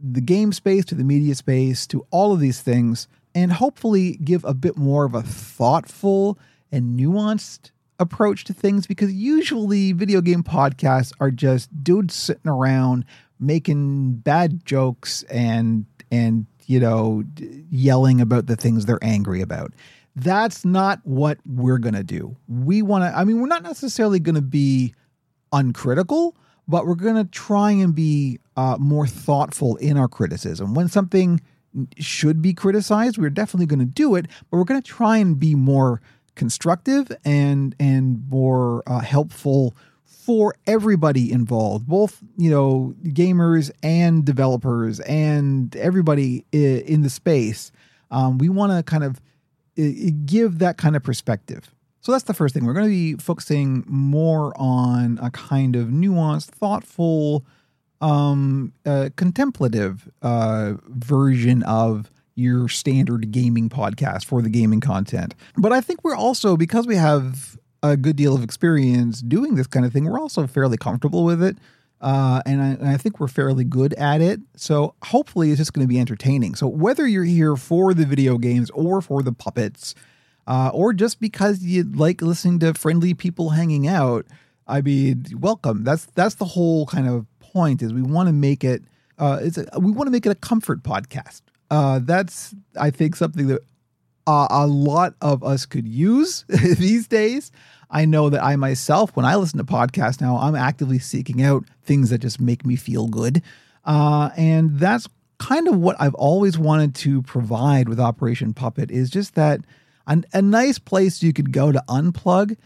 the 0.00 0.20
game 0.20 0.52
space, 0.52 0.84
to 0.86 0.94
the 0.94 1.04
media 1.04 1.34
space, 1.34 1.86
to 1.88 2.06
all 2.10 2.32
of 2.32 2.40
these 2.40 2.60
things, 2.60 3.06
and 3.34 3.52
hopefully 3.52 4.18
give 4.24 4.44
a 4.44 4.54
bit 4.54 4.76
more 4.76 5.04
of 5.04 5.14
a 5.14 5.22
thoughtful 5.22 6.38
and 6.72 6.98
nuanced 6.98 7.70
approach 7.98 8.44
to 8.44 8.54
things 8.54 8.86
because 8.86 9.12
usually 9.12 9.92
video 9.92 10.22
game 10.22 10.42
podcasts 10.42 11.12
are 11.20 11.30
just 11.30 11.84
dudes 11.84 12.14
sitting 12.14 12.50
around 12.50 13.04
making 13.38 14.14
bad 14.14 14.64
jokes 14.64 15.22
and 15.24 15.84
and 16.10 16.46
you 16.70 16.80
know 16.80 17.24
yelling 17.70 18.20
about 18.20 18.46
the 18.46 18.56
things 18.56 18.86
they're 18.86 19.02
angry 19.02 19.40
about 19.40 19.72
that's 20.16 20.64
not 20.64 21.00
what 21.04 21.38
we're 21.46 21.78
going 21.78 21.94
to 21.94 22.04
do 22.04 22.36
we 22.48 22.82
want 22.82 23.02
to 23.02 23.18
i 23.18 23.24
mean 23.24 23.40
we're 23.40 23.46
not 23.46 23.62
necessarily 23.62 24.18
going 24.18 24.34
to 24.34 24.42
be 24.42 24.94
uncritical 25.52 26.36
but 26.70 26.86
we're 26.86 26.94
going 26.94 27.16
to 27.16 27.24
try 27.24 27.72
and 27.72 27.96
be 27.96 28.38
uh, 28.56 28.76
more 28.78 29.06
thoughtful 29.06 29.74
in 29.76 29.96
our 29.96 30.06
criticism. 30.06 30.72
When 30.72 30.86
something 30.86 31.40
should 31.98 32.40
be 32.40 32.54
criticized, 32.54 33.18
we're 33.18 33.28
definitely 33.28 33.66
going 33.66 33.80
to 33.80 33.84
do 33.84 34.14
it, 34.14 34.26
but 34.48 34.56
we're 34.56 34.64
going 34.64 34.80
to 34.80 34.88
try 34.88 35.16
and 35.16 35.38
be 35.38 35.56
more 35.56 36.00
constructive 36.36 37.10
and 37.24 37.74
and 37.80 38.24
more 38.30 38.84
uh, 38.86 39.00
helpful 39.00 39.74
for 40.24 40.54
everybody 40.66 41.32
involved, 41.32 41.86
both 41.86 42.22
you 42.36 42.50
know 42.50 42.94
gamers 43.04 43.70
and 43.82 44.24
developers 44.24 45.00
and 45.00 45.74
everybody 45.76 46.44
in 46.52 47.02
the 47.02 47.10
space. 47.10 47.72
Um, 48.10 48.38
we 48.38 48.48
want 48.48 48.72
to 48.72 48.82
kind 48.82 49.04
of 49.04 49.20
give 50.26 50.58
that 50.58 50.76
kind 50.76 50.96
of 50.96 51.02
perspective. 51.02 51.74
So 52.00 52.12
that's 52.12 52.24
the 52.24 52.34
first 52.34 52.54
thing. 52.54 52.64
We're 52.64 52.72
going 52.72 52.86
to 52.86 52.90
be 52.90 53.14
focusing 53.16 53.84
more 53.86 54.52
on 54.56 55.18
a 55.22 55.30
kind 55.30 55.76
of 55.76 55.88
nuanced, 55.88 56.46
thoughtful, 56.46 57.44
um, 58.00 58.72
uh, 58.86 59.10
contemplative 59.16 60.10
uh, 60.22 60.74
version 60.88 61.62
of 61.64 62.10
your 62.34 62.68
standard 62.68 63.30
gaming 63.30 63.68
podcast 63.68 64.24
for 64.24 64.40
the 64.40 64.48
gaming 64.48 64.80
content. 64.80 65.34
But 65.58 65.72
I 65.72 65.82
think 65.82 66.02
we're 66.02 66.16
also, 66.16 66.56
because 66.56 66.86
we 66.86 66.96
have 66.96 67.58
a 67.82 67.96
good 67.96 68.16
deal 68.16 68.34
of 68.34 68.42
experience 68.42 69.22
doing 69.22 69.54
this 69.54 69.66
kind 69.66 69.86
of 69.86 69.92
thing, 69.92 70.04
we're 70.04 70.20
also 70.20 70.46
fairly 70.46 70.76
comfortable 70.76 71.24
with 71.24 71.42
it. 71.42 71.56
Uh, 72.00 72.40
and, 72.46 72.62
I, 72.62 72.66
and, 72.68 72.88
I, 72.88 72.96
think 72.96 73.20
we're 73.20 73.28
fairly 73.28 73.62
good 73.62 73.92
at 73.94 74.22
it. 74.22 74.40
So 74.56 74.94
hopefully 75.02 75.50
it's 75.50 75.58
just 75.58 75.74
going 75.74 75.86
to 75.86 75.88
be 75.88 76.00
entertaining. 76.00 76.54
So 76.54 76.66
whether 76.66 77.06
you're 77.06 77.24
here 77.24 77.56
for 77.56 77.92
the 77.92 78.06
video 78.06 78.38
games 78.38 78.70
or 78.70 79.02
for 79.02 79.22
the 79.22 79.32
puppets, 79.32 79.94
uh, 80.46 80.70
or 80.72 80.94
just 80.94 81.20
because 81.20 81.62
you 81.62 81.84
like 81.84 82.22
listening 82.22 82.58
to 82.60 82.72
friendly 82.72 83.12
people 83.12 83.50
hanging 83.50 83.86
out, 83.86 84.26
I 84.66 84.80
mean, 84.80 85.26
welcome. 85.38 85.84
That's 85.84 86.06
that's 86.14 86.36
the 86.36 86.44
whole 86.44 86.86
kind 86.86 87.06
of 87.06 87.26
point. 87.40 87.82
Is 87.82 87.92
we 87.92 88.02
want 88.02 88.28
to 88.28 88.32
make 88.32 88.64
it. 88.64 88.82
Uh, 89.18 89.38
it's 89.42 89.58
a, 89.58 89.66
we 89.78 89.92
want 89.92 90.06
to 90.06 90.10
make 90.10 90.24
it 90.24 90.30
a 90.30 90.36
comfort 90.36 90.82
podcast. 90.82 91.42
Uh, 91.70 92.00
that's 92.02 92.54
I 92.80 92.90
think 92.90 93.14
something 93.14 93.48
that 93.48 93.60
uh, 94.30 94.46
a 94.48 94.66
lot 94.66 95.14
of 95.20 95.42
us 95.42 95.66
could 95.66 95.88
use 95.88 96.44
these 96.48 97.08
days. 97.08 97.50
I 97.90 98.04
know 98.04 98.30
that 98.30 98.44
I 98.44 98.54
myself, 98.54 99.10
when 99.16 99.26
I 99.26 99.34
listen 99.34 99.58
to 99.58 99.64
podcasts 99.64 100.20
now, 100.20 100.36
I'm 100.36 100.54
actively 100.54 101.00
seeking 101.00 101.42
out 101.42 101.64
things 101.82 102.10
that 102.10 102.18
just 102.18 102.40
make 102.40 102.64
me 102.64 102.76
feel 102.76 103.08
good, 103.08 103.42
uh, 103.84 104.30
and 104.36 104.78
that's 104.78 105.08
kind 105.38 105.66
of 105.66 105.76
what 105.78 105.96
I've 105.98 106.14
always 106.14 106.56
wanted 106.56 106.94
to 106.96 107.22
provide 107.22 107.88
with 107.88 107.98
Operation 107.98 108.54
Puppet. 108.54 108.92
Is 108.92 109.10
just 109.10 109.34
that 109.34 109.62
a, 110.06 110.22
a 110.32 110.40
nice 110.40 110.78
place 110.78 111.24
you 111.24 111.32
could 111.32 111.52
go 111.52 111.72
to 111.72 111.82
unplug. 111.88 112.56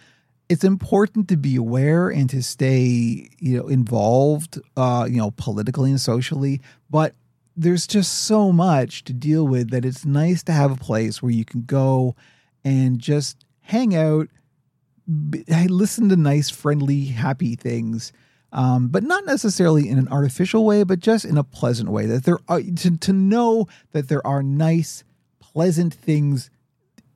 It's 0.51 0.65
important 0.65 1.29
to 1.29 1.39
be 1.39 1.57
aware 1.57 2.11
and 2.11 2.29
to 2.29 2.43
stay, 2.43 3.31
you 3.39 3.57
know, 3.57 3.69
involved, 3.69 4.61
uh, 4.77 5.07
you 5.09 5.17
know, 5.17 5.31
politically 5.31 5.89
and 5.89 5.99
socially. 5.99 6.61
But 6.91 7.15
there's 7.57 7.87
just 7.87 8.25
so 8.25 8.53
much 8.53 9.05
to 9.05 9.13
deal 9.13 9.47
with 9.47 9.71
that 9.71 9.85
it's 9.85 10.05
nice 10.05 10.43
to 10.45 10.53
have 10.53 10.73
a 10.73 10.77
place 10.77 11.23
where 11.23 11.33
you 11.33 11.45
can 11.45 11.63
go 11.63 12.17
and 12.65 12.99
just 12.99 13.45
hang 13.61 13.95
out, 13.95 14.29
listen 15.07 16.09
to 16.09 16.17
nice, 16.17 16.51
friendly, 16.51 17.07
happy 17.07 17.55
things. 17.55 18.13
Um, 18.53 18.89
but 18.89 19.03
not 19.03 19.27
necessarily 19.27 19.89
in 19.89 19.99
an 19.99 20.09
artificial 20.09 20.65
way, 20.65 20.85
but 20.85 21.01
just 21.01 21.25
in 21.25 21.37
a 21.37 21.43
pleasant 21.45 21.91
way. 21.91 22.07
That 22.07 22.25
there 22.25 22.39
are 22.49 22.61
to, 22.61 22.97
to 22.97 23.13
know 23.13 23.67
that 23.91 24.09
there 24.09 24.25
are 24.25 24.45
nice, 24.45 25.03
pleasant 25.41 25.93
things 25.93 26.51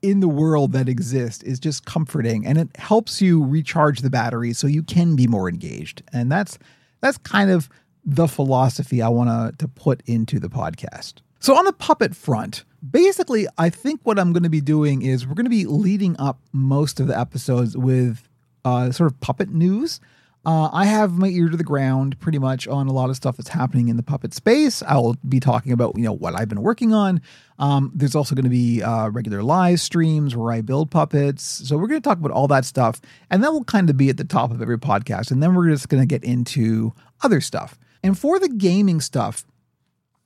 in 0.01 0.19
the 0.19 0.27
world 0.27 0.71
that 0.73 0.89
exist 0.89 1.43
is 1.43 1.59
just 1.59 1.85
comforting 1.85 2.45
and 2.45 2.57
it 2.57 2.69
helps 2.77 3.21
you 3.21 3.43
recharge 3.43 3.99
the 3.99 4.09
battery 4.09 4.53
so 4.53 4.67
you 4.67 4.83
can 4.83 5.15
be 5.15 5.27
more 5.27 5.49
engaged. 5.49 6.03
And 6.13 6.31
that's 6.31 6.57
that's 7.01 7.17
kind 7.17 7.49
of 7.49 7.69
the 8.05 8.27
philosophy 8.27 9.01
I 9.01 9.09
want 9.09 9.59
to 9.59 9.67
put 9.67 10.01
into 10.05 10.39
the 10.39 10.49
podcast. 10.49 11.15
So 11.39 11.55
on 11.55 11.65
the 11.65 11.73
puppet 11.73 12.15
front, 12.15 12.65
basically 12.87 13.47
I 13.57 13.69
think 13.69 14.01
what 14.03 14.19
I'm 14.19 14.33
going 14.33 14.43
to 14.43 14.49
be 14.49 14.61
doing 14.61 15.01
is 15.01 15.25
we're 15.25 15.35
going 15.35 15.45
to 15.45 15.49
be 15.49 15.65
leading 15.65 16.15
up 16.19 16.39
most 16.51 16.99
of 16.99 17.07
the 17.07 17.17
episodes 17.17 17.77
with 17.77 18.27
uh, 18.65 18.91
sort 18.91 19.11
of 19.11 19.19
puppet 19.19 19.49
news. 19.49 19.99
Uh, 20.45 20.69
I 20.71 20.85
have 20.85 21.17
my 21.17 21.27
ear 21.27 21.49
to 21.49 21.57
the 21.57 21.65
ground 21.65 22.17
pretty 22.19 22.39
much 22.39 22.65
on 22.67 22.87
a 22.87 22.93
lot 22.93 23.09
of 23.09 23.17
stuff 23.17 23.35
that's 23.35 23.49
happening 23.49 23.89
in 23.89 23.97
the 23.97 24.03
puppet 24.03 24.33
space. 24.33 24.81
I'll 24.83 25.17
be 25.27 25.39
talking 25.39 25.73
about 25.73 25.97
you 25.97 26.03
know 26.03 26.13
what 26.13 26.33
I've 26.39 26.47
been 26.47 26.61
working 26.61 26.93
on. 26.93 27.21
Um, 27.57 27.91
there's 27.93 28.15
also 28.15 28.35
going 28.35 28.45
to 28.45 28.49
be 28.49 28.81
uh, 28.81 29.09
regular 29.09 29.43
live 29.43 29.81
streams 29.81 30.37
where 30.37 30.53
I 30.53 30.61
build 30.61 30.91
puppets. 30.91 31.43
So 31.43 31.77
we're 31.77 31.87
going 31.87 32.01
to 32.01 32.07
talk 32.07 32.19
about 32.19 32.31
all 32.31 32.47
that 32.47 32.63
stuff, 32.63 33.01
and 33.29 33.43
that 33.43 33.51
will 33.51 33.65
kind 33.65 33.89
of 33.89 33.97
be 33.97 34.09
at 34.09 34.15
the 34.15 34.23
top 34.23 34.51
of 34.51 34.61
every 34.61 34.79
podcast. 34.79 35.29
And 35.29 35.43
then 35.43 35.55
we're 35.55 35.69
just 35.69 35.89
going 35.89 36.01
to 36.01 36.07
get 36.07 36.23
into 36.23 36.93
other 37.21 37.41
stuff. 37.41 37.77
And 38.03 38.17
for 38.17 38.39
the 38.39 38.49
gaming 38.49 39.01
stuff, 39.01 39.45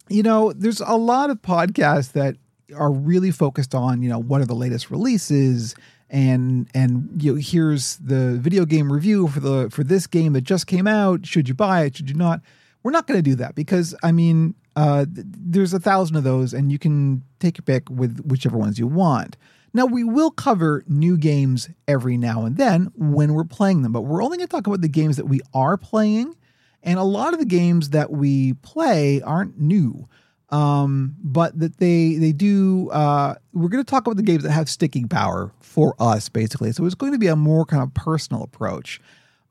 you 0.09 0.24
know, 0.24 0.53
there's 0.53 0.82
a 0.82 0.95
lot 0.95 1.30
of 1.30 1.41
podcasts 1.41 2.11
that 2.13 2.36
are 2.76 2.91
really 2.91 3.32
focused 3.32 3.76
on 3.76 4.01
you 4.01 4.09
know 4.09 4.19
what 4.19 4.41
are 4.41 4.45
the 4.45 4.55
latest 4.55 4.89
releases 4.89 5.76
and 6.09 6.69
and 6.74 7.21
you 7.21 7.34
know, 7.34 7.39
here's 7.41 7.97
the 7.97 8.38
video 8.38 8.65
game 8.65 8.91
review 8.91 9.28
for 9.28 9.39
the 9.39 9.69
for 9.71 9.84
this 9.84 10.07
game 10.07 10.34
that 10.34 10.41
just 10.41 10.67
came 10.67 10.88
out. 10.88 11.26
Should 11.26 11.47
you 11.47 11.55
buy 11.55 11.84
it? 11.84 11.97
Should 11.97 12.09
you 12.09 12.15
not? 12.15 12.41
We're 12.84 12.91
not 12.91 13.07
going 13.07 13.17
to 13.17 13.24
do 13.24 13.36
that 13.36 13.55
because 13.55 13.95
I 14.03 14.11
mean, 14.11 14.53
uh, 14.76 15.05
there's 15.09 15.74
a 15.74 15.80
thousand 15.80 16.15
of 16.15 16.24
those, 16.24 16.53
and 16.53 16.71
you 16.71 16.78
can 16.78 17.24
take 17.39 17.57
your 17.57 17.63
pick 17.63 17.89
with 17.89 18.19
whichever 18.26 18.57
ones 18.57 18.78
you 18.78 18.88
want. 18.88 19.38
Now 19.74 19.88
we 19.88 20.03
will 20.03 20.30
cover 20.30 20.84
new 20.88 21.17
games 21.17 21.67
every 21.88 22.15
now 22.15 22.45
and 22.45 22.57
then 22.57 22.91
when 22.95 23.34
we're 23.34 23.43
playing 23.43 23.82
them, 23.82 23.91
but 23.91 24.01
we're 24.01 24.24
only 24.24 24.38
going 24.38 24.47
to 24.47 24.51
talk 24.51 24.67
about 24.67 24.82
the 24.82 24.88
games 24.88 25.17
that 25.17 25.26
we 25.26 25.41
are 25.53 25.78
playing, 25.78 26.36
and 26.84 26.99
a 26.99 27.03
lot 27.03 27.34
of 27.34 27.39
the 27.39 27.45
games 27.45 27.89
that 27.89 28.11
we 28.11 28.53
play 28.53 29.21
aren't 29.21 29.59
new 29.59 30.07
um, 30.53 31.15
but 31.23 31.57
that 31.59 31.77
they 31.77 32.15
they 32.15 32.31
do. 32.31 32.89
Uh, 32.91 33.34
we're 33.53 33.69
going 33.69 33.84
to 33.84 33.89
talk 33.89 34.05
about 34.05 34.17
the 34.17 34.23
games 34.23 34.43
that 34.43 34.51
have 34.51 34.69
sticking 34.69 35.07
power 35.07 35.51
for 35.59 35.95
us, 35.99 36.29
basically. 36.29 36.71
So 36.71 36.86
it's 36.86 36.95
going 36.95 37.11
to 37.11 37.17
be 37.17 37.27
a 37.27 37.36
more 37.36 37.65
kind 37.65 37.81
of 37.81 37.91
personal 37.95 38.43
approach, 38.43 39.01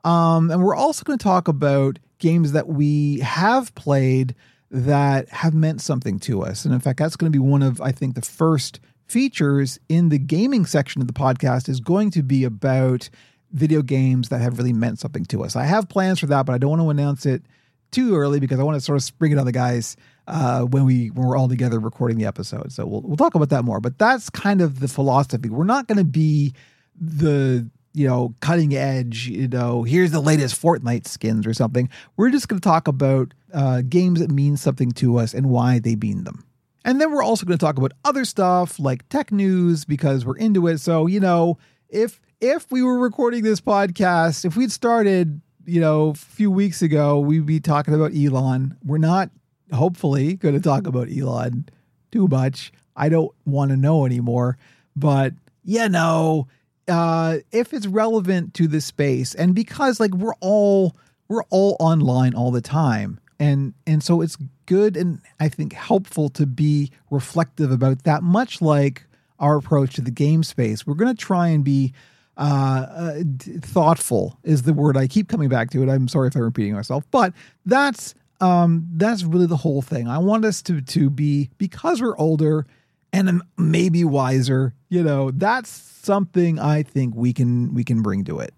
um, 0.05 0.51
and 0.51 0.62
we're 0.62 0.76
also 0.76 1.03
going 1.03 1.18
to 1.18 1.22
talk 1.22 1.49
about 1.49 1.99
games 2.18 2.53
that 2.53 2.68
we 2.68 3.18
have 3.18 3.74
played 3.74 4.37
that 4.70 5.28
have 5.30 5.55
meant 5.55 5.80
something 5.80 6.20
to 6.20 6.43
us. 6.43 6.64
And 6.64 6.72
in 6.72 6.78
fact, 6.78 7.01
that's 7.01 7.16
going 7.16 7.30
to 7.33 7.37
be 7.37 7.45
one 7.45 7.64
of 7.64 7.80
I 7.80 7.91
think 7.91 8.14
the 8.14 8.22
first 8.22 8.78
features 9.09 9.80
in 9.89 10.09
the 10.09 10.18
gaming 10.18 10.64
section 10.64 11.03
of 11.03 11.09
the 11.09 11.12
podcast 11.12 11.68
is 11.68 11.80
going 11.80 12.12
to 12.12 12.22
be 12.22 12.45
about 12.45 13.11
video 13.53 13.82
games 13.82 14.30
that 14.30 14.40
have 14.40 14.59
really 14.59 14.72
meant 14.72 14.98
something 14.98 15.24
to 15.26 15.44
us. 15.44 15.57
I 15.57 15.64
have 15.64 15.88
plans 15.88 16.18
for 16.18 16.26
that, 16.26 16.46
but 16.46 16.55
I 16.55 16.59
don't 16.59 16.70
want 16.70 16.82
to 16.82 16.90
announce 16.90 17.26
it 17.26 17.42
too 17.90 18.16
early 18.16 18.40
because 18.40 18.59
I 18.59 18.62
want 18.62 18.76
to 18.76 18.80
sort 18.80 18.96
of 18.96 19.03
spring 19.05 19.32
it 19.32 19.38
on 19.38 19.46
the 19.46 19.53
guys 19.53 19.96
uh, 20.26 20.62
when 20.62 20.84
we 20.84 21.09
when 21.11 21.26
we're 21.28 21.36
all 21.36 21.48
together 21.48 21.78
recording 21.78 22.18
the 22.18 22.26
episode. 22.26 22.72
So 22.72 22.86
we'll 22.86 23.03
we'll 23.03 23.16
talk 23.16 23.34
about 23.34 23.50
that 23.50 23.64
more. 23.64 23.80
But 23.80 23.98
that's 23.98 24.30
kind 24.30 24.61
of 24.61 24.80
the 24.80 24.88
philosophy. 24.88 25.48
We're 25.48 25.64
not 25.64 25.86
going 25.86 25.98
to 25.98 26.05
be 26.05 26.55
the 27.00 27.68
you 27.92 28.07
know 28.07 28.34
cutting 28.40 28.74
edge. 28.74 29.28
You 29.28 29.48
know, 29.48 29.82
here's 29.82 30.11
the 30.11 30.20
latest 30.20 30.61
Fortnite 30.61 31.07
skins 31.07 31.46
or 31.46 31.55
something. 31.55 31.88
We're 32.16 32.30
just 32.30 32.48
going 32.48 32.61
to 32.61 32.66
talk 32.66 32.88
about 32.88 33.34
uh, 33.53 33.82
games 33.82 34.20
that 34.20 34.30
mean 34.30 34.57
something 34.57 34.90
to 34.92 35.18
us 35.18 35.34
and 35.34 35.50
why 35.50 35.78
they 35.78 35.94
mean 35.94 36.24
them. 36.24 36.44
And 36.84 37.00
then 37.00 37.12
we're 37.12 37.22
also 37.22 37.46
going 37.46 37.57
to 37.57 37.64
talk 37.64 37.78
about 37.78 37.92
other 38.05 38.24
stuff 38.24 38.80
like 38.80 39.09
tech 39.09 39.30
news 39.30 39.84
because 39.84 40.24
we're 40.24 40.36
into 40.36 40.66
it. 40.66 40.78
So 40.78 41.07
you 41.07 41.20
know, 41.20 41.59
if 41.88 42.20
if 42.43 42.70
we 42.70 42.82
were 42.82 42.99
recording 42.99 43.43
this 43.43 43.61
podcast, 43.61 44.45
if 44.45 44.57
we'd 44.57 44.72
started 44.72 45.40
you 45.66 45.80
know, 45.80 46.11
a 46.11 46.14
few 46.14 46.51
weeks 46.51 46.82
ago, 46.82 47.18
we'd 47.18 47.47
be 47.47 47.61
talking 47.61 47.95
about 47.95 48.12
Elon. 48.14 48.76
We're 48.84 48.99
not, 48.99 49.30
hopefully, 49.72 50.34
going 50.34 50.55
to 50.55 50.61
talk 50.61 50.86
about 50.86 51.09
Elon 51.11 51.68
too 52.11 52.26
much. 52.28 52.72
I 52.97 53.09
don't 53.09 53.32
want 53.47 53.70
to 53.70 53.76
know 53.76 54.05
anymore. 54.05 54.59
But, 54.97 55.34
you 55.64 55.88
know, 55.88 56.49
uh, 56.88 57.38
if 57.53 57.72
it's 57.72 57.86
relevant 57.86 58.55
to 58.55 58.66
the 58.66 58.80
space, 58.80 59.34
and 59.34 59.55
because 59.55 60.01
like 60.01 60.12
we're 60.14 60.34
all 60.40 60.97
we're 61.28 61.45
all 61.45 61.76
online 61.80 62.34
all 62.34 62.51
the 62.51 62.61
time, 62.61 63.20
and 63.38 63.72
and 63.86 64.03
so 64.03 64.20
it's 64.20 64.36
good 64.66 64.97
and 64.97 65.20
I 65.40 65.49
think 65.49 65.72
helpful 65.72 66.28
to 66.30 66.45
be 66.45 66.90
reflective 67.11 67.70
about 67.70 68.03
that. 68.03 68.22
Much 68.22 68.61
like 68.61 69.07
our 69.38 69.57
approach 69.57 69.95
to 69.95 70.01
the 70.01 70.11
game 70.11 70.43
space, 70.43 70.86
we're 70.86 70.95
going 70.95 71.14
to 71.14 71.20
try 71.20 71.49
and 71.49 71.64
be 71.64 71.95
uh, 72.37 73.14
thoughtful 73.61 74.39
is 74.43 74.62
the 74.62 74.72
word 74.72 74.97
I 74.97 75.07
keep 75.07 75.28
coming 75.28 75.49
back 75.49 75.70
to 75.70 75.83
it. 75.83 75.89
I'm 75.89 76.09
sorry 76.09 76.28
if 76.28 76.35
I'm 76.35 76.43
repeating 76.43 76.74
myself, 76.74 77.05
but 77.11 77.33
that's 77.66 78.14
um, 78.41 78.89
that's 78.95 79.22
really 79.22 79.47
the 79.47 79.57
whole 79.57 79.83
thing. 79.83 80.09
I 80.09 80.18
want 80.18 80.45
us 80.45 80.62
to 80.62 80.80
to 80.80 81.11
be 81.11 81.51
because 81.59 82.03
we're 82.03 82.16
older 82.16 82.66
and 83.12 83.43
maybe 83.57 84.05
wiser. 84.05 84.74
You 84.89 85.03
know, 85.03 85.30
that's 85.30 85.68
something 85.70 86.59
I 86.59 86.83
think 86.83 87.14
we 87.14 87.33
can 87.33 87.74
we 87.74 87.85
can 87.85 88.03
bring 88.03 88.24
to 88.24 88.41
it. 88.41 88.55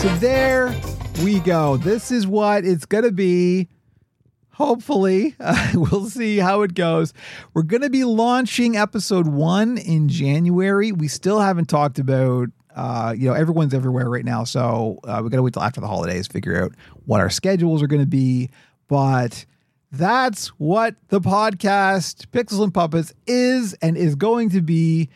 So 0.00 0.14
there 0.16 0.78
we 1.22 1.40
go. 1.40 1.78
This 1.78 2.10
is 2.10 2.26
what 2.26 2.66
it's 2.66 2.84
going 2.84 3.04
to 3.04 3.12
be 3.12 3.68
hopefully 4.54 5.36
uh, 5.40 5.72
we'll 5.74 6.06
see 6.06 6.38
how 6.38 6.62
it 6.62 6.74
goes. 6.74 7.12
We're 7.52 7.62
going 7.62 7.82
to 7.82 7.90
be 7.90 8.04
launching 8.04 8.76
episode 8.76 9.26
one 9.26 9.78
in 9.78 10.08
january. 10.08 10.92
We 10.92 11.08
still 11.08 11.40
haven't 11.40 11.66
talked 11.66 11.98
about 11.98 12.48
uh, 12.74 13.14
you 13.16 13.28
know 13.28 13.34
everyone's 13.34 13.72
everywhere 13.72 14.10
right 14.10 14.24
now 14.24 14.42
so 14.42 14.98
uh, 15.04 15.20
we 15.22 15.30
got 15.30 15.36
to 15.36 15.42
wait 15.44 15.52
till 15.52 15.62
after 15.62 15.80
the 15.80 15.86
holidays 15.86 16.26
figure 16.26 16.60
out 16.60 16.72
what 17.06 17.20
our 17.20 17.30
schedules 17.30 17.82
are 17.82 17.86
going 17.86 18.02
to 18.02 18.06
be. 18.06 18.50
But 18.88 19.46
that's 19.92 20.48
what 20.58 20.96
the 21.08 21.20
podcast 21.20 22.26
pixels 22.26 22.62
and 22.64 22.74
puppets 22.74 23.12
is 23.26 23.74
and 23.74 23.96
is 23.96 24.14
going 24.14 24.50
to 24.50 24.60
be. 24.60 25.08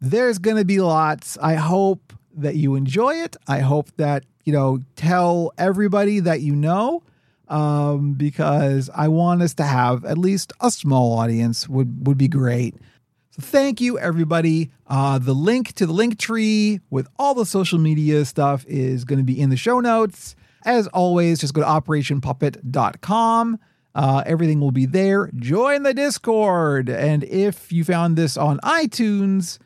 There's 0.00 0.38
going 0.38 0.58
to 0.58 0.64
be 0.64 0.80
lots. 0.80 1.38
I 1.38 1.54
hope 1.54 2.12
that 2.36 2.56
you 2.56 2.74
enjoy 2.74 3.14
it. 3.14 3.36
I 3.48 3.60
hope 3.60 3.90
that 3.96 4.24
you 4.44 4.52
know 4.52 4.80
tell 4.94 5.52
everybody 5.56 6.20
that 6.20 6.42
you 6.42 6.54
know 6.54 7.02
um, 7.48 8.14
because 8.14 8.90
I 8.94 9.08
want 9.08 9.42
us 9.42 9.54
to 9.54 9.64
have 9.64 10.04
at 10.04 10.18
least 10.18 10.52
a 10.60 10.70
small 10.70 11.18
audience 11.18 11.68
would 11.68 12.06
would 12.06 12.18
be 12.18 12.28
great. 12.28 12.74
So 13.30 13.42
thank 13.42 13.80
you 13.80 13.98
everybody. 13.98 14.70
Uh, 14.86 15.18
the 15.18 15.34
link 15.34 15.72
to 15.74 15.86
the 15.86 15.92
Linktree 15.92 16.80
with 16.90 17.08
all 17.18 17.34
the 17.34 17.46
social 17.46 17.78
media 17.78 18.24
stuff 18.24 18.64
is 18.66 19.04
going 19.04 19.18
to 19.18 19.24
be 19.24 19.38
in 19.40 19.50
the 19.50 19.56
show 19.56 19.80
notes. 19.80 20.34
As 20.64 20.88
always, 20.88 21.40
just 21.40 21.54
go 21.54 21.60
to 21.60 21.66
operationpuppet.com. 21.66 23.58
Uh, 23.94 24.22
everything 24.26 24.60
will 24.60 24.72
be 24.72 24.84
there. 24.84 25.30
Join 25.36 25.82
the 25.82 25.94
Discord. 25.94 26.90
And 26.90 27.24
if 27.24 27.72
you 27.72 27.84
found 27.84 28.16
this 28.16 28.36
on 28.36 28.58
iTunes, 28.58 29.58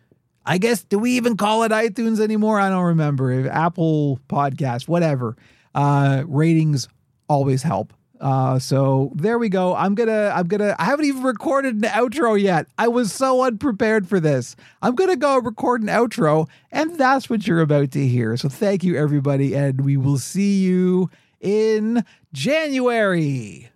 I 0.46 0.58
guess, 0.58 0.84
do 0.84 0.98
we 0.98 1.12
even 1.12 1.36
call 1.36 1.62
it 1.64 1.72
iTunes 1.72 2.20
anymore? 2.20 2.60
I 2.60 2.68
don't 2.68 2.84
remember. 2.84 3.48
Apple 3.48 4.20
Podcast, 4.28 4.88
whatever. 4.88 5.36
Uh, 5.74 6.24
ratings 6.26 6.86
always 7.30 7.62
help. 7.62 7.94
Uh, 8.20 8.58
so 8.58 9.10
there 9.14 9.38
we 9.38 9.48
go. 9.48 9.74
I'm 9.74 9.94
gonna, 9.94 10.30
I'm 10.34 10.46
gonna, 10.46 10.76
I 10.78 10.84
haven't 10.84 11.06
even 11.06 11.22
recorded 11.22 11.76
an 11.76 11.82
outro 11.82 12.38
yet. 12.38 12.66
I 12.76 12.88
was 12.88 13.12
so 13.12 13.42
unprepared 13.42 14.06
for 14.06 14.20
this. 14.20 14.56
I'm 14.82 14.94
gonna 14.94 15.16
go 15.16 15.38
record 15.38 15.80
an 15.80 15.88
outro, 15.88 16.46
and 16.70 16.98
that's 16.98 17.30
what 17.30 17.46
you're 17.46 17.62
about 17.62 17.92
to 17.92 18.06
hear. 18.06 18.36
So 18.36 18.50
thank 18.50 18.84
you, 18.84 18.96
everybody, 18.96 19.54
and 19.54 19.80
we 19.80 19.96
will 19.96 20.18
see 20.18 20.60
you 20.62 21.08
in 21.40 22.04
January. 22.34 23.70